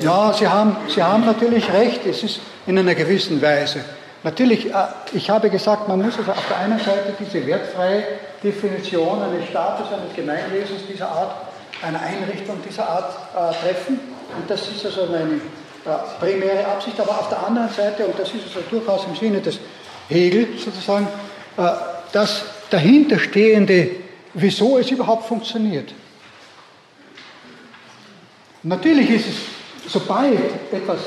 Ja, 0.00 0.32
Sie 0.32 0.46
haben, 0.46 0.76
Sie 0.86 1.02
haben 1.02 1.26
natürlich 1.26 1.72
recht, 1.72 2.06
es 2.06 2.22
ist 2.22 2.40
in 2.68 2.78
einer 2.78 2.94
gewissen 2.94 3.42
Weise. 3.42 3.84
Natürlich, 4.22 4.72
äh, 4.72 4.74
ich 5.12 5.30
habe 5.30 5.48
gesagt, 5.48 5.88
man 5.88 6.02
muss 6.02 6.18
also 6.18 6.32
auf 6.32 6.46
der 6.48 6.58
einen 6.58 6.78
Seite 6.78 7.14
diese 7.18 7.46
wertfreie 7.46 8.04
Definition 8.42 9.22
eines 9.22 9.48
Staates, 9.48 9.86
eines 9.92 10.14
Gemeinwesens 10.14 10.82
dieser 10.86 11.08
Art, 11.08 11.34
einer 11.82 12.00
Einrichtung 12.00 12.58
dieser 12.66 12.88
Art 12.88 13.14
äh, 13.34 13.64
treffen. 13.64 13.98
Und 14.36 14.48
das 14.48 14.68
ist 14.68 14.84
also 14.84 15.06
meine 15.06 15.34
äh, 15.34 16.20
primäre 16.20 16.66
Absicht. 16.66 17.00
Aber 17.00 17.18
auf 17.18 17.28
der 17.28 17.46
anderen 17.46 17.70
Seite, 17.70 18.06
und 18.06 18.18
das 18.18 18.28
ist 18.28 18.44
also 18.46 18.60
durchaus 18.70 19.06
im 19.06 19.16
Sinne 19.16 19.40
des 19.40 19.58
Hegel 20.08 20.48
sozusagen, 20.58 21.08
äh, 21.56 21.62
das 22.12 22.44
dahinterstehende, 22.68 23.90
wieso 24.34 24.78
es 24.78 24.90
überhaupt 24.90 25.26
funktioniert. 25.26 25.92
Natürlich 28.62 29.10
ist 29.10 29.28
es 29.28 29.36
sobald 29.90 30.38
etwas 30.72 31.00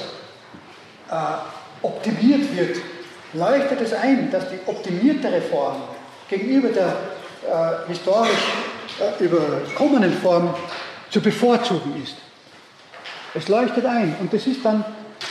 äh, 1.10 1.86
optimiert 1.86 2.56
wird, 2.56 2.78
leuchtet 3.34 3.82
es 3.82 3.94
ein, 3.94 4.32
dass 4.32 4.50
die 4.50 4.60
optimierte 4.66 5.32
Reform 5.32 5.82
gegenüber 6.30 6.70
der 6.70 6.88
äh, 6.88 7.88
historisch 7.88 8.32
äh, 9.00 9.24
überkommenen 9.24 10.14
Form 10.14 10.54
zu 11.10 11.22
bevorzugen 11.22 12.02
ist. 12.02 12.16
Es 13.34 13.48
leuchtet 13.48 13.86
ein 13.86 14.16
und 14.20 14.34
es 14.34 14.48
ist 14.48 14.64
dann 14.64 14.86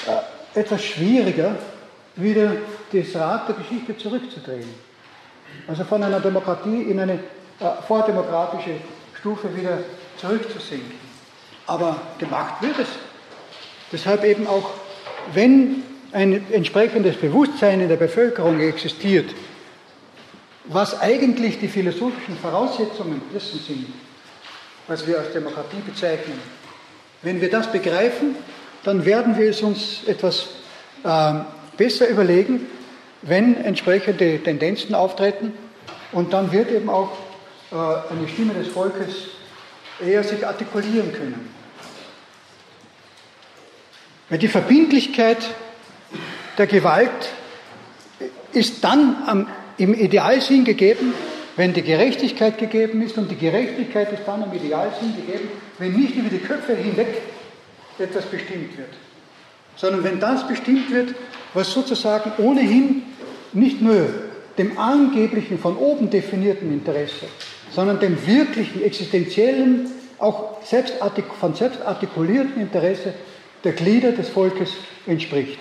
äh, 0.07 0.61
etwas 0.61 0.83
schwieriger, 0.83 1.57
wieder 2.17 2.53
das 2.93 3.17
Rad 3.17 3.49
der 3.49 3.55
Geschichte 3.57 3.97
zurückzudrehen. 3.97 4.69
Also 5.67 5.85
von 5.85 6.03
einer 6.03 6.21
Demokratie 6.21 6.83
in 6.83 7.01
eine 7.01 7.15
äh, 7.15 7.19
vordemokratische 7.87 8.77
Stufe 9.19 9.57
wieder 9.57 9.79
zurückzusinken. 10.19 10.99
Aber 11.67 11.97
gemacht 12.19 12.61
wird 12.61 12.79
es. 12.81 12.89
Deshalb 13.93 14.25
eben 14.25 14.47
auch, 14.47 14.71
wenn 15.33 15.85
ein 16.13 16.53
entsprechendes 16.53 17.17
Bewusstsein 17.17 17.81
in 17.81 17.89
der 17.89 17.97
Bevölkerung 17.97 18.61
existiert, 18.61 19.35
was 20.65 21.01
eigentlich 21.01 21.59
die 21.59 21.69
philosophischen 21.69 22.37
Voraussetzungen 22.37 23.23
dessen 23.35 23.59
sind, 23.59 23.87
was 24.87 25.07
wir 25.07 25.19
als 25.19 25.33
Demokratie 25.33 25.81
bezeichnen. 25.85 26.39
Wenn 27.23 27.41
wir 27.41 27.51
das 27.51 27.71
begreifen, 27.71 28.37
dann 28.85 29.05
werden 29.05 29.39
wir 29.39 29.51
es 29.51 29.63
uns 29.63 30.05
etwas 30.07 30.49
äh, 31.05 31.35
besser 31.77 32.09
überlegen, 32.09 32.67
wenn 33.23 33.57
entsprechende 33.57 34.43
Tendenzen 34.43 34.95
auftreten 34.95 35.53
und 36.11 36.33
dann 36.33 36.53
wird 36.53 36.71
eben 36.71 36.91
auch 36.91 37.13
äh, 37.71 37.75
eine 37.75 38.29
Stimme 38.29 38.55
des 38.55 38.69
Volkes 38.69 39.29
eher 40.05 40.23
sich 40.25 40.47
artikulieren 40.47 41.13
können. 41.13 41.49
Weil 44.29 44.39
die 44.39 44.49
Verbindlichkeit 44.49 45.39
der 46.59 46.67
Gewalt 46.67 47.11
ist 48.53 48.85
dann 48.85 49.17
am, 49.27 49.47
im 49.79 49.95
Idealsinn 49.95 50.65
gegeben, 50.65 51.15
wenn 51.57 51.73
die 51.73 51.83
Gerechtigkeit 51.83 52.59
gegeben 52.59 53.03
ist 53.03 53.19
und 53.19 53.31
die 53.31 53.37
Gerechtigkeit 53.37 54.13
ist 54.13 54.23
dann 54.27 54.43
im 54.43 54.53
Idealsinn 54.53 55.15
gegeben, 55.17 55.49
wenn 55.79 55.93
nicht 55.93 56.17
über 56.17 56.29
die 56.29 56.39
Köpfe 56.39 56.75
hinweg 56.75 57.23
etwas 57.99 58.25
bestimmt 58.27 58.77
wird, 58.77 58.89
sondern 59.77 60.05
wenn 60.05 60.21
das 60.21 60.47
bestimmt 60.47 60.91
wird, 60.91 61.15
was 61.55 61.73
sozusagen 61.73 62.33
ohnehin 62.39 63.03
nicht 63.53 63.83
nur 63.83 64.09
dem 64.59 64.79
angeblichen 64.79 65.59
von 65.59 65.77
oben 65.77 66.11
definierten 66.11 66.73
Interesse, 66.73 67.27
sondern 67.75 68.01
dem 68.01 68.27
wirklichen, 68.27 68.83
existenziellen, 68.83 69.91
auch 70.19 70.63
selbst 70.65 70.95
von 71.41 71.55
selbst 71.55 71.83
artikulierten 71.83 72.61
Interesse 72.61 73.15
der 73.65 73.73
Glieder 73.73 74.13
des 74.13 74.29
Volkes 74.29 74.71
entspricht. 75.07 75.59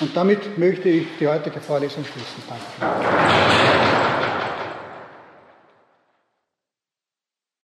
Und 0.00 0.16
damit 0.16 0.56
möchte 0.56 0.88
ich 0.88 1.06
die 1.18 1.26
heutige 1.26 1.60
Vorlesung 1.60 2.04
schließen. 2.04 2.42
Danke. 2.48 4.37